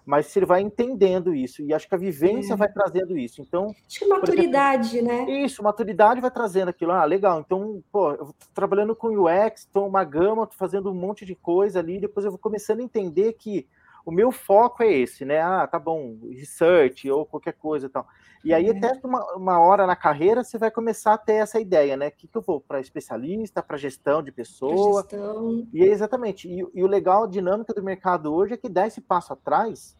Mas 0.05 0.27
você 0.27 0.45
vai 0.45 0.61
entendendo 0.61 1.33
isso, 1.33 1.63
e 1.63 1.73
acho 1.73 1.87
que 1.89 1.95
a 1.95 1.97
vivência 1.97 2.53
É. 2.53 2.57
vai 2.57 2.71
trazendo 2.71 3.17
isso. 3.17 3.41
Então, 3.41 3.73
Acho 3.87 3.99
que 3.99 4.05
maturidade, 4.05 5.01
né? 5.01 5.25
isso, 5.31 5.63
maturidade 5.63 6.21
vai 6.21 6.29
trazendo 6.29 6.69
aquilo. 6.69 6.91
Ah, 6.91 7.05
legal. 7.05 7.39
Então, 7.39 7.81
pô, 7.91 8.11
eu 8.11 8.25
tô 8.27 8.45
trabalhando 8.53 8.95
com 8.95 9.07
UX, 9.17 9.65
tô 9.65 9.87
uma 9.87 10.03
gama, 10.03 10.45
tô 10.45 10.53
fazendo 10.55 10.91
um 10.91 10.95
monte 10.95 11.25
de 11.25 11.33
coisa 11.33 11.79
ali, 11.79 11.99
depois 11.99 12.23
eu 12.23 12.31
vou 12.31 12.39
começando 12.39 12.81
a 12.81 12.83
entender 12.83 13.33
que 13.33 13.67
o 14.05 14.11
meu 14.11 14.31
foco 14.31 14.83
é 14.83 14.91
esse, 14.91 15.25
né? 15.25 15.41
Ah, 15.41 15.65
tá 15.65 15.79
bom, 15.79 16.19
research 16.29 17.09
ou 17.09 17.25
qualquer 17.25 17.53
coisa 17.53 17.87
e 17.87 17.89
tal. 17.89 18.05
E 18.43 18.53
aí, 18.53 18.69
até 18.69 18.99
uma, 19.03 19.23
uma 19.35 19.59
hora 19.59 19.87
na 19.87 19.95
carreira, 19.95 20.43
você 20.43 20.57
vai 20.57 20.69
começar 20.69 21.13
a 21.13 21.17
ter 21.17 21.35
essa 21.35 21.59
ideia, 21.59 21.95
né? 21.95 22.09
O 22.09 22.11
que, 22.11 22.27
que 22.27 22.37
eu 22.37 22.41
vou 22.41 22.59
para 22.59 22.79
especialista, 22.81 23.63
para 23.63 23.77
gestão 23.77 24.21
de 24.21 24.31
Pra 24.31 24.43
pessoa. 24.43 25.01
gestão. 25.01 25.65
E 25.73 25.81
é 25.81 25.87
exatamente. 25.87 26.47
E, 26.49 26.65
e 26.73 26.83
o 26.83 26.87
legal, 26.87 27.23
a 27.23 27.27
dinâmica 27.27 27.73
do 27.73 27.81
mercado 27.81 28.33
hoje 28.33 28.53
é 28.53 28.57
que 28.57 28.67
dar 28.67 28.87
esse 28.87 28.99
passo 28.99 29.31
atrás 29.33 29.95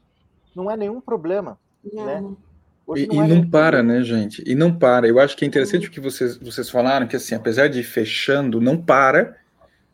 não 0.55 0.69
é 0.69 0.75
nenhum 0.75 0.99
problema. 0.99 1.57
Não. 1.93 2.05
Né? 2.05 2.23
Hoje 2.85 3.03
E, 3.05 3.07
não 3.07 3.15
e 3.25 3.31
é 3.31 3.35
não 3.35 3.49
para, 3.49 3.77
problema. 3.77 3.99
né, 3.99 4.03
gente? 4.03 4.43
E 4.45 4.53
não 4.55 4.77
para. 4.77 5.07
Eu 5.07 5.19
acho 5.19 5.37
que 5.37 5.45
é 5.45 5.47
interessante 5.47 5.87
o 5.87 5.91
que 5.91 6.01
vocês, 6.01 6.37
vocês 6.37 6.69
falaram, 6.69 7.07
que 7.07 7.15
assim, 7.15 7.33
apesar 7.35 7.69
de 7.69 7.79
ir 7.79 7.83
fechando, 7.83 8.59
não 8.59 8.77
para, 8.77 9.37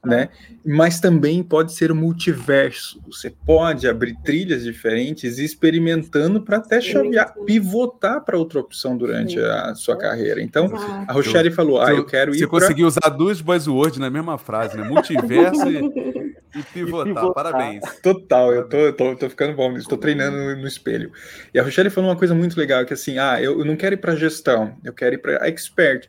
né? 0.06 0.30
Mas 0.66 1.00
também 1.00 1.44
pode 1.44 1.74
ser 1.74 1.94
multiverso. 1.94 3.02
Você 3.08 3.30
pode 3.30 3.88
abrir 3.88 4.16
trilhas 4.24 4.64
diferentes 4.64 5.38
e 5.38 5.44
experimentando 5.44 6.42
para 6.42 6.58
até 6.58 6.80
chavear, 6.80 7.34
pivotar 7.46 8.24
para 8.24 8.38
outra 8.38 8.60
opção 8.60 8.98
durante 8.98 9.34
Sim. 9.34 9.44
a 9.44 9.76
sua 9.76 9.98
carreira. 9.98 10.42
Então, 10.42 10.66
Exato. 10.66 11.06
a 11.08 11.14
Rochelle 11.14 11.52
falou: 11.52 11.82
Ah, 11.82 11.92
eu 11.92 12.06
quero 12.06 12.34
Você 12.34 12.44
ir 12.44 12.48
para. 12.48 12.60
conseguiu 12.62 12.88
usar 12.88 13.10
duas 13.10 13.42
buzzwords 13.42 14.00
na 14.00 14.10
mesma 14.10 14.38
frase, 14.38 14.78
né? 14.78 14.88
Multiverso 14.88 15.70
e, 15.70 15.78
e 16.60 16.64
pivotar. 16.74 17.14
pivotar. 17.14 17.34
Parabéns. 17.34 17.84
Total, 18.02 18.54
eu 18.54 18.70
tô, 18.70 18.78
eu 18.78 18.94
tô, 18.94 19.16
tô 19.16 19.30
ficando 19.30 19.56
bom, 19.56 19.76
estou 19.76 19.98
treinando 19.98 20.38
no, 20.38 20.56
no 20.56 20.68
espelho. 20.68 21.12
E 21.54 21.60
a 21.60 21.64
Rochelle 21.64 21.90
falou 21.90 22.10
uma 22.10 22.16
coisa 22.16 22.34
muito 22.34 22.58
legal, 22.58 22.86
que 22.86 22.94
assim, 22.94 23.18
ah, 23.18 23.42
eu, 23.42 23.60
eu 23.60 23.66
não 23.66 23.76
quero 23.76 23.96
ir 23.96 23.98
para 23.98 24.16
gestão, 24.16 24.78
eu 24.84 24.94
quero 24.94 25.16
ir 25.16 25.20
para 25.20 25.46
expert. 25.48 26.08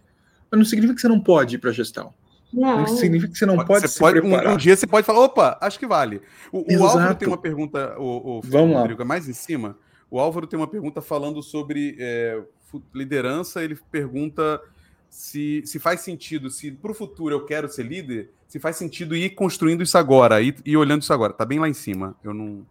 Mas 0.51 0.59
não 0.59 0.65
significa 0.65 0.95
que 0.95 1.01
você 1.01 1.09
não 1.09 1.21
pode 1.21 1.57
ir 1.57 1.59
para 1.59 1.71
gestão. 1.71 2.13
Não 2.53 2.79
Não. 2.79 2.87
significa 2.89 3.33
que 3.33 3.39
você 3.39 3.47
não 3.47 3.65
pode 3.65 3.83
Você 3.83 3.89
se 3.89 3.99
pode- 3.99 4.19
um, 4.19 4.23
preparar. 4.23 4.55
um 4.55 4.57
dia 4.57 4.77
você 4.77 4.87
pode 4.87 5.07
falar, 5.07 5.21
opa, 5.21 5.59
acho 5.61 5.79
que 5.79 5.87
vale. 5.87 6.21
O, 6.51 6.59
o. 6.77 6.85
Álvaro 6.85 7.15
tem 7.15 7.29
uma 7.29 7.39
pergunta, 7.39 7.95
o, 7.99 8.39
o 8.39 8.41
Vamos 8.43 8.75
lá. 8.75 8.81
Rodrigo, 8.81 9.03
é 9.03 9.05
mais 9.05 9.29
em 9.29 9.33
cima. 9.33 9.79
O 10.11 10.19
Álvaro 10.19 10.47
tem 10.47 10.59
uma 10.59 10.67
pergunta 10.67 11.01
falando 11.01 11.43
sobre 11.43 11.97
é, 12.01 12.41
liderança. 12.95 13.63
Ele 13.63 13.79
pergunta 13.93 14.61
se, 15.09 15.63
se 15.65 15.79
faz 15.79 16.01
sentido, 16.01 16.51
se 16.51 16.73
para 16.73 16.91
o 16.91 16.95
futuro 16.95 17.35
eu 17.35 17.45
quero 17.45 17.69
ser 17.69 17.85
líder, 17.85 18.31
se 18.49 18.59
faz 18.59 18.75
sentido 18.77 19.15
ir 19.15 19.31
construindo 19.31 19.83
isso 19.85 19.97
agora, 19.97 20.41
ir, 20.43 20.57
ir 20.67 20.77
olhando 20.77 21.03
isso 21.03 21.13
agora. 21.13 21.33
Tá 21.33 21.45
bem 21.45 21.61
lá 21.61 21.69
em 21.69 21.75
cima. 21.75 22.17
Eu 22.25 22.35
não. 22.35 22.67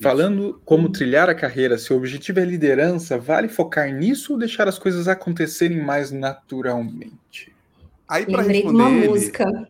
Falando 0.00 0.60
como 0.64 0.90
trilhar 0.90 1.28
a 1.30 1.34
carreira, 1.34 1.78
se 1.78 1.90
o 1.90 1.96
objetivo 1.96 2.38
é 2.38 2.44
liderança, 2.44 3.16
vale 3.18 3.48
focar 3.48 3.90
nisso 3.90 4.34
ou 4.34 4.38
deixar 4.38 4.68
as 4.68 4.78
coisas 4.78 5.08
acontecerem 5.08 5.82
mais 5.82 6.12
naturalmente? 6.12 7.55
Aí 8.08 8.26
para 8.26 8.42
responder 8.42 8.82
uma 8.82 8.90
ele, 8.90 9.08
música. 9.08 9.68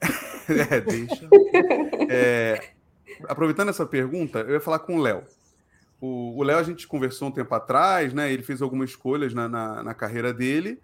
É, 0.48 0.80
deixa. 0.80 1.28
É, 2.10 2.70
aproveitando 3.28 3.68
essa 3.68 3.84
pergunta, 3.84 4.38
eu 4.40 4.52
ia 4.52 4.60
falar 4.60 4.78
com 4.78 4.96
o 4.96 5.02
Léo. 5.02 5.22
O 6.00 6.42
Léo, 6.42 6.58
a 6.58 6.62
gente 6.62 6.86
conversou 6.86 7.28
um 7.28 7.30
tempo 7.30 7.54
atrás, 7.54 8.14
né? 8.14 8.32
Ele 8.32 8.42
fez 8.42 8.62
algumas 8.62 8.90
escolhas 8.90 9.34
na, 9.34 9.46
na, 9.46 9.82
na 9.82 9.94
carreira 9.94 10.32
dele. 10.32 10.80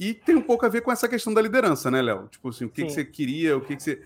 E 0.00 0.12
tem 0.12 0.34
um 0.34 0.42
pouco 0.42 0.66
a 0.66 0.68
ver 0.68 0.80
com 0.80 0.90
essa 0.90 1.06
questão 1.06 1.32
da 1.32 1.40
liderança, 1.40 1.90
né, 1.90 2.02
Léo? 2.02 2.26
Tipo 2.28 2.48
assim, 2.48 2.64
o 2.64 2.68
que, 2.68 2.84
que 2.84 2.92
você 2.92 3.04
queria, 3.04 3.56
o 3.56 3.60
que, 3.60 3.76
que 3.76 3.82
você. 3.82 4.02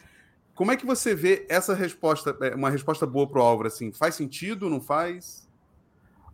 Como 0.55 0.71
é 0.71 0.77
que 0.77 0.85
você 0.85 1.15
vê 1.15 1.47
essa 1.49 1.75
resposta, 1.75 2.37
é, 2.43 2.55
uma 2.55 2.69
resposta 2.69 3.07
boa 3.07 3.27
para 3.27 3.39
o 3.39 3.43
Álvaro? 3.43 3.69
Assim, 3.69 3.93
faz 3.93 4.15
sentido, 4.17 4.69
não 4.69 4.81
faz? 4.81 5.48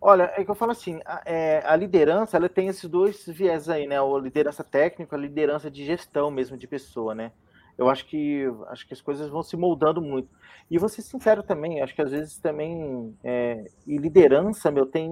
Olha, 0.06 0.30
é 0.36 0.44
que 0.44 0.50
eu 0.50 0.54
falo 0.54 0.72
assim, 0.72 1.00
a, 1.06 1.22
é, 1.24 1.62
a 1.64 1.74
liderança, 1.76 2.36
ela 2.36 2.48
tem 2.48 2.68
esses 2.68 2.88
dois 2.88 3.24
viés 3.26 3.68
aí, 3.70 3.86
né? 3.86 3.98
A 3.98 4.18
liderança 4.18 4.62
técnica, 4.62 5.16
a 5.16 5.18
liderança 5.18 5.70
de 5.70 5.84
gestão 5.84 6.30
mesmo 6.30 6.58
de 6.58 6.66
pessoa, 6.68 7.14
né? 7.14 7.32
Eu 7.78 7.88
acho 7.88 8.06
que 8.06 8.44
acho 8.68 8.86
que 8.86 8.92
as 8.94 9.00
coisas 9.00 9.28
vão 9.30 9.42
se 9.42 9.56
moldando 9.56 10.02
muito. 10.02 10.28
E 10.70 10.78
vou 10.78 10.88
ser 10.90 11.00
sincero 11.02 11.42
também, 11.42 11.80
acho 11.82 11.94
que 11.94 12.02
às 12.02 12.10
vezes 12.10 12.38
também 12.38 13.16
é, 13.24 13.64
e 13.86 13.96
liderança, 13.96 14.70
meu, 14.70 14.84
tem 14.86 15.08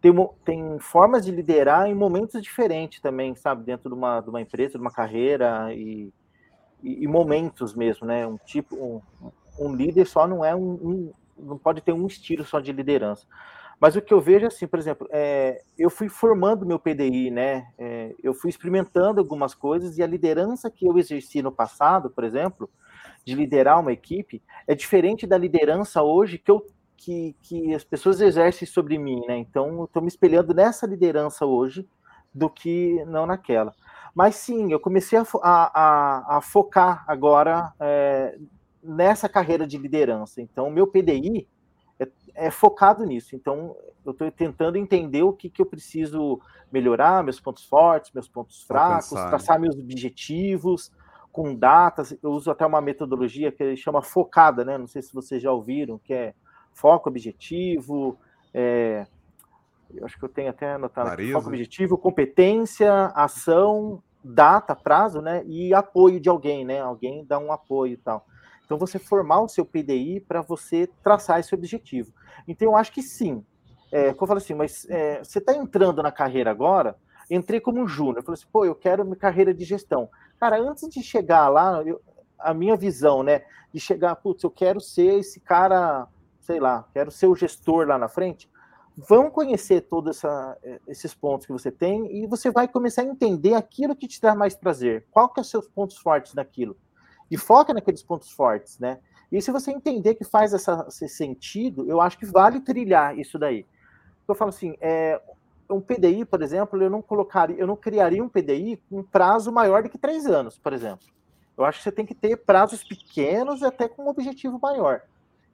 tem, 0.00 0.12
tem 0.44 0.78
formas 0.78 1.24
de 1.24 1.30
liderar 1.32 1.86
em 1.88 1.94
momentos 1.94 2.42
diferentes 2.42 3.00
também, 3.00 3.34
sabe? 3.34 3.64
Dentro 3.64 3.88
de 3.90 3.94
uma, 3.94 4.20
de 4.20 4.28
uma 4.30 4.40
empresa, 4.40 4.74
de 4.74 4.80
uma 4.84 4.92
carreira 4.92 5.72
e, 5.74 6.12
e, 6.82 7.04
e 7.04 7.08
momentos 7.08 7.74
mesmo, 7.74 8.06
né? 8.06 8.26
Um 8.26 8.38
tipo, 8.38 8.76
um, 8.76 9.30
um 9.58 9.74
líder 9.76 10.06
só 10.06 10.26
não 10.26 10.44
é 10.44 10.54
um, 10.54 10.72
um- 10.74 11.12
não 11.38 11.58
pode 11.58 11.82
ter 11.82 11.92
um 11.92 12.06
estilo 12.06 12.44
só 12.44 12.60
de 12.60 12.72
liderança. 12.72 13.26
Mas 13.78 13.94
o 13.94 14.00
que 14.00 14.12
eu 14.12 14.20
vejo 14.20 14.44
é 14.44 14.48
assim, 14.48 14.66
por 14.66 14.78
exemplo, 14.78 15.06
é, 15.10 15.62
eu 15.76 15.90
fui 15.90 16.08
formando 16.08 16.64
meu 16.64 16.78
PDI, 16.78 17.30
né? 17.30 17.66
É, 17.76 18.14
eu 18.22 18.32
fui 18.32 18.48
experimentando 18.48 19.20
algumas 19.20 19.54
coisas 19.54 19.98
e 19.98 20.02
a 20.02 20.06
liderança 20.06 20.70
que 20.70 20.86
eu 20.86 20.96
exerci 20.98 21.42
no 21.42 21.52
passado, 21.52 22.08
por 22.08 22.24
exemplo, 22.24 22.70
de 23.24 23.34
liderar 23.34 23.78
uma 23.78 23.92
equipe, 23.92 24.42
é 24.66 24.74
diferente 24.74 25.26
da 25.26 25.36
liderança 25.36 26.02
hoje 26.02 26.38
que, 26.38 26.50
eu, 26.50 26.64
que, 26.96 27.36
que 27.42 27.74
as 27.74 27.84
pessoas 27.84 28.20
exercem 28.20 28.66
sobre 28.66 28.96
mim, 28.96 29.20
né? 29.26 29.36
Então, 29.36 29.80
eu 29.80 29.84
estou 29.84 30.00
me 30.00 30.08
espelhando 30.08 30.54
nessa 30.54 30.86
liderança 30.86 31.44
hoje 31.44 31.86
do 32.32 32.48
que 32.48 33.04
não 33.06 33.26
naquela. 33.26 33.74
Mas 34.14 34.36
sim, 34.36 34.72
eu 34.72 34.80
comecei 34.80 35.18
a, 35.18 35.24
a, 35.42 36.36
a, 36.38 36.40
focar 36.40 37.04
agora 37.06 37.72
é, 37.78 38.38
nessa 38.82 39.28
carreira 39.28 39.66
de 39.66 39.76
liderança. 39.76 40.40
Então, 40.40 40.70
meu 40.70 40.86
PDI 40.86 41.46
é, 41.98 42.08
é 42.34 42.50
focado 42.50 43.04
nisso. 43.04 43.34
Então, 43.34 43.76
eu 44.04 44.12
estou 44.12 44.30
tentando 44.30 44.76
entender 44.76 45.22
o 45.22 45.32
que, 45.32 45.50
que 45.50 45.60
eu 45.60 45.66
preciso 45.66 46.40
melhorar, 46.70 47.22
meus 47.24 47.40
pontos 47.40 47.64
fortes, 47.64 48.12
meus 48.12 48.28
pontos 48.28 48.62
fracos, 48.62 49.12
Alcançar, 49.12 49.24
né? 49.24 49.30
traçar 49.30 49.60
meus 49.60 49.76
objetivos 49.76 50.92
com 51.32 51.54
datas. 51.54 52.16
Eu 52.22 52.30
uso 52.30 52.50
até 52.50 52.64
uma 52.64 52.80
metodologia 52.80 53.52
que 53.52 53.76
chama 53.76 54.02
focada, 54.02 54.64
né? 54.64 54.78
Não 54.78 54.86
sei 54.86 55.02
se 55.02 55.12
vocês 55.12 55.42
já 55.42 55.52
ouviram, 55.52 55.98
que 55.98 56.14
é 56.14 56.34
foco, 56.72 57.08
objetivo, 57.08 58.18
é, 58.52 59.06
eu 59.94 60.04
acho 60.04 60.18
que 60.18 60.24
eu 60.24 60.28
tenho 60.28 60.50
até 60.50 60.72
anotado 60.72 61.10
aqui, 61.10 61.32
foco, 61.32 61.48
objetivo, 61.48 61.98
competência, 61.98 63.06
ação, 63.14 64.02
data, 64.22 64.74
prazo, 64.74 65.20
né? 65.20 65.44
E 65.46 65.72
apoio 65.72 66.20
de 66.20 66.28
alguém, 66.28 66.64
né? 66.64 66.80
Alguém 66.80 67.24
dá 67.24 67.38
um 67.38 67.52
apoio 67.52 67.94
e 67.94 67.96
tal. 67.96 68.26
Então, 68.66 68.76
você 68.76 68.98
formar 68.98 69.40
o 69.40 69.48
seu 69.48 69.64
PDI 69.64 70.20
para 70.20 70.42
você 70.42 70.88
traçar 71.02 71.40
esse 71.40 71.54
objetivo. 71.54 72.12
Então, 72.46 72.68
eu 72.68 72.76
acho 72.76 72.92
que 72.92 73.00
sim. 73.00 73.42
É, 73.92 74.10
eu 74.10 74.26
falo 74.26 74.34
assim, 74.38 74.54
mas 74.54 74.84
é, 74.90 75.22
você 75.22 75.38
está 75.38 75.54
entrando 75.54 76.02
na 76.02 76.10
carreira 76.10 76.50
agora, 76.50 76.96
entrei 77.30 77.60
como 77.60 77.86
júnior. 77.86 78.18
Eu 78.18 78.22
falei 78.24 78.38
assim, 78.38 78.48
pô, 78.52 78.64
eu 78.64 78.74
quero 78.74 79.04
minha 79.04 79.16
carreira 79.16 79.54
de 79.54 79.64
gestão. 79.64 80.10
Cara, 80.38 80.58
antes 80.60 80.88
de 80.88 81.02
chegar 81.02 81.48
lá, 81.48 81.82
eu- 81.84 82.00
a 82.38 82.52
minha 82.52 82.76
visão, 82.76 83.22
né? 83.22 83.42
De 83.72 83.80
chegar, 83.80 84.14
putz, 84.16 84.42
eu 84.42 84.50
quero 84.50 84.80
ser 84.80 85.20
esse 85.20 85.40
cara, 85.40 86.06
sei 86.40 86.60
lá, 86.60 86.84
quero 86.92 87.10
ser 87.10 87.26
o 87.28 87.34
gestor 87.36 87.86
lá 87.86 87.96
na 87.96 88.08
frente. 88.08 88.50
Vão 88.96 89.30
conhecer 89.30 89.82
todos 89.82 90.22
eh, 90.24 90.80
esses 90.88 91.14
pontos 91.14 91.46
que 91.46 91.52
você 91.52 91.70
tem 91.70 92.06
e 92.22 92.26
você 92.26 92.50
vai 92.50 92.66
começar 92.66 93.02
a 93.02 93.06
entender 93.06 93.54
aquilo 93.54 93.94
que 93.94 94.08
te 94.08 94.20
dá 94.20 94.34
mais 94.34 94.54
prazer. 94.54 95.06
Qual 95.10 95.28
que 95.28 95.38
é 95.40 95.42
os 95.42 95.50
seus 95.50 95.68
pontos 95.68 95.96
fortes 95.98 96.34
naquilo? 96.34 96.76
E 97.30 97.36
foca 97.36 97.74
naqueles 97.74 98.02
pontos 98.02 98.30
fortes, 98.30 98.78
né? 98.78 98.98
E 99.30 99.40
se 99.42 99.50
você 99.50 99.72
entender 99.72 100.14
que 100.14 100.24
faz 100.24 100.54
essa, 100.54 100.86
esse 100.88 101.08
sentido, 101.08 101.88
eu 101.88 102.00
acho 102.00 102.18
que 102.18 102.26
vale 102.26 102.60
trilhar 102.60 103.18
isso 103.18 103.38
daí. 103.38 103.66
Eu 104.28 104.34
falo 104.34 104.50
assim, 104.50 104.76
é, 104.80 105.20
um 105.68 105.80
PDI, 105.80 106.24
por 106.24 106.42
exemplo, 106.42 106.80
eu 106.80 106.90
não 106.90 107.02
colocaria, 107.02 107.56
eu 107.56 107.66
não 107.66 107.76
criaria 107.76 108.22
um 108.22 108.28
PDI 108.28 108.80
com 108.88 109.02
prazo 109.02 109.50
maior 109.50 109.82
do 109.82 109.88
que 109.88 109.98
três 109.98 110.26
anos, 110.26 110.58
por 110.58 110.72
exemplo. 110.72 111.06
Eu 111.56 111.64
acho 111.64 111.78
que 111.78 111.84
você 111.84 111.92
tem 111.92 112.06
que 112.06 112.14
ter 112.14 112.36
prazos 112.36 112.84
pequenos 112.84 113.62
e 113.62 113.64
até 113.64 113.88
com 113.88 114.04
um 114.04 114.08
objetivo 114.08 114.58
maior. 114.60 115.02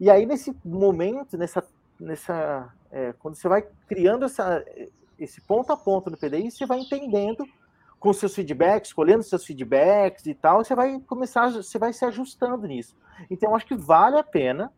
E 0.01 0.11
aí, 0.11 0.27
nesse 0.27 0.55
momento, 0.65 1.39
nessa, 1.39 1.65
nessa 1.99 2.73
é, 2.91 3.13
quando 3.19 3.37
você 3.37 3.49
vai 3.49 3.65
criando 3.87 4.25
essa, 4.25 4.65
esse 5.19 5.41
ponto 5.41 5.73
a 5.73 5.77
ponto 5.77 6.11
no 6.11 6.17
PDI, 6.17 6.51
você 6.51 6.67
vai 6.67 6.81
entendendo 6.81 7.47
com 8.03 8.13
seus 8.13 8.35
feedbacks, 8.35 8.89
escolhendo 8.89 9.23
seus 9.23 9.45
feedbacks 9.47 10.27
e 10.27 10.35
tal, 10.35 10.65
você 10.65 10.75
vai 10.75 10.99
começar, 11.07 11.53
você 11.53 11.79
vai 11.79 11.93
se 11.93 12.05
ajustando 12.05 12.67
nisso. 12.67 12.97
Então, 13.31 13.51
eu 13.51 13.55
acho 13.55 13.65
que 13.65 13.77
vale 13.77 14.19
a 14.19 14.25
pena, 14.25 14.73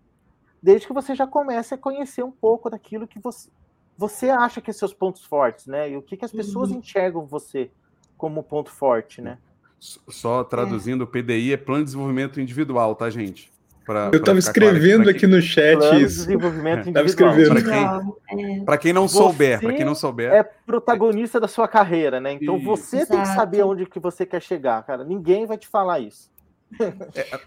desde 0.62 0.86
que 0.86 0.92
você 0.92 1.14
já 1.14 1.26
comece 1.26 1.72
a 1.72 1.78
conhecer 1.78 2.22
um 2.22 2.30
pouco 2.30 2.68
daquilo 2.68 3.08
que 3.08 3.18
você, 3.18 3.48
você 3.96 4.28
acha 4.28 4.60
que 4.60 4.68
é 4.68 4.74
seus 4.74 4.92
pontos 4.92 5.24
fortes, 5.24 5.66
né? 5.66 5.88
E 5.88 5.96
o 5.96 6.02
que, 6.02 6.18
que 6.18 6.24
as 6.26 6.32
pessoas 6.32 6.70
Uhum. 6.70 6.80
enxergam 6.80 7.24
você 7.24 7.70
como 8.14 8.42
ponto 8.42 8.70
forte, 8.70 9.22
né? 9.22 9.38
Só 9.80 10.44
traduzindo, 10.44 11.00
o 11.04 11.06
PDI 11.06 11.54
é 11.54 11.56
Plano 11.56 11.80
de 11.80 11.86
Desenvolvimento 11.86 12.38
Individual, 12.42 12.94
tá, 12.94 13.08
gente? 13.08 13.50
Pra- 13.84 14.04
Eu 14.06 14.10
pra 14.10 14.18
estava 14.18 14.22
claro 14.24 14.38
escrevendo 14.38 15.02
pra 15.02 15.10
aqui 15.10 15.26
no 15.26 15.40
chat 15.42 15.78
isso. 16.00 16.26
desenvolvimento 16.26 16.88
individual. 16.88 17.04
escrevendo. 17.06 17.48
Pra 17.52 17.62
quem- 17.62 17.72
Legal. 17.72 18.64
Para 18.64 18.78
quem 18.78 18.92
não 18.92 19.06
Você 19.08 19.16
souber, 19.16 19.60
para 19.60 19.72
quem 19.74 19.84
não 19.84 19.94
souber, 19.94 20.32
É 20.32 20.42
protagonista 20.42 21.38
da 21.38 21.46
sua 21.48 21.68
carreira, 21.68 22.20
né? 22.20 22.32
Então 22.32 22.56
Isso. 22.56 22.64
você 22.64 22.98
tem 23.06 23.16
que 23.18 23.22
Exato. 23.22 23.36
saber 23.38 23.62
onde 23.62 23.86
que 23.86 24.00
você 24.00 24.24
quer 24.24 24.40
chegar, 24.42 24.82
cara. 24.84 25.04
Ninguém 25.04 25.46
vai 25.46 25.58
te 25.58 25.68
falar 25.68 26.00
isso. 26.00 26.32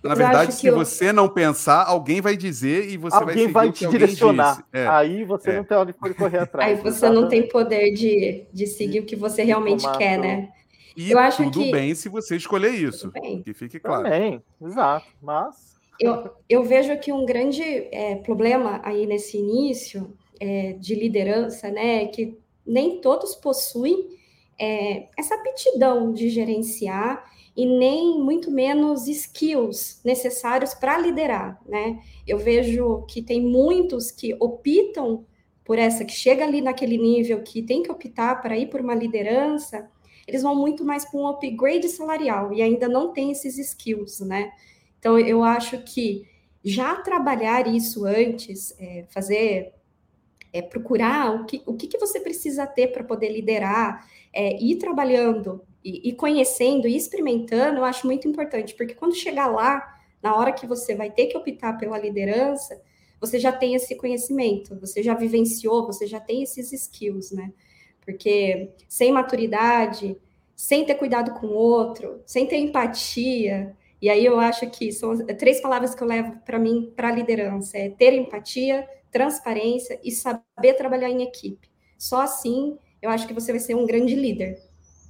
na 0.04 0.12
Eu 0.12 0.16
verdade, 0.16 0.54
se 0.54 0.62
que 0.62 0.68
eu- 0.68 0.76
você 0.76 1.12
não 1.12 1.28
pensar, 1.28 1.84
alguém 1.86 2.22
vai 2.22 2.38
dizer 2.38 2.88
e 2.90 2.98
você 2.98 3.16
vai 3.16 3.24
alguém 3.24 3.38
seguir 3.40 3.52
vai 3.54 3.68
o 3.68 3.74
que 3.74 3.80
te 3.80 3.86
alguém 3.86 4.00
direcionar. 4.00 4.52
disse. 4.52 4.64
É. 4.74 4.88
Aí 4.88 5.24
você 5.26 5.50
é. 5.50 5.58
não 5.58 5.64
tem 5.64 5.78
onde 5.78 5.94
correr 5.94 6.38
atrás. 6.40 6.70
Aí 6.70 6.84
você 6.84 7.10
não 7.10 7.28
tem 7.28 7.48
poder 7.48 7.92
de, 7.94 8.46
de 8.54 8.68
seguir 8.68 9.00
o 9.02 9.06
que 9.06 9.16
você 9.16 9.44
realmente 9.44 9.90
quer, 9.98 10.18
né? 10.18 10.50
E 10.96 11.12
Eu 11.12 11.20
acho 11.20 11.44
tudo 11.44 11.60
que- 11.60 11.72
bem 11.72 11.94
se 11.94 12.10
você 12.10 12.36
escolher 12.38 12.70
isso. 12.70 13.12
Tudo 13.12 13.22
bem. 13.22 13.42
Que 13.42 13.54
fique 13.54 13.80
claro. 13.80 14.04
Também, 14.04 14.42
exato. 14.62 15.06
Mas 15.22 15.77
eu, 16.00 16.30
eu 16.48 16.64
vejo 16.64 16.98
que 17.00 17.12
um 17.12 17.26
grande 17.26 17.64
é, 17.64 18.16
problema 18.16 18.82
aí 18.84 19.06
nesse 19.06 19.38
início 19.38 20.14
é, 20.40 20.74
de 20.74 20.96
liderança, 20.96 21.70
né, 21.70 22.06
que 22.08 22.38
nem 22.66 23.02
todos 23.02 23.36
possuem 23.36 24.18
é, 24.60 25.08
essa 25.18 25.36
aptidão 25.36 26.12
de 26.12 26.30
gerenciar 26.30 27.24
e 27.56 27.66
nem 27.66 28.20
muito 28.20 28.52
menos 28.52 29.08
skills 29.08 30.00
necessários 30.04 30.74
para 30.76 30.98
liderar, 31.00 31.60
né? 31.66 32.00
Eu 32.28 32.38
vejo 32.38 33.04
que 33.08 33.22
tem 33.22 33.42
muitos 33.42 34.12
que 34.12 34.36
optam 34.40 35.26
por 35.66 35.80
essa, 35.80 36.06
que 36.06 36.14
chega 36.14 36.46
ali 36.46 36.62
naquele 36.62 36.98
nível 36.98 37.42
que 37.42 37.64
tem 37.64 37.82
que 37.82 37.92
optar 37.92 38.42
para 38.42 38.56
ir 38.58 38.70
por 38.70 38.80
uma 38.80 38.94
liderança, 38.94 39.90
eles 40.28 40.44
vão 40.44 40.56
muito 40.56 40.86
mais 40.86 41.06
para 41.06 41.20
um 41.20 41.28
upgrade 41.28 41.88
salarial 41.88 42.54
e 42.54 42.62
ainda 42.62 42.88
não 42.88 43.12
tem 43.12 43.32
esses 43.32 43.58
skills, 43.58 44.20
né? 44.20 44.52
Então, 45.00 45.18
eu 45.20 45.44
acho 45.44 45.78
que 45.84 46.28
já 46.64 46.96
trabalhar 46.96 47.68
isso 47.68 48.06
antes, 48.06 48.76
é, 48.80 49.06
fazer, 49.10 49.74
é, 50.52 50.62
procurar 50.62 51.34
o 51.34 51.46
que, 51.46 51.62
o 51.66 51.76
que, 51.76 51.88
que 51.88 51.98
você 51.98 52.20
precisa 52.20 52.66
ter 52.66 52.88
para 52.88 53.04
poder 53.04 53.30
liderar, 53.30 54.06
é, 54.34 54.62
ir 54.62 54.78
trabalhando 54.78 55.62
e, 55.84 56.10
e 56.10 56.14
conhecendo 56.14 56.88
e 56.88 56.96
experimentando, 56.96 57.78
eu 57.78 57.86
acho 57.86 58.06
muito 58.06 58.28
importante, 58.28 58.76
porque 58.76 58.94
quando 58.94 59.16
chegar 59.16 59.48
lá, 59.48 59.98
na 60.22 60.36
hora 60.36 60.52
que 60.52 60.68
você 60.68 60.96
vai 60.96 61.10
ter 61.10 61.28
que 61.28 61.38
optar 61.38 61.74
pela 61.78 61.98
liderança, 61.98 62.82
você 63.20 63.40
já 63.40 63.52
tem 63.52 63.76
esse 63.76 63.96
conhecimento, 63.96 64.80
você 64.80 65.02
já 65.02 65.14
vivenciou, 65.14 65.86
você 65.86 66.06
já 66.06 66.20
tem 66.20 66.44
esses 66.44 66.72
skills, 66.72 67.32
né? 67.32 67.52
Porque 68.02 68.72
sem 68.88 69.12
maturidade, 69.12 70.18
sem 70.56 70.86
ter 70.86 70.96
cuidado 70.96 71.32
com 71.40 71.48
o 71.48 71.54
outro, 71.54 72.22
sem 72.26 72.46
ter 72.46 72.58
empatia, 72.58 73.76
e 74.02 74.10
aí 74.10 74.26
eu 74.26 74.40
acho 74.40 74.70
que 74.70 74.92
são 74.92 75.18
três 75.38 75.62
palavras 75.62 75.96
que 75.96 76.04
eu 76.04 76.08
levo 76.08 76.38
para 76.46 76.60
mim 76.60 76.92
para 76.96 77.10
a 77.10 77.12
liderança: 77.12 77.78
é 77.78 77.90
ter 77.90 78.14
empatia, 78.14 78.88
transparência 79.12 80.00
e 80.04 80.12
saber 80.12 80.74
trabalhar 80.78 81.10
em 81.10 81.24
equipe. 81.24 81.70
Só 81.98 82.22
assim 82.22 82.78
eu 83.02 83.10
acho 83.10 83.28
que 83.28 83.34
você 83.34 83.52
vai 83.52 83.60
ser 83.60 83.76
um 83.76 83.86
grande 83.86 84.16
líder. 84.16 84.60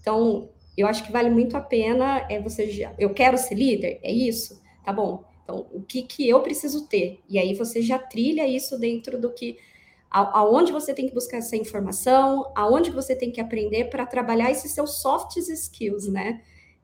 Então, 0.02 0.50
eu 0.78 0.88
acho 0.88 1.04
que 1.04 1.12
vale 1.12 1.30
muito 1.30 1.56
a 1.58 1.62
pena 1.62 2.26
é 2.30 2.40
você 2.40 2.70
já, 2.70 2.94
eu 3.00 3.14
quero 3.14 3.38
ser 3.38 3.56
líder, 3.56 4.00
é 4.04 4.12
isso? 4.12 4.62
Tá 4.84 4.94
bom. 4.94 5.24
Então, 5.44 5.66
o 5.72 5.82
que, 5.82 6.04
que 6.04 6.28
eu 6.28 6.42
preciso 6.42 6.88
ter? 6.88 7.22
E 7.30 7.40
aí 7.40 7.56
você 7.56 7.82
já 7.82 7.98
trilha 7.98 8.46
isso 8.48 8.78
dentro 8.78 9.20
do 9.20 9.34
que 9.34 9.58
aonde 10.10 10.72
você 10.72 10.94
tem 10.94 11.08
que 11.08 11.14
buscar 11.14 11.38
essa 11.38 11.56
informação, 11.56 12.52
aonde 12.56 12.92
você 12.92 13.16
tem 13.16 13.32
que 13.32 13.42
aprender 13.42 13.86
para 13.86 14.06
trabalhar 14.06 14.52
esses 14.52 14.72
seus 14.72 15.02
soft 15.02 15.36
skills, 15.38 16.08
né? 16.08 16.42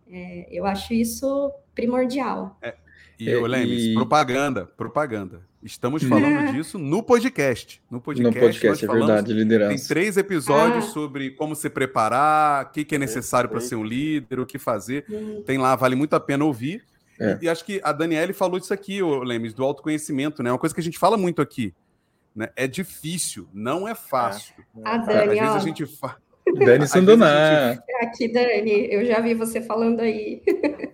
É, 0.10 0.47
eu 0.51 0.66
acho 0.66 0.93
isso 0.93 1.51
primordial. 1.74 2.57
É, 2.61 2.76
e, 3.19 3.30
é, 3.30 3.39
Lemes, 3.39 3.84
e... 3.84 3.93
propaganda, 3.93 4.65
propaganda. 4.65 5.41
Estamos 5.61 6.03
falando 6.03 6.51
disso 6.51 6.78
no 6.78 7.01
podcast. 7.01 7.82
No 7.89 8.01
podcast, 8.01 8.36
no 8.36 8.41
podcast 8.41 8.84
é 8.84 8.88
verdade, 8.88 9.34
liderança. 9.34 9.76
Tem 9.76 9.88
três 9.88 10.17
episódios 10.17 10.86
ah. 10.86 10.89
sobre 10.89 11.32
como 11.32 11.55
se 11.55 11.69
preparar, 11.69 12.65
o 12.65 12.69
que, 12.71 12.84
que 12.84 12.95
é 12.95 12.97
necessário 12.97 13.49
para 13.49 13.61
ser 13.61 13.76
um 13.76 13.84
líder, 13.84 14.41
o 14.41 14.45
que 14.45 14.59
fazer. 14.59 15.05
Hum. 15.09 15.41
Tem 15.45 15.57
lá, 15.57 15.74
vale 15.76 15.95
muito 15.95 16.15
a 16.15 16.19
pena 16.19 16.43
ouvir. 16.43 16.84
É. 17.17 17.39
E, 17.41 17.45
e, 17.45 17.49
acho 17.49 17.63
que 17.63 17.80
a 17.82 17.93
Daniele 17.93 18.34
falou 18.34 18.57
isso 18.57 18.74
aqui, 18.74 19.01
o 19.01 19.24
Lemes, 19.24 19.53
do 19.53 19.63
autoconhecimento, 19.63 20.43
né? 20.43 20.51
Uma 20.51 20.59
coisa 20.59 20.76
que 20.76 20.82
a 20.82 20.84
gente 20.84 20.99
fala 20.99 21.15
muito 21.15 21.41
aqui. 21.41 21.74
Né? 22.36 22.49
É 22.55 22.67
difícil, 22.67 23.47
não 23.53 23.88
é 23.88 23.95
fácil. 23.95 24.53
É. 24.84 24.89
A 24.89 24.97
Dani, 24.97 25.39
Às 25.39 25.47
vezes 25.47 25.55
a 25.55 25.59
gente 25.59 25.86
fala. 25.86 26.17
Dani 26.51 26.87
Sandoná. 26.87 27.73
Gente... 27.73 27.83
Aqui, 28.01 28.27
Dani, 28.27 28.91
eu 28.91 29.05
já 29.05 29.19
vi 29.19 29.33
você 29.33 29.61
falando 29.61 30.01
aí. 30.01 30.41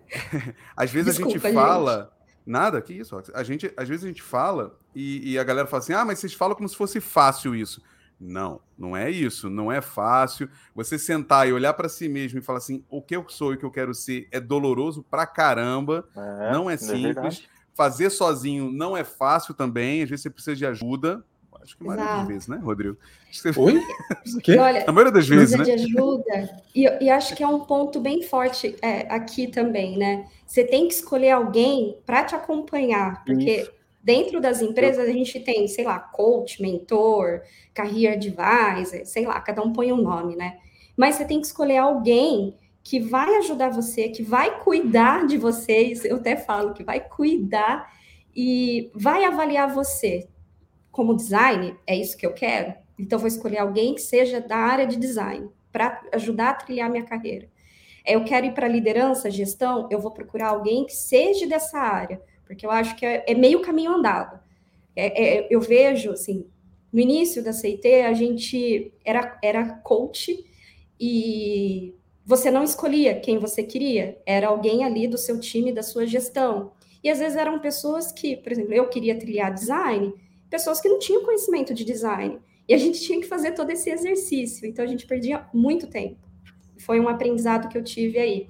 às 0.75 0.91
vezes 0.91 1.15
Desculpa, 1.15 1.47
a 1.47 1.51
gente 1.51 1.53
fala. 1.53 2.13
Nada, 2.45 2.81
que 2.81 2.93
isso? 2.93 3.15
A 3.33 3.43
gente, 3.43 3.71
às 3.77 3.87
vezes 3.87 4.03
a 4.03 4.07
gente 4.07 4.23
fala 4.23 4.75
e, 4.95 5.33
e, 5.33 5.39
a 5.39 5.43
galera 5.43 5.67
fala 5.67 5.83
assim: 5.83 5.93
ah, 5.93 6.03
mas 6.03 6.19
vocês 6.19 6.33
falam 6.33 6.55
como 6.55 6.67
se 6.67 6.75
fosse 6.75 6.99
fácil 6.99 7.55
isso. 7.55 7.81
Não, 8.19 8.59
não 8.77 8.97
é 8.97 9.09
isso, 9.09 9.49
não 9.49 9.71
é 9.71 9.81
fácil. 9.81 10.49
Você 10.75 10.99
sentar 10.99 11.47
e 11.47 11.53
olhar 11.53 11.73
para 11.73 11.87
si 11.87 12.09
mesmo 12.09 12.39
e 12.39 12.41
falar 12.41 12.57
assim: 12.57 12.83
o 12.89 13.01
que 13.01 13.15
eu 13.15 13.23
sou 13.29 13.53
e 13.53 13.55
o 13.55 13.59
que 13.59 13.65
eu 13.65 13.71
quero 13.71 13.93
ser 13.93 14.27
é 14.31 14.39
doloroso 14.39 15.03
pra 15.03 15.27
caramba, 15.27 16.07
é, 16.15 16.51
não 16.51 16.69
é, 16.69 16.73
é 16.73 16.77
simples. 16.77 17.47
É 17.55 17.59
Fazer 17.75 18.09
sozinho 18.09 18.69
não 18.69 18.97
é 18.97 19.05
fácil 19.05 19.53
também, 19.53 20.03
às 20.03 20.09
vezes 20.09 20.23
você 20.23 20.29
precisa 20.29 20.55
de 20.55 20.65
ajuda. 20.65 21.23
Acho 21.61 21.77
que 21.77 21.83
a 21.83 21.87
maioria 21.87 22.15
das 22.15 22.27
vezes, 22.27 22.47
né, 22.47 22.57
Rodrigo? 22.57 22.97
Oi? 23.57 23.81
Que? 24.41 24.57
Olha, 24.57 24.85
a 24.87 24.91
maioria 24.91 25.11
das 25.11 25.27
vezes, 25.27 25.57
né? 25.57 25.63
de 25.63 25.71
ajuda. 25.71 26.61
E, 26.73 26.83
e, 27.03 27.09
acho 27.09 27.35
que 27.35 27.43
é 27.43 27.47
um 27.47 27.61
ponto 27.61 27.99
bem 27.99 28.23
forte 28.23 28.75
é, 28.81 29.01
aqui 29.13 29.47
também, 29.47 29.97
né? 29.97 30.25
Você 30.45 30.63
tem 30.63 30.87
que 30.87 30.93
escolher 30.93 31.31
alguém 31.31 31.97
para 32.05 32.23
te 32.23 32.35
acompanhar, 32.35 33.23
porque 33.25 33.61
Isso. 33.61 33.71
dentro 34.03 34.39
das 34.39 34.61
empresas 34.61 35.07
a 35.07 35.11
gente 35.11 35.39
tem, 35.39 35.67
sei 35.67 35.85
lá, 35.85 35.99
coach, 35.99 36.61
mentor, 36.61 37.41
career 37.73 38.13
advisor, 38.13 39.05
sei 39.05 39.25
lá, 39.25 39.39
cada 39.41 39.61
um 39.61 39.73
põe 39.73 39.91
um 39.91 40.01
nome, 40.01 40.35
né? 40.35 40.57
Mas 40.95 41.15
você 41.15 41.25
tem 41.25 41.39
que 41.39 41.47
escolher 41.47 41.77
alguém 41.77 42.55
que 42.83 42.99
vai 42.99 43.35
ajudar 43.37 43.69
você, 43.69 44.09
que 44.09 44.23
vai 44.23 44.59
cuidar 44.59 45.27
de 45.27 45.37
vocês, 45.37 46.05
eu 46.05 46.15
até 46.15 46.35
falo 46.35 46.73
que 46.73 46.83
vai 46.83 46.99
cuidar 46.99 47.91
e 48.35 48.89
vai 48.95 49.25
avaliar 49.25 49.71
você 49.71 50.27
como 50.99 51.15
design, 51.15 51.77
é 51.87 51.95
isso 51.95 52.17
que 52.17 52.25
eu 52.25 52.33
quero? 52.33 52.73
Então, 52.99 53.17
vou 53.17 53.29
escolher 53.29 53.59
alguém 53.59 53.95
que 53.95 54.01
seja 54.01 54.41
da 54.41 54.57
área 54.57 54.85
de 54.85 54.97
design 54.97 55.47
para 55.71 56.01
ajudar 56.11 56.49
a 56.49 56.53
trilhar 56.55 56.91
minha 56.91 57.05
carreira. 57.05 57.47
É, 58.05 58.15
eu 58.15 58.25
quero 58.25 58.47
ir 58.47 58.53
para 58.53 58.67
liderança, 58.67 59.31
gestão, 59.31 59.87
eu 59.89 60.01
vou 60.01 60.11
procurar 60.11 60.49
alguém 60.49 60.85
que 60.85 60.93
seja 60.93 61.47
dessa 61.47 61.79
área, 61.79 62.21
porque 62.45 62.65
eu 62.65 62.69
acho 62.69 62.97
que 62.97 63.05
é, 63.05 63.23
é 63.25 63.33
meio 63.33 63.61
caminho 63.61 63.93
andado. 63.93 64.41
É, 64.93 65.37
é, 65.37 65.47
eu 65.49 65.61
vejo, 65.61 66.11
assim, 66.11 66.45
no 66.91 66.99
início 66.99 67.41
da 67.41 67.53
CIT, 67.53 67.87
a 68.01 68.11
gente 68.11 68.91
era, 69.05 69.39
era 69.41 69.69
coach 69.75 70.45
e 70.99 71.95
você 72.25 72.51
não 72.51 72.65
escolhia 72.65 73.17
quem 73.17 73.39
você 73.39 73.63
queria, 73.63 74.21
era 74.25 74.49
alguém 74.49 74.83
ali 74.83 75.07
do 75.07 75.17
seu 75.17 75.39
time, 75.39 75.71
da 75.71 75.81
sua 75.81 76.05
gestão. 76.05 76.73
E 77.01 77.09
às 77.09 77.19
vezes 77.19 77.37
eram 77.37 77.57
pessoas 77.57 78.11
que, 78.11 78.35
por 78.35 78.51
exemplo, 78.51 78.73
eu 78.73 78.89
queria 78.89 79.17
trilhar 79.17 79.53
design, 79.53 80.13
pessoas 80.49 80.81
que 80.81 80.89
não 80.89 80.99
tinham 80.99 81.23
conhecimento 81.23 81.73
de 81.73 81.83
design. 81.83 82.39
E 82.67 82.73
a 82.73 82.77
gente 82.77 83.01
tinha 83.01 83.19
que 83.19 83.27
fazer 83.27 83.53
todo 83.53 83.71
esse 83.71 83.89
exercício, 83.89 84.67
então 84.67 84.85
a 84.85 84.87
gente 84.87 85.07
perdia 85.07 85.47
muito 85.53 85.87
tempo. 85.87 86.17
Foi 86.77 86.99
um 86.99 87.09
aprendizado 87.09 87.67
que 87.67 87.77
eu 87.77 87.83
tive 87.83 88.19
aí. 88.19 88.47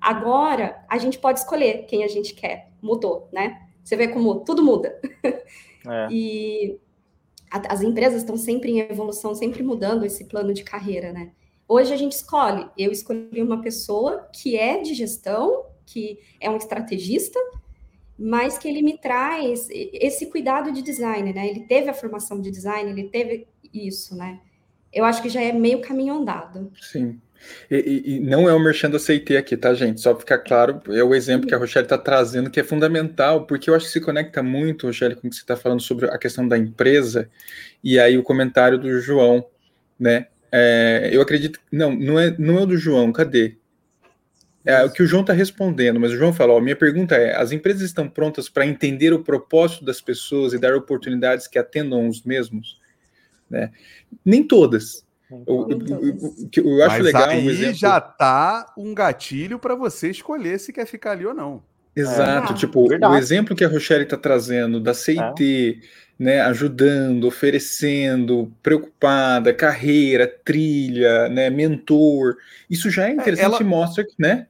Agora, 0.00 0.84
a 0.88 0.98
gente 0.98 1.18
pode 1.18 1.38
escolher 1.38 1.86
quem 1.86 2.04
a 2.04 2.08
gente 2.08 2.34
quer. 2.34 2.70
Mudou, 2.82 3.28
né? 3.32 3.68
Você 3.82 3.96
vê 3.96 4.08
como 4.08 4.40
tudo 4.40 4.62
muda. 4.62 5.00
É. 5.24 5.42
E 6.12 6.78
a, 7.50 7.74
as 7.74 7.82
empresas 7.82 8.22
estão 8.22 8.36
sempre 8.36 8.70
em 8.70 8.78
evolução, 8.78 9.34
sempre 9.34 9.64
mudando 9.64 10.06
esse 10.06 10.26
plano 10.26 10.54
de 10.54 10.62
carreira, 10.62 11.12
né? 11.12 11.32
Hoje 11.66 11.92
a 11.92 11.96
gente 11.96 12.12
escolhe. 12.12 12.68
Eu 12.78 12.92
escolhi 12.92 13.42
uma 13.42 13.60
pessoa 13.60 14.28
que 14.32 14.56
é 14.56 14.80
de 14.80 14.94
gestão, 14.94 15.66
que 15.84 16.20
é 16.40 16.48
um 16.48 16.56
estrategista, 16.56 17.38
mas 18.18 18.58
que 18.58 18.68
ele 18.68 18.82
me 18.82 18.98
traz 18.98 19.68
esse 19.70 20.26
cuidado 20.26 20.72
de 20.72 20.82
design, 20.82 21.32
né? 21.32 21.48
Ele 21.48 21.60
teve 21.60 21.88
a 21.88 21.94
formação 21.94 22.40
de 22.40 22.50
design, 22.50 22.90
ele 22.90 23.08
teve 23.08 23.46
isso, 23.72 24.16
né? 24.16 24.40
Eu 24.92 25.04
acho 25.04 25.22
que 25.22 25.28
já 25.28 25.40
é 25.40 25.52
meio 25.52 25.80
caminho 25.80 26.14
andado. 26.14 26.70
Sim. 26.80 27.18
E, 27.70 28.02
e, 28.04 28.20
não 28.20 28.48
é 28.48 28.54
o 28.54 28.60
merchan 28.60 28.94
aceitei 28.94 29.36
aqui, 29.36 29.56
tá, 29.56 29.74
gente? 29.74 30.00
Só 30.00 30.16
ficar 30.16 30.38
claro, 30.38 30.80
é 30.88 31.02
o 31.02 31.14
exemplo 31.14 31.48
que 31.48 31.54
a 31.54 31.58
Rochelle 31.58 31.86
está 31.86 31.98
trazendo, 31.98 32.50
que 32.50 32.60
é 32.60 32.64
fundamental, 32.64 33.46
porque 33.46 33.68
eu 33.68 33.74
acho 33.74 33.86
que 33.86 33.92
se 33.92 34.00
conecta 34.00 34.42
muito, 34.42 34.86
Rochelle, 34.86 35.16
com 35.16 35.26
o 35.26 35.30
que 35.30 35.36
você 35.36 35.42
está 35.42 35.56
falando 35.56 35.80
sobre 35.80 36.06
a 36.06 36.18
questão 36.18 36.46
da 36.46 36.56
empresa, 36.56 37.28
e 37.82 37.98
aí 37.98 38.16
o 38.16 38.22
comentário 38.22 38.78
do 38.78 39.00
João, 39.00 39.44
né? 39.98 40.26
É, 40.52 41.08
eu 41.12 41.22
acredito. 41.22 41.58
Não, 41.70 41.94
não 41.94 42.20
é, 42.20 42.34
não 42.38 42.58
é 42.58 42.62
o 42.62 42.66
do 42.66 42.76
João, 42.76 43.10
cadê? 43.10 43.56
É 44.64 44.84
o 44.84 44.90
que 44.90 45.02
o 45.02 45.06
João 45.06 45.22
está 45.22 45.32
respondendo, 45.32 45.98
mas 45.98 46.12
o 46.12 46.16
João 46.16 46.32
falou: 46.32 46.60
minha 46.60 46.76
pergunta 46.76 47.16
é: 47.16 47.36
as 47.36 47.50
empresas 47.50 47.82
estão 47.82 48.08
prontas 48.08 48.48
para 48.48 48.66
entender 48.66 49.12
o 49.12 49.22
propósito 49.22 49.84
das 49.84 50.00
pessoas 50.00 50.52
e 50.52 50.58
dar 50.58 50.74
oportunidades 50.74 51.48
que 51.48 51.58
atendam 51.58 52.08
os 52.08 52.22
mesmos? 52.22 52.78
Né? 53.50 53.70
Nem 54.24 54.42
todas. 54.42 55.04
Eu, 55.46 55.66
eu, 55.70 55.78
eu, 56.54 56.78
eu 56.78 56.84
acho 56.84 56.96
mas 56.96 57.04
legal. 57.04 57.28
Aí 57.28 57.46
um 57.46 57.50
exemplo... 57.50 57.74
já 57.74 58.00
tá 58.00 58.72
um 58.76 58.94
gatilho 58.94 59.58
para 59.58 59.74
você 59.74 60.10
escolher 60.10 60.60
se 60.60 60.72
quer 60.72 60.86
ficar 60.86 61.12
ali 61.12 61.26
ou 61.26 61.34
não. 61.34 61.62
Exato, 61.94 62.52
é, 62.52 62.56
tipo, 62.56 62.88
verdade. 62.88 63.12
o 63.12 63.16
exemplo 63.16 63.54
que 63.54 63.64
a 63.64 63.68
Rochelle 63.68 64.04
está 64.04 64.16
trazendo 64.16 64.80
da 64.80 64.94
CIT, 64.94 65.80
é. 66.18 66.22
né, 66.22 66.40
ajudando, 66.40 67.24
oferecendo, 67.24 68.50
preocupada, 68.62 69.52
carreira, 69.52 70.26
trilha, 70.26 71.28
né, 71.28 71.50
mentor, 71.50 72.36
isso 72.68 72.90
já 72.90 73.06
é, 73.06 73.10
é 73.10 73.12
interessante 73.12 73.54
ela... 73.56 73.62
e 73.62 73.64
mostra 73.64 74.04
que, 74.04 74.14
né, 74.18 74.46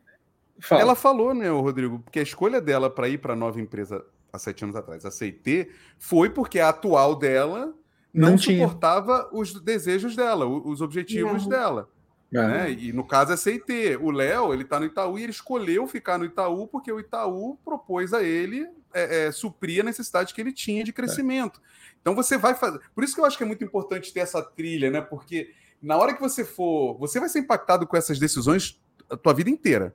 Fala. 0.62 0.80
Ela 0.80 0.94
falou, 0.94 1.34
né, 1.34 1.48
Rodrigo, 1.50 1.98
porque 1.98 2.20
a 2.20 2.22
escolha 2.22 2.60
dela 2.60 2.88
para 2.88 3.08
ir 3.08 3.18
para 3.18 3.32
a 3.32 3.36
nova 3.36 3.60
empresa 3.60 4.04
há 4.32 4.38
sete 4.38 4.64
anos 4.64 4.76
atrás, 4.76 5.04
a 5.04 5.10
CIT, 5.10 5.68
foi 5.98 6.30
porque 6.30 6.60
a 6.60 6.68
atual 6.68 7.16
dela 7.16 7.74
não, 8.14 8.30
não 8.30 8.38
suportava 8.38 9.28
os 9.32 9.52
desejos 9.60 10.14
dela, 10.14 10.46
os 10.46 10.80
objetivos 10.80 11.42
não. 11.42 11.48
dela. 11.48 11.88
Ah, 12.34 12.48
né? 12.48 12.70
E 12.70 12.92
no 12.92 13.04
caso 13.04 13.32
é 13.32 13.36
CIT. 13.36 13.98
O 14.00 14.10
Léo, 14.10 14.54
ele 14.54 14.64
tá 14.64 14.80
no 14.80 14.86
Itaú 14.86 15.18
e 15.18 15.22
ele 15.22 15.32
escolheu 15.32 15.86
ficar 15.86 16.16
no 16.16 16.24
Itaú 16.24 16.66
porque 16.66 16.90
o 16.90 16.98
Itaú 16.98 17.58
propôs 17.62 18.14
a 18.14 18.22
ele 18.22 18.66
é, 18.94 19.26
é, 19.26 19.32
suprir 19.32 19.82
a 19.82 19.84
necessidade 19.84 20.32
que 20.32 20.40
ele 20.40 20.52
tinha 20.52 20.82
de 20.82 20.92
crescimento. 20.92 21.60
Então 22.00 22.14
você 22.14 22.38
vai 22.38 22.54
fazer. 22.54 22.80
Por 22.94 23.04
isso 23.04 23.14
que 23.14 23.20
eu 23.20 23.26
acho 23.26 23.36
que 23.36 23.44
é 23.44 23.46
muito 23.46 23.62
importante 23.62 24.12
ter 24.14 24.20
essa 24.20 24.42
trilha, 24.42 24.90
né? 24.90 25.02
Porque 25.02 25.50
na 25.82 25.96
hora 25.98 26.14
que 26.14 26.20
você 26.20 26.44
for. 26.44 26.96
Você 26.98 27.20
vai 27.20 27.28
ser 27.28 27.40
impactado 27.40 27.86
com 27.86 27.96
essas 27.96 28.18
decisões 28.18 28.80
a 29.10 29.16
tua 29.16 29.34
vida 29.34 29.50
inteira. 29.50 29.94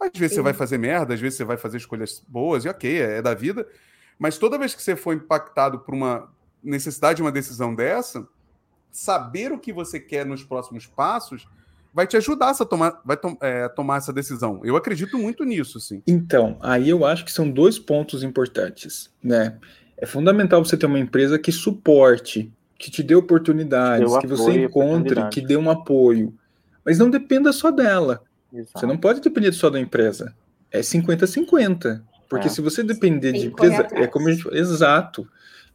Às 0.00 0.10
vezes 0.18 0.34
você 0.34 0.40
Sim. 0.40 0.44
vai 0.44 0.52
fazer 0.52 0.78
merda, 0.78 1.14
às 1.14 1.20
vezes 1.20 1.36
você 1.36 1.44
vai 1.44 1.56
fazer 1.56 1.78
escolhas 1.78 2.22
boas, 2.28 2.64
e 2.64 2.68
ok, 2.68 3.00
é, 3.00 3.18
é 3.18 3.22
da 3.22 3.34
vida. 3.34 3.66
Mas 4.18 4.38
toda 4.38 4.58
vez 4.58 4.74
que 4.74 4.82
você 4.82 4.96
for 4.96 5.12
impactado 5.14 5.78
por 5.80 5.94
uma 5.94 6.30
necessidade 6.62 7.16
de 7.16 7.22
uma 7.22 7.32
decisão 7.32 7.74
dessa, 7.74 8.26
saber 8.90 9.52
o 9.52 9.58
que 9.58 9.72
você 9.72 10.00
quer 10.00 10.26
nos 10.26 10.42
próximos 10.42 10.86
passos 10.86 11.46
vai 11.92 12.06
te 12.06 12.16
ajudar 12.16 12.50
a 12.50 12.64
tomar, 12.64 13.00
vai 13.04 13.16
tom- 13.16 13.36
é, 13.40 13.68
tomar 13.68 13.96
essa 13.96 14.12
decisão. 14.12 14.60
Eu 14.62 14.76
acredito 14.76 15.18
muito 15.18 15.44
nisso, 15.44 15.80
sim. 15.80 16.02
Então, 16.06 16.56
aí 16.60 16.88
eu 16.88 17.04
acho 17.04 17.24
que 17.24 17.32
são 17.32 17.50
dois 17.50 17.78
pontos 17.78 18.22
importantes, 18.22 19.10
né? 19.22 19.58
É 19.96 20.06
fundamental 20.06 20.64
você 20.64 20.76
ter 20.76 20.86
uma 20.86 20.98
empresa 20.98 21.38
que 21.38 21.50
suporte, 21.50 22.52
que 22.78 22.90
te 22.90 23.02
dê 23.02 23.14
oportunidades, 23.14 24.16
que 24.18 24.26
você 24.28 24.42
apoio 24.50 24.64
encontre, 24.64 25.28
que 25.30 25.40
dê 25.40 25.56
um 25.56 25.68
apoio. 25.68 26.32
Mas 26.84 26.98
não 26.98 27.10
dependa 27.10 27.52
só 27.52 27.70
dela. 27.70 28.22
Exato. 28.52 28.80
Você 28.80 28.86
não 28.86 28.96
pode 28.96 29.20
depender 29.20 29.52
só 29.52 29.68
da 29.70 29.80
empresa. 29.80 30.34
É 30.70 30.80
50-50. 30.80 32.02
Porque 32.28 32.46
É. 32.46 32.50
se 32.50 32.60
você 32.60 32.82
depender 32.82 33.32
Tem 33.32 33.40
de 33.40 33.46
empresa, 33.48 33.88
é 33.92 34.06
como 34.06 34.28
a 34.28 34.32
gente 34.32 34.46
Exato. 34.54 35.28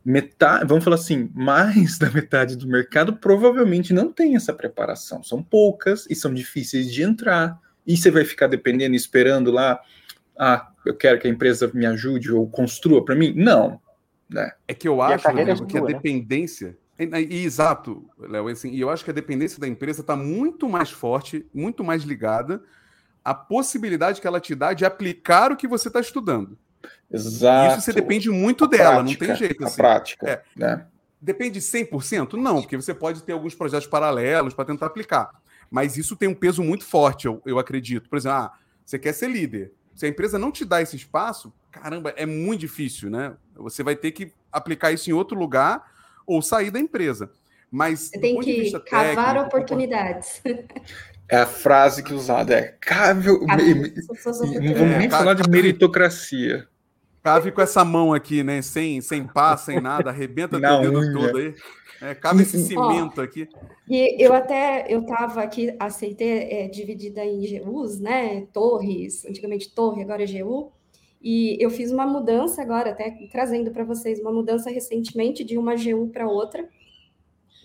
Metade, 0.06 0.66
vamos 0.68 0.84
falar 0.84 0.98
assim, 0.98 1.30
mais 1.34 1.98
da 1.98 2.10
metade 2.12 2.58
do 2.58 2.68
mercado 2.68 3.16
provavelmente 3.16 3.94
não 3.94 4.12
tem 4.12 4.36
essa 4.36 4.54
preparação. 4.54 5.24
São 5.24 5.42
poucas 5.42 6.06
e 6.10 6.16
são 6.16 6.34
difíceis 6.34 6.92
de 6.92 7.02
entrar. 7.04 7.60
E 7.88 7.96
você 7.96 8.12
vai 8.12 8.26
ficar 8.26 8.48
dependendo 8.48 8.94
e 8.94 8.98
esperando 8.98 9.50
lá, 9.50 9.80
ah, 10.38 10.72
eu 10.86 10.96
quero 10.96 11.20
que 11.20 11.28
a 11.28 11.30
empresa 11.30 11.72
me 11.74 11.86
ajude 11.86 12.32
ou 12.32 12.50
construa 12.50 13.04
para 13.04 13.16
mim? 13.16 13.34
Não. 13.36 13.80
Né? 14.30 14.52
É 14.68 14.74
que 14.74 14.88
eu 14.88 15.02
acho, 15.02 15.24
carreira 15.24 15.52
é 15.52 15.56
que 15.56 15.64
a 15.64 15.70
sua, 15.80 15.90
né? 16.66 16.74
E, 17.04 17.44
exato, 17.44 18.10
Léo, 18.20 18.48
assim, 18.48 18.72
e 18.72 18.80
eu 18.80 18.90
acho 18.90 19.04
que 19.04 19.12
a 19.12 19.14
dependência 19.14 19.60
da 19.60 19.68
empresa 19.68 20.02
está 20.02 20.16
muito 20.16 20.68
mais 20.70 20.92
forte, 20.92 21.46
muito 21.54 21.84
mais 21.84 22.04
ligada 22.04 22.64
à 23.24 23.34
possibilidade 23.34 24.20
que 24.20 24.28
ela 24.28 24.40
te 24.40 24.54
dá 24.54 24.74
de 24.74 24.86
aplicar 24.86 25.52
o 25.52 25.56
que 25.58 25.68
você 25.68 25.88
está 25.88 26.00
estudando. 26.00 26.58
Exato. 27.12 27.74
Isso 27.74 27.82
você 27.86 27.94
depende 27.94 28.30
muito 28.30 28.66
A 28.66 28.68
dela, 28.68 29.04
prática, 29.04 29.26
não 29.26 29.28
tem 29.28 29.36
jeito. 29.36 29.64
A 29.64 29.68
Assim. 29.68 29.78
prática. 29.78 30.30
É. 30.30 30.44
Né? 30.56 30.86
Depende 31.22 31.60
100%? 31.62 32.34
Não, 32.34 32.62
porque 32.62 32.76
você 32.76 32.94
pode 32.94 33.24
ter 33.24 33.32
alguns 33.32 33.56
projetos 33.56 33.88
paralelos 33.88 34.54
para 34.54 34.66
tentar 34.66 34.88
aplicar. 34.88 35.30
Mas 35.72 35.96
isso 35.98 36.16
tem 36.16 36.28
um 36.28 36.36
peso 36.36 36.62
muito 36.62 36.84
forte, 36.84 37.26
eu, 37.26 37.42
eu 37.46 37.58
acredito. 37.58 38.10
Por 38.10 38.18
exemplo, 38.18 38.38
ah, 38.38 38.54
você 38.86 39.00
quer 39.00 39.14
ser 39.14 39.30
líder. 39.30 39.72
Se 39.96 40.06
a 40.06 40.10
empresa 40.10 40.38
não 40.38 40.52
te 40.52 40.66
dá 40.66 40.82
esse 40.82 40.96
espaço, 40.96 41.54
caramba, 41.72 42.14
é 42.18 42.26
muito 42.26 42.60
difícil, 42.60 43.10
né? 43.10 43.36
Você 43.56 43.84
vai 43.84 43.96
ter 43.96 44.12
que 44.12 44.34
aplicar 44.52 44.92
isso 44.92 45.10
em 45.10 45.14
outro 45.14 45.38
lugar 45.38 45.93
ou 46.26 46.42
sair 46.42 46.72
da 46.72 46.80
empresa. 46.80 47.32
Mas 47.72 48.10
tem 48.10 48.40
que 48.40 48.72
cavar 48.82 49.16
técnico, 49.34 49.48
oportunidades. 49.48 50.42
É 51.28 51.38
a 51.38 51.46
frase 51.48 52.04
que 52.04 52.12
é 52.14 52.16
usada 52.16 52.54
é 52.54 52.64
cável. 52.80 53.40
Cavar 53.46 53.58
me- 53.66 53.74
me- 53.76 53.94
essas 53.98 54.22
suas 54.38 54.52
e 54.52 54.60
não 54.60 54.74
vamos 54.76 54.98
nem 54.98 55.08
É, 55.08 55.10
falar 55.10 55.34
de 55.34 55.50
meritocracia. 55.50 56.68
Cave 57.24 57.52
com 57.52 57.62
essa 57.62 57.84
mão 57.86 58.14
aqui, 58.14 58.44
né? 58.44 58.62
Sem, 58.62 59.00
sem 59.02 59.26
pá, 59.26 59.56
sem 59.56 59.80
nada, 59.80 60.10
arrebenta 60.10 60.60
Na 60.60 60.80
teu 60.82 60.92
dedo 60.92 61.00
unha. 61.00 61.14
todo 61.28 61.38
aí. 61.38 61.56
É, 62.02 62.14
cabe 62.14 62.42
esse 62.44 62.58
Ó. 62.58 62.60
cimento 62.92 63.22
aqui. 63.22 63.48
E 63.90 64.22
eu 64.22 64.34
até, 64.34 64.86
eu 64.90 65.02
estava 65.02 65.42
aqui, 65.42 65.74
a 65.80 65.90
CT 65.90 66.22
é 66.52 66.68
dividida 66.68 67.24
em 67.24 67.40
GUs, 67.64 67.98
né? 68.00 68.46
Torres, 68.52 69.24
antigamente 69.26 69.74
torre, 69.74 70.02
agora 70.04 70.22
é 70.22 70.28
GU. 70.28 70.72
E 71.24 71.58
eu 71.64 71.70
fiz 71.70 71.90
uma 71.90 72.06
mudança 72.06 72.62
agora, 72.62 72.92
até 72.92 73.10
trazendo 73.32 73.72
para 73.72 73.86
vocês, 73.86 74.20
uma 74.20 74.32
mudança 74.32 74.70
recentemente 74.70 75.44
de 75.44 75.58
uma 75.58 75.74
GU 75.76 76.10
para 76.10 76.28
outra, 76.28 76.68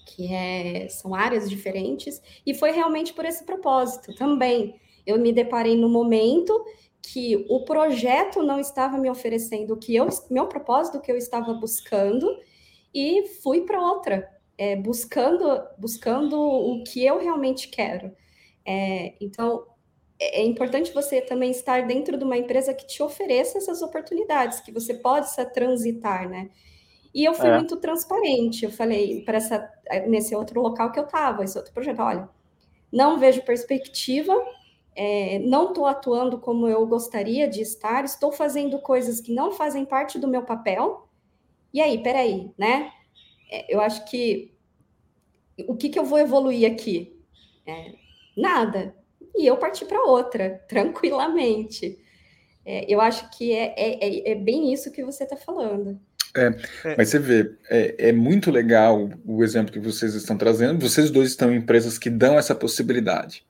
que 0.07 0.33
é, 0.33 0.89
são 0.89 1.15
áreas 1.15 1.51
diferentes, 1.51 2.23
e 2.47 2.55
foi 2.55 2.71
realmente 2.71 3.13
por 3.13 3.25
esse 3.25 3.45
propósito 3.45 4.15
também. 4.15 4.81
Eu 5.05 5.19
me 5.19 5.33
deparei 5.33 5.77
no 5.77 5.89
momento 5.89 6.65
que 7.03 7.47
o 7.49 7.65
projeto 7.65 8.43
não 8.43 8.61
estava 8.61 8.97
me 8.97 9.11
oferecendo 9.11 9.75
o 9.75 9.77
que 9.77 9.97
eu, 9.97 10.07
meu 10.31 10.47
propósito 10.47 11.01
que 11.01 11.11
eu 11.11 11.17
estava 11.17 11.53
buscando, 11.55 12.39
e 12.95 13.27
fui 13.43 13.63
para 13.63 13.81
outra 13.81 14.29
é, 14.57 14.77
buscando, 14.77 15.47
buscando 15.79 16.39
o 16.41 16.83
que 16.85 17.05
eu 17.05 17.19
realmente 17.19 17.69
quero. 17.69 18.13
É, 18.67 19.15
então, 19.21 19.65
é, 20.21 20.41
é 20.43 20.47
importante 20.47 20.93
você 20.93 21.21
também 21.21 21.51
estar 21.51 21.87
dentro 21.87 22.17
de 22.19 22.25
uma 22.25 22.37
empresa 22.37 22.75
que 22.75 22.87
te 22.87 23.03
ofereça 23.03 23.59
essas 23.59 23.83
oportunidades, 23.83 24.61
que 24.61 24.73
você 24.73 24.95
possa 24.95 25.45
transitar, 25.45 26.29
né? 26.29 26.51
E 27.15 27.25
eu 27.25 27.35
fui 27.35 27.51
É. 27.51 27.53
muito 27.53 27.77
transparente. 27.79 28.65
Eu 28.65 28.71
falei 28.73 29.23
para 29.25 29.39
essa 29.39 29.71
nesse 30.09 30.35
outro 30.37 30.61
local 30.63 30.93
que 30.93 31.01
eu 31.01 31.05
estava, 31.05 31.45
esse 31.45 31.59
outro 31.59 31.73
projeto, 31.75 32.01
olha, 32.03 32.29
não 32.93 33.19
vejo 33.19 33.43
perspectiva, 33.45 34.35
é, 34.97 35.39
não 35.41 35.69
estou 35.71 35.87
atuando 35.87 36.39
como 36.39 36.69
eu 36.69 36.87
gostaria 36.87 37.49
de 37.49 37.63
estar, 37.63 38.05
estou 38.05 38.33
fazendo 38.33 38.79
coisas 38.81 39.21
que 39.21 39.33
não 39.35 39.53
fazem 39.53 39.85
parte 39.87 40.19
do 40.19 40.29
meu 40.29 40.45
papel. 40.45 41.09
E 41.75 41.81
aí, 41.81 42.03
peraí, 42.03 42.53
né? 42.59 42.93
É, 43.51 43.75
eu 43.75 43.81
acho 43.81 44.05
que 44.07 44.53
o 45.67 45.77
que, 45.77 45.89
que 45.89 45.99
eu 45.99 46.05
vou 46.05 46.19
evoluir 46.19 46.71
aqui? 46.71 47.17
É, 47.67 47.95
nada. 48.37 48.95
E 49.39 49.47
eu 49.47 49.57
parti 49.57 49.85
para 49.85 50.03
outra, 50.05 50.61
tranquilamente. 50.69 51.99
É, 52.67 52.85
eu 52.93 53.01
acho 53.01 53.31
que 53.37 53.53
é, 53.53 53.75
é, 53.77 54.07
é- 54.09 54.33
é 54.33 54.35
bem 54.35 54.73
isso 54.73 54.91
que 54.93 55.03
você 55.03 55.25
está 55.25 55.37
falando. 55.37 55.99
Mas 56.97 57.09
você 57.09 57.19
vê, 57.19 57.55
é, 57.71 58.09
é 58.11 58.13
muito 58.13 58.51
legal 58.51 59.09
o 59.25 59.43
exemplo 59.43 59.73
que 59.73 59.79
vocês 59.81 60.15
estão 60.15 60.37
trazendo. 60.37 60.79
Vocês 60.87 61.11
dois 61.11 61.31
estão 61.31 61.53
em 61.53 61.57
empresas 61.57 61.99
que 61.99 62.11
dão 62.11 62.39
essa 62.39 62.55
possibilidade. 62.55 63.43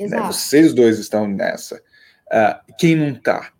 né? 0.00 0.06
Exato. 0.06 0.32
Vocês 0.32 0.72
dois 0.72 0.98
estão 0.98 1.28
nessa. 1.28 1.82
Ah, 2.30 2.62
quem 2.78 2.96
não 2.96 3.10
está? 3.10 3.52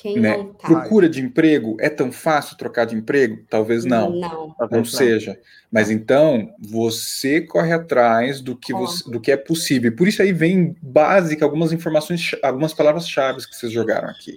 Quem 0.00 0.20
né? 0.20 0.36
não 0.36 0.52
tá. 0.52 0.68
Procura 0.68 1.08
de 1.08 1.20
emprego, 1.20 1.76
é 1.80 1.88
tão 1.88 2.12
fácil 2.12 2.56
trocar 2.56 2.84
de 2.84 2.94
emprego? 2.94 3.44
Talvez 3.50 3.84
não. 3.84 4.10
Não. 4.10 4.54
Talvez 4.56 4.78
não 4.78 4.84
seja. 4.84 5.38
Mas 5.70 5.90
então 5.90 6.54
você 6.58 7.40
corre 7.40 7.72
atrás 7.72 8.40
do 8.40 8.56
que, 8.56 8.72
você, 8.72 9.10
do 9.10 9.20
que 9.20 9.32
é 9.32 9.36
possível. 9.36 9.94
Por 9.94 10.06
isso 10.06 10.22
aí 10.22 10.32
vem 10.32 10.76
básica 10.80 11.44
algumas 11.44 11.72
informações, 11.72 12.30
algumas 12.42 12.72
palavras-chave 12.72 13.44
que 13.46 13.56
vocês 13.56 13.72
jogaram 13.72 14.08
aqui: 14.08 14.34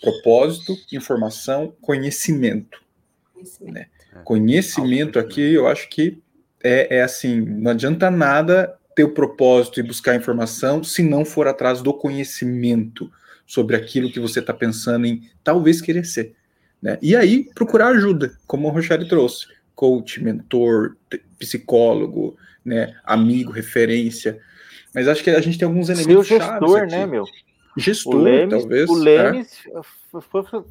propósito, 0.00 0.76
informação, 0.90 1.74
conhecimento. 1.80 2.80
Conhecimento. 3.34 3.74
Né? 3.74 3.86
Conhecimento 4.24 5.18
Autoconhecimento. 5.18 5.18
aqui, 5.18 5.54
eu 5.54 5.68
acho 5.68 5.88
que 5.88 6.22
é, 6.64 6.96
é 6.96 7.02
assim: 7.02 7.40
não 7.40 7.72
adianta 7.72 8.10
nada 8.10 8.74
ter 8.94 9.04
o 9.04 9.10
propósito 9.10 9.78
e 9.78 9.82
buscar 9.82 10.14
informação 10.14 10.82
se 10.82 11.02
não 11.02 11.24
for 11.24 11.46
atrás 11.46 11.82
do 11.82 11.92
conhecimento 11.92 13.10
sobre 13.52 13.76
aquilo 13.76 14.10
que 14.10 14.18
você 14.18 14.40
está 14.40 14.54
pensando 14.54 15.04
em 15.04 15.28
talvez 15.44 15.82
querer 15.82 16.06
ser. 16.06 16.34
Né? 16.80 16.98
E 17.02 17.14
aí 17.14 17.44
procurar 17.54 17.88
ajuda, 17.88 18.34
como 18.46 18.66
o 18.66 18.70
Rochelle 18.70 19.06
trouxe: 19.06 19.46
coach, 19.74 20.24
mentor, 20.24 20.96
psicólogo, 21.38 22.34
né? 22.64 22.96
amigo, 23.04 23.52
referência. 23.52 24.40
Mas 24.94 25.06
acho 25.06 25.22
que 25.22 25.28
a 25.28 25.40
gente 25.42 25.58
tem 25.58 25.68
alguns 25.68 25.88
Seu 25.88 25.96
elementos 25.96 26.26
chaves 26.28 26.48
gestor, 26.48 26.86
né, 26.86 27.04
meu? 27.06 27.24
Gestor, 27.76 28.14
O 28.14 28.18
Lemes, 28.22 28.58
talvez. 28.58 28.88
o 28.90 28.96
é. 28.96 29.04
Lemes 29.04 29.62
foi, 30.30 30.42
foi- 30.44 30.64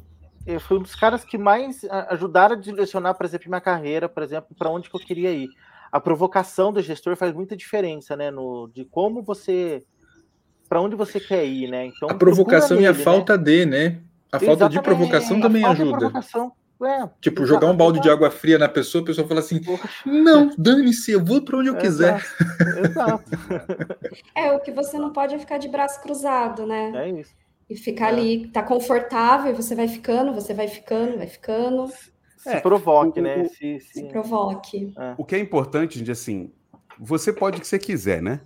foi 0.58 0.78
um 0.78 0.82
dos 0.82 0.96
caras 0.96 1.24
que 1.24 1.38
mais 1.38 1.84
ajudaram 2.08 2.56
a 2.56 2.58
direcionar, 2.58 3.14
por 3.14 3.24
exemplo, 3.24 3.48
minha 3.48 3.60
carreira, 3.60 4.08
por 4.08 4.24
exemplo, 4.24 4.56
para 4.58 4.68
onde 4.70 4.90
que 4.90 4.96
eu 4.96 5.00
queria 5.00 5.30
ir. 5.30 5.48
A 5.92 6.00
provocação 6.00 6.72
do 6.72 6.82
gestor 6.82 7.14
faz 7.14 7.32
muita 7.32 7.56
diferença, 7.56 8.16
né, 8.16 8.28
no 8.28 8.68
de 8.74 8.84
como 8.84 9.22
você 9.22 9.84
para 10.72 10.80
onde 10.80 10.96
você 10.96 11.20
quer 11.20 11.44
ir, 11.44 11.68
né? 11.68 11.84
Então 11.84 12.08
A 12.08 12.14
provocação 12.14 12.68
procura 12.78 12.82
e 12.82 12.86
a 12.86 12.92
nele, 12.92 12.98
né? 12.98 13.04
falta 13.04 13.36
de, 13.36 13.66
né? 13.66 13.98
A 14.32 14.40
falta 14.40 14.66
de 14.70 14.80
provocação 14.80 15.36
A 15.36 15.40
também 15.42 15.62
ajuda. 15.66 15.98
provocação. 15.98 16.52
É, 16.82 17.08
Tipo, 17.20 17.44
jogar 17.44 17.66
um 17.68 17.76
balde 17.76 18.00
de 18.00 18.08
água 18.10 18.28
fria 18.30 18.58
na 18.58 18.68
pessoa, 18.70 19.02
a 19.02 19.06
pessoa 19.06 19.28
fala 19.28 19.40
assim: 19.40 19.62
Poxa, 19.62 19.86
não, 20.06 20.50
dane-se, 20.56 21.12
eu 21.12 21.22
vou 21.22 21.42
para 21.42 21.58
onde 21.58 21.68
eu 21.68 21.76
quiser. 21.76 22.20
Exato. 22.84 23.30
É, 24.34 24.50
o 24.52 24.60
que 24.60 24.72
você 24.72 24.98
não 24.98 25.12
pode 25.12 25.34
é 25.34 25.38
ficar 25.38 25.58
de 25.58 25.68
braço 25.68 26.00
cruzado, 26.02 26.66
né? 26.66 26.90
É 26.94 27.20
isso. 27.20 27.32
E 27.68 27.76
ficar 27.76 28.06
É. 28.06 28.08
ali, 28.08 28.48
tá 28.48 28.62
confortável, 28.62 29.52
e 29.52 29.54
você 29.54 29.74
vai 29.74 29.86
ficando, 29.88 30.32
você 30.32 30.54
vai 30.54 30.66
ficando, 30.68 31.18
vai 31.18 31.26
ficando, 31.26 31.86
Se 32.38 32.48
É, 32.48 32.60
provoque, 32.60 33.20
o- 33.20 33.22
né? 33.22 33.44
Se, 33.44 33.78
se... 33.78 33.80
se 34.00 34.04
provoque. 34.08 34.92
O 35.18 35.24
que 35.24 35.36
é 35.36 35.38
importante, 35.38 35.98
gente, 35.98 36.10
assim, 36.10 36.50
você 36.98 37.30
pode 37.32 37.58
o 37.58 37.60
que 37.60 37.66
você 37.68 37.78
quiser, 37.78 38.20
né? 38.22 38.40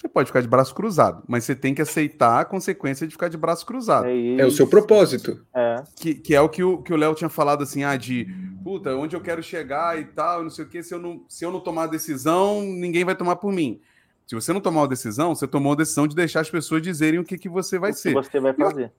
Você 0.00 0.08
pode 0.08 0.28
ficar 0.28 0.40
de 0.40 0.48
braço 0.48 0.74
cruzado, 0.74 1.22
mas 1.28 1.44
você 1.44 1.54
tem 1.54 1.74
que 1.74 1.82
aceitar 1.82 2.40
a 2.40 2.44
consequência 2.44 3.06
de 3.06 3.12
ficar 3.12 3.28
de 3.28 3.36
braço 3.36 3.66
cruzado. 3.66 4.06
É 4.06 4.46
o 4.46 4.50
seu 4.50 4.66
propósito. 4.66 5.44
É. 5.54 5.82
Que, 5.94 6.14
que 6.14 6.34
é 6.34 6.40
o 6.40 6.48
que 6.48 6.64
o 6.64 6.78
que 6.78 6.92
o 6.92 6.96
Léo 6.96 7.14
tinha 7.14 7.28
falado 7.28 7.62
assim, 7.62 7.84
ah, 7.84 7.94
de 7.96 8.26
puta, 8.64 8.96
onde 8.96 9.14
eu 9.14 9.20
quero 9.20 9.42
chegar 9.42 10.00
e 10.00 10.06
tal, 10.06 10.42
não 10.42 10.48
sei 10.48 10.64
o 10.64 10.68
quê, 10.68 10.82
se 10.82 10.94
eu 10.94 10.98
não, 10.98 11.22
se 11.28 11.44
eu 11.44 11.52
não 11.52 11.60
tomar 11.60 11.86
decisão, 11.86 12.62
ninguém 12.62 13.04
vai 13.04 13.14
tomar 13.14 13.36
por 13.36 13.52
mim. 13.52 13.78
Se 14.26 14.34
você 14.34 14.54
não 14.54 14.60
tomar 14.60 14.82
uma 14.82 14.88
decisão, 14.88 15.34
você 15.34 15.46
tomou 15.46 15.72
a 15.72 15.76
decisão 15.76 16.06
de 16.06 16.16
deixar 16.16 16.40
as 16.40 16.50
pessoas 16.50 16.80
dizerem 16.80 17.20
o 17.20 17.24
que, 17.24 17.36
que 17.36 17.48
você 17.48 17.78
vai 17.78 17.90
o 17.90 17.94
que 17.94 18.00
ser. 18.00 18.14
você 18.14 18.40
vai 18.40 18.54
fazer. 18.54 18.90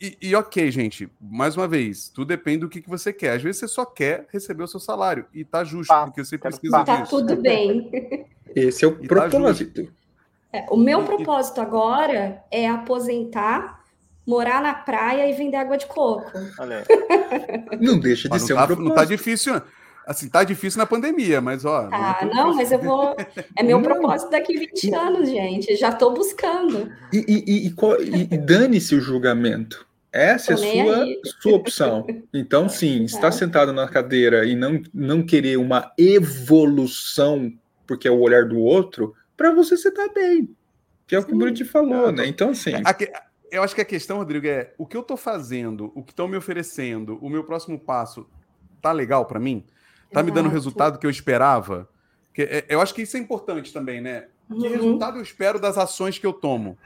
E, 0.00 0.16
e 0.22 0.34
ok, 0.34 0.70
gente, 0.70 1.10
mais 1.20 1.56
uma 1.56 1.66
vez, 1.66 2.08
tudo 2.08 2.28
depende 2.28 2.58
do 2.58 2.68
que, 2.68 2.80
que 2.80 2.88
você 2.88 3.12
quer. 3.12 3.32
Às 3.32 3.42
vezes 3.42 3.58
você 3.58 3.68
só 3.68 3.84
quer 3.84 4.26
receber 4.32 4.62
o 4.62 4.68
seu 4.68 4.78
salário 4.78 5.26
e 5.34 5.44
tá 5.44 5.64
justo, 5.64 5.88
Pá, 5.88 6.06
porque 6.06 6.24
você 6.24 6.38
precisa 6.38 6.78
pá. 6.78 6.84
Tá 6.84 6.96
disso. 7.02 7.18
tudo 7.18 7.42
bem. 7.42 7.90
Esse 8.54 8.84
é 8.84 8.88
o 8.88 8.92
E 9.02 9.08
tá 9.08 9.28
propósito. 9.28 9.92
É, 10.52 10.66
o 10.70 10.76
meu 10.76 11.02
e- 11.02 11.04
propósito 11.06 11.60
agora 11.60 12.42
é 12.50 12.68
aposentar, 12.68 13.80
morar 14.26 14.60
na 14.62 14.74
praia 14.74 15.28
e 15.28 15.32
vender 15.32 15.56
água 15.56 15.76
de 15.78 15.86
coco. 15.86 16.30
Não 17.80 17.98
deixa 17.98 18.24
de 18.24 18.30
Mas 18.30 18.42
ser 18.42 18.54
não, 18.54 18.62
um 18.62 18.66
tá, 18.66 18.68
não 18.68 18.76
tá 18.76 18.84
propósito. 18.84 19.08
difícil. 19.16 19.62
Assim, 20.06 20.28
tá 20.28 20.42
difícil 20.42 20.78
na 20.78 20.86
pandemia, 20.86 21.40
mas 21.40 21.64
ó. 21.64 21.82
não 21.82 21.92
é 21.92 21.94
Ah, 21.94 22.18
não, 22.22 22.50
difícil. 22.52 22.54
mas 22.56 22.72
eu 22.72 22.78
vou. 22.80 23.16
É 23.56 23.62
meu 23.62 23.76
Não. 23.78 23.82
propósito 23.84 24.30
daqui 24.30 24.56
20 24.58 24.92
anos, 24.94 25.28
gente. 25.28 25.76
Já 25.76 25.92
tô 25.92 26.10
buscando. 26.12 26.90
E, 27.12 27.18
e- 27.18 27.44
e- 27.46 27.68
e 27.68 28.18
e- 28.18 28.28
e 28.34 28.38
dane-se 28.38 28.94
o 28.96 29.00
julgamento. 29.00 29.86
Essa 30.12 30.54
é 30.54 30.56
Tô 30.56 30.62
sua, 30.62 31.02
aí. 31.04 31.20
sua 31.40 31.52
opção. 31.54 32.06
Então, 32.34 32.66
sim, 32.68 33.04
estar 33.04 33.20
Tá. 33.20 33.32
sentado 33.32 33.72
na 33.72 33.86
cadeira 33.86 34.44
e 34.44 34.56
não, 34.56 34.82
não 34.92 35.22
querer 35.22 35.56
uma 35.58 35.92
evolução, 35.96 37.52
porque 37.86 38.08
é 38.08 38.10
o 38.10 38.18
olhar 38.20 38.46
do 38.48 38.58
outro, 38.58 39.14
para 39.40 39.54
você 39.54 39.74
você 39.74 39.90
tá 39.90 40.06
bem. 40.14 40.54
Que 41.06 41.16
é 41.16 41.18
o 41.18 41.24
que 41.24 41.30
o 41.30 41.32
Sim. 41.32 41.38
Bruti 41.38 41.64
falou, 41.64 42.10
É, 42.10 42.12
né? 42.12 42.26
Então, 42.26 42.50
assim, 42.50 42.72
eu 43.50 43.62
acho 43.62 43.74
que 43.74 43.80
a 43.80 43.84
questão, 43.86 44.18
Rodrigo, 44.18 44.46
é 44.46 44.74
o 44.76 44.86
que 44.86 44.94
eu 44.94 45.02
tô 45.02 45.16
fazendo, 45.16 45.90
o 45.94 46.02
que 46.04 46.12
estão 46.12 46.28
me 46.28 46.36
oferecendo, 46.36 47.18
o 47.22 47.30
meu 47.30 47.42
próximo 47.42 47.80
passo, 47.80 48.28
tá 48.82 48.92
legal 48.92 49.24
para 49.24 49.40
mim? 49.40 49.64
Tá 50.12 50.22
me 50.22 50.30
dando 50.30 50.44
o 50.44 50.48
Exato. 50.48 50.54
resultado 50.56 50.98
que 50.98 51.06
eu 51.06 51.10
esperava? 51.10 51.88
Que, 52.34 52.42
é, 52.42 52.66
eu 52.68 52.82
acho 52.82 52.94
que 52.94 53.00
isso 53.00 53.16
é 53.16 53.20
importante 53.20 53.72
também, 53.72 54.02
né? 54.02 54.28
Que 54.46 54.54
Uhum. 54.66 54.68
resultado 54.72 55.16
eu 55.16 55.22
espero 55.22 55.58
das 55.58 55.78
ações 55.78 56.18
que 56.18 56.26
eu 56.26 56.34
tomo? 56.34 56.76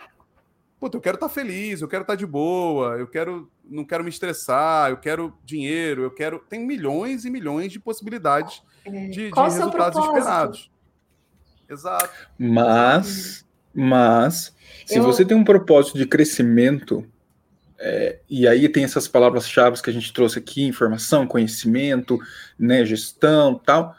Puta, 0.79 0.97
eu 0.97 1.01
quero 1.01 1.17
estar 1.17 1.29
feliz, 1.29 1.81
eu 1.81 1.89
quero 1.89 2.03
estar 2.03 2.15
de 2.15 2.25
boa, 2.27 2.97
eu 2.99 3.09
quero, 3.09 3.51
não 3.65 3.85
quero 3.85 4.05
me 4.05 4.11
estressar, 4.11 4.91
eu 4.91 4.99
quero 4.99 5.37
dinheiro, 5.45 6.03
eu 6.03 6.11
quero. 6.11 6.39
Tem 6.49 6.65
milhões 6.65 7.25
e 7.25 7.31
milhões 7.31 7.73
de 7.73 7.81
possibilidades 7.81 8.63
de, 8.85 9.09
de 9.11 9.35
seu 9.35 9.43
resultados 9.45 9.99
propósito? 9.99 10.19
esperados. 10.19 10.74
Exato. 11.69 12.11
mas, 12.39 13.45
mas, 13.73 14.55
se 14.87 14.97
Eu- 14.99 15.03
você 15.03 15.25
tem 15.25 15.37
um 15.37 15.45
propósito 15.45 15.99
de 15.99 16.07
crescimento, 16.07 17.05
é, 17.79 18.21
e 18.29 18.47
aí 18.47 18.69
tem 18.69 18.85
essas 18.85 19.09
palavras-chave 19.09 19.81
que 19.83 19.91
a 19.91 19.93
gente 19.93 20.13
trouxe 20.13 20.39
aqui, 20.39 20.63
informação, 20.65 21.27
conhecimento, 21.27 22.19
né, 22.59 22.85
gestão, 22.85 23.55
tal, 23.65 23.95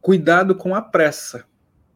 cuidado 0.00 0.54
com 0.54 0.74
a 0.74 0.82
pressa, 0.82 1.44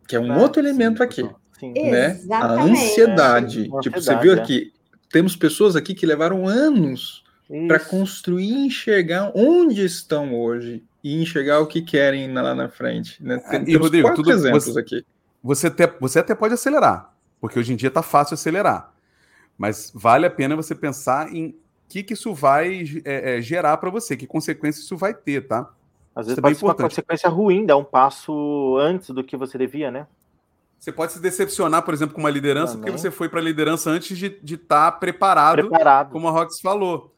que 0.07 0.15
é 0.15 0.21
um 0.21 0.33
Ah, 0.33 0.39
outro 0.39 0.63
sim, 0.63 0.69
elemento 0.69 1.03
aqui. 1.03 1.29
Sim. 1.59 1.73
né? 1.73 2.07
A 2.07 2.11
Exatamente. 2.11 2.71
ansiedade. 2.73 3.61
É, 3.61 3.63
tipo, 3.81 3.81
você 3.81 4.11
ansiedade, 4.13 4.23
viu 4.23 4.35
é. 4.35 4.41
aqui? 4.41 4.73
Temos 5.11 5.35
pessoas 5.35 5.75
aqui 5.75 5.95
que 5.95 6.05
levaram 6.05 6.47
anos 6.47 7.25
para 7.67 7.79
construir 7.81 8.51
e 8.51 8.67
enxergar 8.67 9.33
onde 9.35 9.83
estão 9.85 10.35
hoje 10.35 10.85
e 11.07 11.23
enxergar 11.23 11.61
o 11.61 11.67
que 11.67 11.81
querem 11.83 12.33
lá 12.33 12.55
na 12.55 12.69
frente. 12.69 13.23
Né? 13.23 13.39
Tem- 13.39 13.63
E, 13.63 13.65
temos 13.67 13.83
Rodrigo, 13.83 14.09
quatro 14.09 14.23
tudo- 14.25 14.33
exemplos 14.33 14.65
você- 14.65 14.81
aqui. 14.81 15.07
Você 15.43 15.67
até, 15.69 15.87
você 16.01 16.19
até 16.19 16.35
pode 16.35 16.55
acelerar, 16.55 17.15
porque 17.41 17.59
hoje 17.59 17.73
em 17.73 17.77
dia 17.77 17.91
tá 17.91 18.03
fácil 18.03 18.35
acelerar. 18.35 18.93
Mas 19.57 19.93
vale 19.95 20.27
a 20.27 20.31
pena 20.31 20.57
você 20.57 20.75
pensar 20.75 21.33
em 21.33 21.49
o 21.51 21.55
que, 21.89 22.03
que 22.03 22.15
isso 22.15 22.35
vai 22.35 22.85
é, 23.05 23.37
é, 23.37 23.41
gerar 23.41 23.77
para 23.77 23.89
você, 23.91 24.17
que 24.17 24.27
consequências 24.27 24.85
isso 24.85 24.97
vai 24.97 25.15
ter, 25.15 25.47
tá? 25.47 25.71
Às 26.15 26.27
vezes 26.27 26.39
é 26.39 26.41
bem 26.41 26.51
pode 26.51 26.59
ser 26.59 26.65
uma 26.65 26.73
importante. 26.73 26.91
consequência 26.91 27.29
ruim, 27.29 27.65
dar 27.65 27.77
um 27.77 27.85
passo 27.85 28.77
antes 28.81 29.11
do 29.11 29.23
que 29.23 29.37
você 29.37 29.57
devia, 29.57 29.91
né? 29.91 30.07
Você 30.79 30.91
pode 30.91 31.13
se 31.13 31.21
decepcionar, 31.21 31.83
por 31.83 31.95
exemplo, 31.95 32.15
com 32.15 32.21
uma 32.21 32.29
liderança, 32.31 32.73
Também. 32.73 32.87
porque 32.91 32.99
você 33.01 33.11
foi 33.11 33.29
para 33.29 33.39
a 33.41 33.43
liderança 33.43 33.89
antes 33.91 34.19
de 34.19 34.37
estar 34.55 34.93
preparado, 34.93 35.69
Preparado. 35.69 36.11
como 36.11 36.27
a 36.27 36.31
Rox 36.33 36.61
falou. 36.61 37.15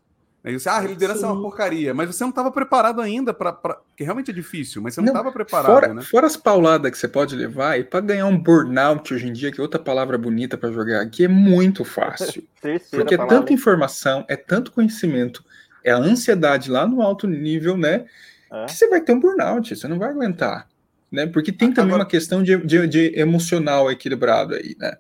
Aí 0.49 0.59
você, 0.59 0.69
ah, 0.69 0.79
a 0.79 0.81
liderança 0.83 1.27
é 1.27 1.29
uma 1.29 1.37
Sim. 1.37 1.43
porcaria, 1.43 1.93
mas 1.93 2.09
você 2.15 2.25
não 2.25 2.31
estava 2.31 2.51
preparado 2.51 3.01
ainda 3.03 3.35
para. 3.35 3.53
Porque 3.53 4.03
realmente 4.03 4.31
é 4.31 4.35
difícil, 4.35 4.81
mas 4.81 4.95
você 4.95 5.01
não 5.03 5.09
estava 5.09 5.31
preparado, 5.31 5.67
Fora, 5.73 5.93
né? 5.95 6.03
fora 6.03 6.27
as 6.27 6.37
pauladas 6.37 6.91
que 6.91 6.97
você 6.97 7.07
pode 7.07 7.37
levar, 7.37 7.79
e 7.79 7.85
para 7.85 8.01
ganhar 8.01 8.27
um 8.27 8.39
burnout 8.39 9.13
hoje 9.13 9.29
em 9.29 9.33
dia, 9.33 9.53
que 9.53 9.61
é 9.61 9.63
outra 9.63 9.79
palavra 9.79 10.17
bonita 10.17 10.57
para 10.57 10.73
jogar 10.73 11.03
aqui, 11.03 11.25
é 11.25 11.29
muito 11.29 11.85
fácil. 11.85 12.43
Porque 12.91 13.15
é 13.15 13.19
tanta 13.19 13.53
informação, 13.53 14.25
é 14.29 14.37
tanto 14.37 14.73
conhecimento, 14.73 15.45
é 15.85 15.91
a 15.93 15.99
ansiedade 15.99 16.71
lá 16.71 16.87
no 16.87 17.03
alto 17.03 17.27
nível, 17.27 17.77
né? 17.77 18.07
É. 18.51 18.65
que 18.65 18.73
você 18.73 18.89
vai 18.89 19.01
ter 19.03 19.13
um 19.13 19.21
burnout, 19.21 19.77
você 19.77 19.87
não 19.87 19.99
vai 19.99 20.09
aguentar. 20.09 20.67
Né? 21.13 21.27
Porque 21.27 21.53
tem 21.53 21.71
também 21.73 21.91
Agora- 21.91 22.03
uma 22.05 22.09
questão 22.09 22.43
de, 22.43 22.57
de- 22.59 22.87
de 22.87 23.13
emocional 23.19 23.91
equilibrado 23.91 24.55
aí, 24.55 24.75
né? 24.79 24.97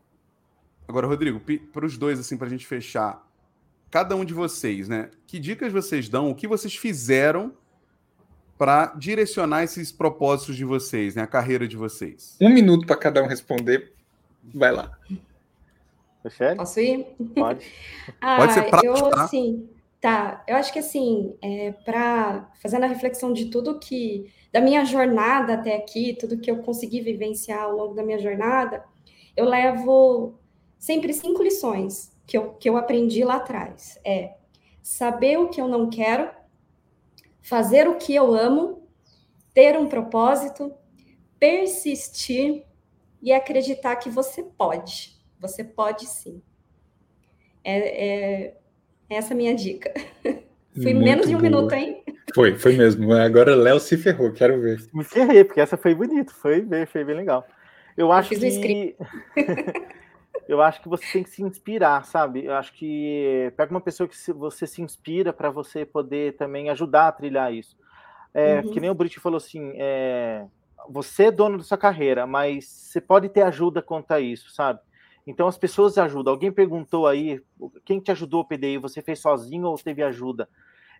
Agora, 0.86 1.06
Rodrigo, 1.06 1.40
para 1.72 1.84
os 1.86 1.96
dois, 1.98 2.18
assim, 2.18 2.36
para 2.36 2.46
a 2.46 2.50
gente 2.50 2.66
fechar, 2.66 3.22
cada 3.90 4.14
um 4.16 4.24
de 4.24 4.34
vocês, 4.34 4.88
né? 4.88 5.10
Que 5.26 5.38
dicas 5.38 5.72
vocês 5.72 6.08
dão? 6.08 6.30
O 6.30 6.34
que 6.34 6.46
vocês 6.46 6.74
fizeram 6.74 7.52
para 8.56 8.86
direcionar 8.96 9.62
esses 9.62 9.92
propósitos 9.92 10.56
de 10.56 10.64
vocês, 10.64 11.14
né? 11.14 11.22
A 11.22 11.26
carreira 11.26 11.66
de 11.66 11.76
vocês? 11.76 12.36
Um 12.40 12.48
minuto 12.48 12.86
para 12.86 12.96
cada 12.96 13.22
um 13.22 13.26
responder. 13.26 13.92
Vai 14.54 14.72
lá. 14.72 14.90
Posso 16.56 16.80
ir? 16.80 17.06
Pode. 17.34 17.66
Ah, 18.20 18.38
Pode 18.38 18.52
ser 18.54 18.62
prático, 18.64 18.86
eu, 18.86 19.10
tá? 19.10 19.24
assim, 19.24 19.68
tá. 20.00 20.44
Eu 20.48 20.56
acho 20.56 20.72
que 20.72 20.78
assim, 20.78 21.36
é, 21.40 21.72
para 21.84 22.50
fazendo 22.60 22.84
a 22.84 22.88
reflexão 22.88 23.32
de 23.32 23.46
tudo 23.46 23.78
que 23.78 24.32
da 24.52 24.60
minha 24.60 24.84
jornada 24.84 25.54
até 25.54 25.76
aqui, 25.76 26.16
tudo 26.18 26.38
que 26.38 26.50
eu 26.50 26.58
consegui 26.58 27.00
vivenciar 27.00 27.60
ao 27.60 27.76
longo 27.76 27.94
da 27.94 28.02
minha 28.02 28.18
jornada, 28.18 28.82
eu 29.36 29.44
levo 29.44 30.38
sempre 30.78 31.12
cinco 31.12 31.42
lições 31.42 32.10
que 32.28 32.36
eu, 32.36 32.50
que 32.52 32.68
eu 32.68 32.76
aprendi 32.76 33.24
lá 33.24 33.36
atrás. 33.36 33.98
É 34.04 34.34
saber 34.82 35.38
o 35.38 35.48
que 35.48 35.60
eu 35.60 35.66
não 35.66 35.88
quero, 35.88 36.30
fazer 37.40 37.88
o 37.88 37.96
que 37.96 38.14
eu 38.14 38.34
amo, 38.34 38.86
ter 39.54 39.76
um 39.78 39.88
propósito, 39.88 40.72
persistir 41.40 42.64
e 43.22 43.32
acreditar 43.32 43.96
que 43.96 44.10
você 44.10 44.42
pode. 44.42 45.16
Você 45.40 45.64
pode 45.64 46.04
sim. 46.06 46.42
É, 47.64 48.44
é 48.46 48.54
essa 49.08 49.32
a 49.32 49.36
minha 49.36 49.54
dica. 49.54 49.92
Foi 50.74 50.94
Muito 50.94 51.04
menos 51.04 51.26
de 51.26 51.34
um 51.34 51.38
boa. 51.38 51.50
minuto, 51.50 51.72
hein? 51.72 52.04
Foi, 52.32 52.56
foi 52.56 52.76
mesmo. 52.76 53.12
Agora 53.12 53.56
Léo 53.56 53.80
se 53.80 53.96
ferrou, 53.96 54.30
quero 54.32 54.60
ver. 54.60 54.78
Me 54.92 55.02
ferrei, 55.02 55.42
porque 55.42 55.60
essa 55.60 55.76
foi 55.76 55.92
bonita, 55.92 56.32
foi 56.32 56.60
bem, 56.60 56.86
foi 56.86 57.02
bem 57.02 57.16
legal. 57.16 57.44
Eu 57.96 58.12
acho 58.12 58.28
fiz 58.28 58.56
um 58.56 58.60
que. 58.60 58.94
eu 60.48 60.62
acho 60.62 60.80
que 60.80 60.88
você 60.88 61.04
tem 61.12 61.22
que 61.22 61.28
se 61.28 61.42
inspirar, 61.42 62.04
sabe? 62.06 62.46
Eu 62.46 62.54
acho 62.54 62.72
que 62.72 63.52
pega 63.54 63.70
uma 63.70 63.82
pessoa 63.82 64.08
que 64.08 64.16
você 64.32 64.66
se 64.66 64.80
inspira 64.80 65.30
para 65.30 65.50
você 65.50 65.84
poder 65.84 66.36
também 66.38 66.70
ajudar 66.70 67.08
a 67.08 67.12
trilhar 67.12 67.52
isso. 67.52 67.76
É, 68.32 68.60
Uhum. 68.60 68.70
Que 68.72 68.80
nem 68.80 68.88
o 68.88 68.94
Brit 68.94 69.20
falou 69.20 69.36
assim: 69.36 69.72
é, 69.76 70.46
você 70.88 71.24
é 71.24 71.30
dono 71.30 71.58
da 71.58 71.64
sua 71.64 71.76
carreira, 71.76 72.26
mas 72.26 72.64
você 72.64 73.00
pode 73.00 73.28
ter 73.28 73.42
ajuda 73.42 73.82
quanto 73.82 74.10
a 74.12 74.20
isso, 74.20 74.50
sabe? 74.50 74.80
Então 75.26 75.46
as 75.46 75.58
pessoas 75.58 75.98
ajudam. 75.98 76.32
Alguém 76.32 76.50
perguntou 76.50 77.06
aí 77.06 77.42
quem 77.84 78.00
te 78.00 78.10
ajudou, 78.10 78.44
PDI? 78.44 78.78
Você 78.78 79.02
fez 79.02 79.20
sozinho 79.20 79.66
ou 79.66 79.76
teve 79.76 80.02
ajuda? 80.02 80.48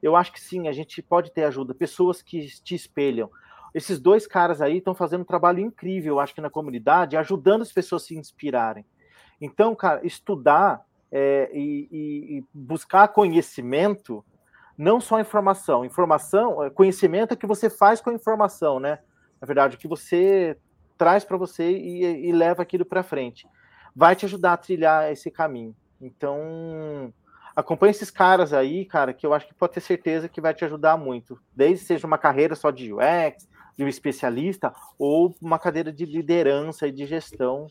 Eu 0.03 0.15
acho 0.15 0.31
que 0.31 0.41
sim, 0.41 0.69
a 0.69 0.73
gente 0.73 1.01
pode 1.01 1.33
ter 1.33 1.45
ajuda. 1.45 1.75
Pessoas 1.75 2.21
que 2.21 2.47
te 2.63 2.75
espelham. 2.75 3.31
Esses 3.75 3.99
dois 3.99 4.27
caras 4.27 4.61
aí 4.61 4.79
estão 4.79 4.95
fazendo 4.95 5.23
um 5.23 5.25
trabalho 5.25 5.61
incrível, 5.61 6.15
eu 6.15 6.21
acho 6.21 6.35
que 6.35 6.41
na 6.41 6.51
comunidade, 6.51 7.17
ajudando 7.17 7.63
as 7.63 7.73
pessoas 7.73 8.03
a 8.03 8.07
se 8.07 8.17
inspirarem. 8.17 8.85
Então, 9.41 9.75
cara, 9.75 10.07
estudar 10.07 10.85
é, 11.11 11.51
e, 11.53 11.89
e- 12.39 12.45
buscar 12.53 13.09
conhecimento, 13.09 14.25
não 14.77 15.01
só 15.01 15.21
informação. 15.21 15.85
Informação, 15.85 16.63
é, 16.63 16.71
conhecimento 16.71 17.33
é 17.33 17.35
o 17.35 17.39
que 17.39 17.47
você 17.47 17.71
faz 17.71 18.01
com 18.01 18.11
a 18.11 18.15
informação, 18.15 18.79
né? 18.79 18.99
Na 19.41 19.47
verdade, 19.47 19.77
o 19.77 19.79
que 19.79 19.89
você 19.89 20.57
traz 20.97 21.25
para 21.25 21.37
você 21.37 21.71
e, 21.71 22.29
e 22.29 22.33
leva 22.33 22.63
aquilo 22.63 22.85
para 22.85 23.03
frente. 23.03 23.47
Vai 23.95 24.17
te 24.17 24.25
ajudar 24.27 24.55
a 24.55 24.57
trilhar 24.57 25.11
esse 25.11 25.31
caminho. 25.31 25.75
Então, 26.01 27.13
acompanha 27.55 27.91
esses 27.91 28.11
caras 28.11 28.53
aí, 28.53 28.85
cara, 28.85 29.13
que 29.13 29.27
eu 29.27 29.33
acho 29.33 29.47
que 29.47 29.55
pode 29.55 29.73
ter 29.73 29.81
certeza 29.81 30.29
que 30.29 30.41
vai 30.41 30.55
te 30.55 30.65
ajudar 30.65 30.97
muito. 30.97 31.41
Desde 31.55 31.85
seja 31.85 32.07
uma 32.07 32.19
carreira 32.19 32.55
só 32.55 32.71
de 32.71 32.93
UX, 32.93 33.49
de 33.77 33.85
um 33.85 33.89
especialista, 33.89 34.73
ou 34.99 35.35
uma 35.41 35.59
cadeira 35.59 35.93
de 35.93 36.05
liderança 36.05 36.87
e 36.87 36.93
de 36.93 37.07
gestão, 37.07 37.69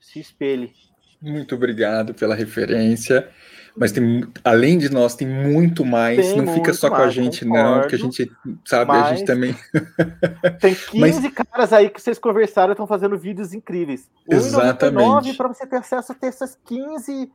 se 0.00 0.20
espelhe. 0.20 0.72
Muito 1.20 1.54
obrigado 1.54 2.14
pela 2.14 2.34
referência. 2.34 3.28
Mas 3.76 3.92
tem, 3.92 4.24
além 4.42 4.76
de 4.76 4.88
nós, 4.90 5.14
tem 5.14 5.26
muito 5.28 5.84
mais. 5.84 6.16
Tem 6.32 6.42
não 6.42 6.52
fica 6.52 6.74
só 6.74 6.88
com 6.88 6.96
a 6.96 6.98
mais, 6.98 7.14
gente, 7.14 7.44
não, 7.44 7.54
concordo. 7.54 7.80
porque 7.82 7.94
a 7.94 7.98
gente 7.98 8.32
sabe, 8.64 8.90
a 8.90 9.14
gente 9.14 9.18
Mas- 9.18 9.22
também. 9.22 9.56
Tem 10.60 10.74
15 10.90 11.30
caras 11.30 11.72
aí 11.72 11.88
que 11.88 12.00
vocês 12.00 12.18
conversaram 12.18 12.70
e 12.70 12.72
estão 12.72 12.88
fazendo 12.88 13.16
vídeos 13.16 13.54
incríveis. 13.54 14.10
Exatamente. 14.28 15.36
para 15.36 15.46
você 15.48 15.64
ter 15.64 15.76
acesso 15.76 16.10
a 16.10 16.14
ter 16.14 16.26
essas 16.26 16.58
15 16.66 17.30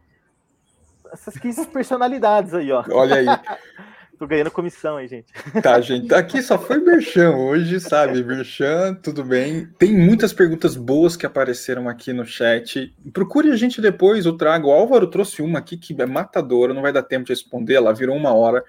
essas 1.14 1.38
15 1.38 1.68
personalidades 1.68 2.54
aí, 2.54 2.72
ó. 2.72 2.84
Olha 2.92 3.16
aí. 3.16 3.26
Tô 4.24 4.28
ganhando 4.28 4.52
comissão 4.52 4.96
aí, 4.96 5.06
gente. 5.06 5.34
Tá, 5.62 5.82
gente. 5.82 6.14
Aqui 6.14 6.42
só 6.42 6.58
foi 6.58 6.80
Merchan 6.80 7.36
hoje, 7.36 7.78
sabe? 7.82 8.24
Merchan, 8.24 8.94
tudo 8.94 9.22
bem. 9.22 9.68
Tem 9.78 9.94
muitas 9.94 10.32
perguntas 10.32 10.78
boas 10.78 11.18
que 11.18 11.26
apareceram 11.26 11.90
aqui 11.90 12.14
no 12.14 12.26
chat. 12.26 12.96
Procure 13.12 13.52
a 13.52 13.58
gente 13.58 13.82
depois, 13.82 14.26
eu 14.26 14.38
trago. 14.38 14.70
O 14.70 14.72
Álvaro 14.72 15.08
trouxe 15.08 15.42
uma 15.42 15.60
aqui 15.60 15.76
que 15.76 16.02
é 16.02 16.06
matadora, 16.06 16.74
não 16.74 16.82
vai 16.82 16.94
dar 16.94 17.04
tempo 17.04 17.26
de 17.26 17.34
responder, 17.34 17.74
ela 17.74 17.94
virou 17.94 18.16
uma 18.16 18.34
hora. 18.34 18.64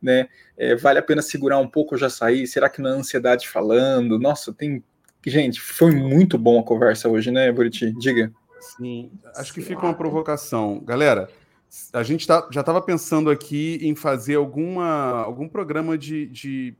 Né? 0.00 0.28
É, 0.56 0.76
vale 0.76 1.00
a 1.00 1.02
pena 1.02 1.20
segurar 1.20 1.58
um 1.58 1.66
pouco, 1.66 1.96
eu 1.96 1.98
já 1.98 2.08
saí. 2.08 2.46
Será 2.46 2.68
que 2.68 2.80
na 2.80 2.90
é 2.90 2.92
ansiedade 2.92 3.48
falando? 3.48 4.20
Nossa, 4.20 4.52
tem. 4.52 4.84
Gente, 5.26 5.60
foi 5.60 5.90
muito 5.90 6.38
bom 6.38 6.60
a 6.60 6.64
conversa 6.64 7.08
hoje, 7.08 7.32
né, 7.32 7.50
Buriti? 7.50 7.92
Diga. 7.98 8.30
Sim, 8.60 9.10
acho 9.34 9.52
que 9.52 9.62
fica 9.62 9.84
uma 9.84 9.94
provocação. 9.94 10.78
Galera, 10.84 11.28
a 11.92 12.02
gente 12.02 12.26
tá, 12.26 12.46
já 12.50 12.60
estava 12.60 12.82
pensando 12.82 13.30
aqui 13.30 13.78
em 13.82 13.94
fazer 13.94 14.34
alguma, 14.34 15.22
algum 15.22 15.48
programa 15.48 15.96
de, 15.96 16.26
de. 16.26 16.74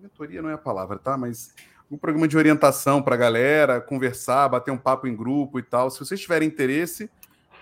Mentoria 0.00 0.42
não 0.42 0.50
é 0.50 0.54
a 0.54 0.58
palavra, 0.58 0.98
tá? 0.98 1.16
Mas 1.16 1.54
um 1.90 1.96
programa 1.96 2.28
de 2.28 2.36
orientação 2.36 3.02
para 3.02 3.14
a 3.14 3.18
galera, 3.18 3.80
conversar, 3.80 4.48
bater 4.48 4.70
um 4.70 4.76
papo 4.76 5.06
em 5.06 5.14
grupo 5.14 5.58
e 5.58 5.62
tal. 5.62 5.90
Se 5.90 5.98
vocês 5.98 6.20
tiverem 6.20 6.48
interesse, 6.48 7.10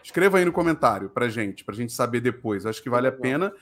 escreva 0.02 0.38
aí 0.38 0.44
no 0.44 0.52
comentário 0.52 1.08
para 1.08 1.28
gente, 1.28 1.64
para 1.64 1.74
a 1.74 1.76
gente 1.76 1.92
saber 1.92 2.20
depois. 2.20 2.66
Acho 2.66 2.82
que 2.82 2.90
vale 2.90 3.06
a 3.06 3.12
pena. 3.12 3.52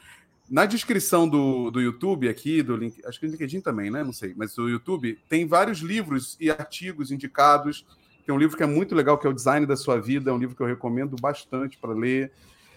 Na 0.49 0.67
descrição 0.67 1.29
do, 1.29 1.71
do 1.71 1.81
YouTube 1.81 2.29
aqui, 2.29 2.63
do 2.63 2.77
link, 2.77 3.01
acho 3.07 3.19
que 3.19 3.27
o 3.27 3.31
LinkedIn 3.31 3.61
também, 3.61 3.91
né? 3.91 4.05
Não 4.05 4.13
sei, 4.13 4.35
mas 4.37 4.55
do 4.55 4.69
YouTube 4.69 5.19
tem 5.29 5.47
vários 5.47 5.79
livros 5.79 6.37
e 6.39 6.51
artigos 6.51 7.11
indicados. 7.11 7.87
Tem 8.27 8.35
um 8.35 8.39
livro 8.39 8.57
que 8.57 8.63
é 8.63 8.67
muito 8.67 8.95
legal, 8.95 9.19
que 9.19 9.27
é 9.27 9.31
o 9.31 9.33
Design 9.33 9.67
da 9.67 9.77
Sua 9.77 10.01
Vida, 10.01 10.31
é 10.31 10.35
um 10.35 10.39
livro 10.39 10.55
que 10.55 10.63
eu 10.63 10.67
recomendo 10.67 11.17
bastante 11.21 11.79
para 11.79 11.93
ler. 11.93 12.33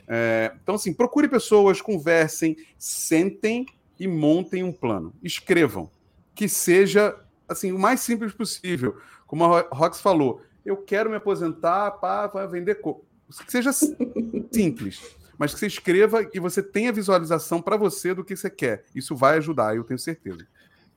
É, 0.07 0.53
então, 0.61 0.75
assim, 0.75 0.93
procure 0.93 1.27
pessoas, 1.27 1.81
conversem, 1.81 2.55
sentem 2.77 3.65
e 3.99 4.07
montem 4.07 4.63
um 4.63 4.71
plano. 4.71 5.13
Escrevam. 5.21 5.91
Que 6.33 6.47
seja 6.47 7.15
assim 7.47 7.71
o 7.71 7.79
mais 7.79 7.99
simples 7.99 8.33
possível. 8.33 8.97
Como 9.25 9.43
a 9.43 9.67
Rox 9.71 9.99
falou, 9.99 10.41
eu 10.65 10.77
quero 10.77 11.09
me 11.09 11.17
aposentar 11.17 11.91
para 11.91 12.45
vender 12.45 12.75
coco. 12.75 13.05
Que 13.45 13.51
seja 13.51 13.71
simples, 14.51 15.01
mas 15.37 15.53
que 15.53 15.59
você 15.59 15.67
escreva 15.67 16.25
e 16.33 16.39
você 16.39 16.63
tenha 16.63 16.93
visualização 16.93 17.61
para 17.61 17.75
você 17.75 18.13
do 18.13 18.23
que 18.23 18.35
você 18.35 18.49
quer. 18.49 18.85
Isso 18.95 19.15
vai 19.15 19.37
ajudar, 19.37 19.75
eu 19.75 19.83
tenho 19.83 19.99
certeza. 19.99 20.47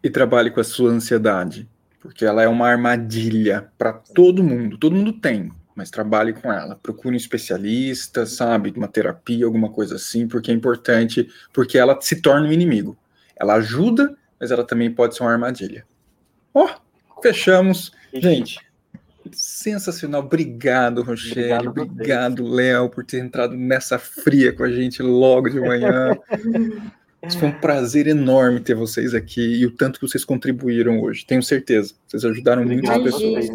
E 0.03 0.09
trabalhe 0.09 0.51
com 0.51 0.61
a 0.61 0.65
sua 0.65 0.91
ansiedade, 0.91 1.69
porque 1.99 2.25
ela 2.25 2.43
é 2.43 2.49
uma 2.49 2.69
armadilha 2.69 3.71
para 3.77 3.93
todo 3.93 4.45
mundo. 4.45 4.79
Todo 4.79 4.95
mundo 4.95 5.13
tem 5.13 5.51
mas 5.81 5.91
trabalhe 5.91 6.35
com 6.35 6.53
ela. 6.53 6.79
Procure 6.83 7.15
um 7.15 7.17
especialista, 7.17 8.27
sabe, 8.27 8.71
uma 8.77 8.87
terapia, 8.87 9.47
alguma 9.47 9.71
coisa 9.71 9.97
assim, 9.97 10.29
porque 10.29 10.51
é 10.51 10.55
importante, 10.55 11.27
porque 11.55 11.79
ela 11.79 11.99
se 12.03 12.21
torna 12.21 12.47
um 12.47 12.53
inimigo. 12.53 12.99
Ela 13.35 13.55
ajuda, 13.55 14.15
mas 14.39 14.51
ela 14.51 14.63
também 14.63 14.91
pode 14.91 15.17
ser 15.17 15.23
uma 15.23 15.33
armadilha. 15.33 15.87
Ó, 16.53 16.67
oh, 16.67 17.23
fechamos. 17.23 17.93
Gente, 18.13 18.59
sensacional. 19.33 20.21
Obrigado, 20.21 21.03
Rochelle. 21.03 21.69
Obrigado, 21.69 21.91
Obrigado 21.91 22.47
Léo, 22.47 22.91
por 22.91 23.03
ter 23.03 23.21
entrado 23.21 23.57
nessa 23.57 23.99
fria 23.99 24.53
com 24.53 24.63
a 24.63 24.71
gente 24.71 25.03
logo 25.03 25.49
de 25.49 25.61
manhã. 25.61 26.15
Foi 27.39 27.49
um 27.49 27.59
prazer 27.59 28.07
enorme 28.07 28.61
ter 28.61 28.75
vocês 28.75 29.15
aqui 29.15 29.41
e 29.41 29.65
o 29.65 29.71
tanto 29.71 29.99
que 29.99 30.07
vocês 30.07 30.27
contribuíram 30.27 31.01
hoje. 31.01 31.25
Tenho 31.25 31.43
certeza. 31.43 31.95
Vocês 32.07 32.23
ajudaram 32.23 32.67
muitas 32.67 33.03
pessoas. 33.03 33.47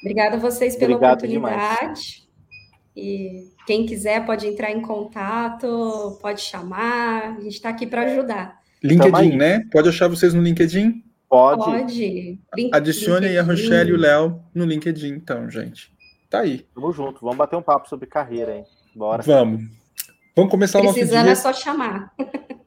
Obrigada 0.00 0.36
a 0.36 0.38
vocês 0.38 0.76
pela 0.76 0.94
Obrigado 0.94 1.18
oportunidade. 1.18 1.76
Demais. 1.76 2.28
E 2.96 3.52
quem 3.66 3.86
quiser 3.86 4.24
pode 4.26 4.46
entrar 4.46 4.70
em 4.70 4.80
contato, 4.80 6.18
pode 6.20 6.40
chamar, 6.40 7.36
a 7.36 7.40
gente 7.40 7.54
está 7.54 7.68
aqui 7.68 7.86
para 7.86 8.02
ajudar. 8.02 8.58
LinkedIn, 8.82 9.36
né? 9.36 9.64
Pode 9.70 9.88
achar 9.88 10.08
vocês 10.08 10.34
no 10.34 10.42
LinkedIn? 10.42 11.04
Pode. 11.28 11.64
Pode. 11.64 12.40
Adicione 12.72 13.26
aí 13.26 13.38
a 13.38 13.42
Rochelle 13.42 13.90
e 13.90 13.92
o 13.92 13.98
Léo 13.98 14.42
no 14.54 14.64
LinkedIn, 14.64 15.08
então, 15.08 15.50
gente. 15.50 15.92
Tá 16.30 16.40
aí. 16.40 16.66
Tamo 16.74 16.92
junto, 16.92 17.20
vamos 17.20 17.36
bater 17.36 17.56
um 17.56 17.62
papo 17.62 17.88
sobre 17.88 18.06
carreira, 18.06 18.56
hein? 18.56 18.64
Bora. 18.94 19.22
Vamos. 19.22 19.64
Vamos 20.34 20.50
começar 20.50 20.80
Precisando 20.80 21.10
o 21.10 21.14
nosso 21.14 21.24
dia. 21.24 21.32
é 21.32 21.34
só 21.34 21.52
chamar. 21.52 22.12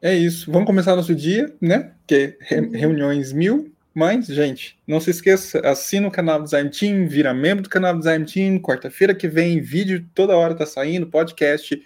É 0.02 0.14
isso. 0.14 0.50
Vamos 0.52 0.66
começar 0.66 0.94
nosso 0.94 1.14
dia, 1.14 1.54
né? 1.60 1.92
Que 2.06 2.36
é 2.50 2.60
reuniões 2.76 3.32
mil. 3.32 3.71
Mas, 3.94 4.26
gente, 4.26 4.78
não 4.86 5.00
se 5.00 5.10
esqueça, 5.10 5.60
assina 5.60 6.08
o 6.08 6.10
canal 6.10 6.38
do 6.38 6.44
Design 6.44 6.70
Team, 6.70 7.06
vira 7.06 7.34
membro 7.34 7.64
do 7.64 7.68
canal 7.68 7.92
do 7.92 7.98
Design 7.98 8.24
Team. 8.24 8.58
Quarta-feira 8.58 9.14
que 9.14 9.28
vem, 9.28 9.60
vídeo 9.60 10.06
toda 10.14 10.36
hora 10.36 10.54
tá 10.54 10.64
saindo, 10.64 11.06
podcast. 11.06 11.80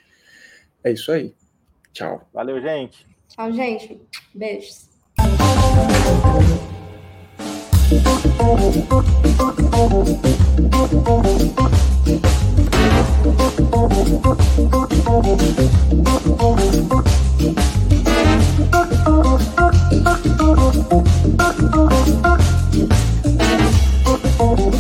É 0.84 0.92
isso 0.92 1.10
aí. 1.10 1.34
Tchau. 1.92 2.28
Valeu, 2.32 2.60
gente. 2.60 3.06
Tchau, 3.28 3.52
gente. 3.52 4.00
Beijos. 4.34 4.86
Thank 21.48 21.92
Oh, 24.48 24.76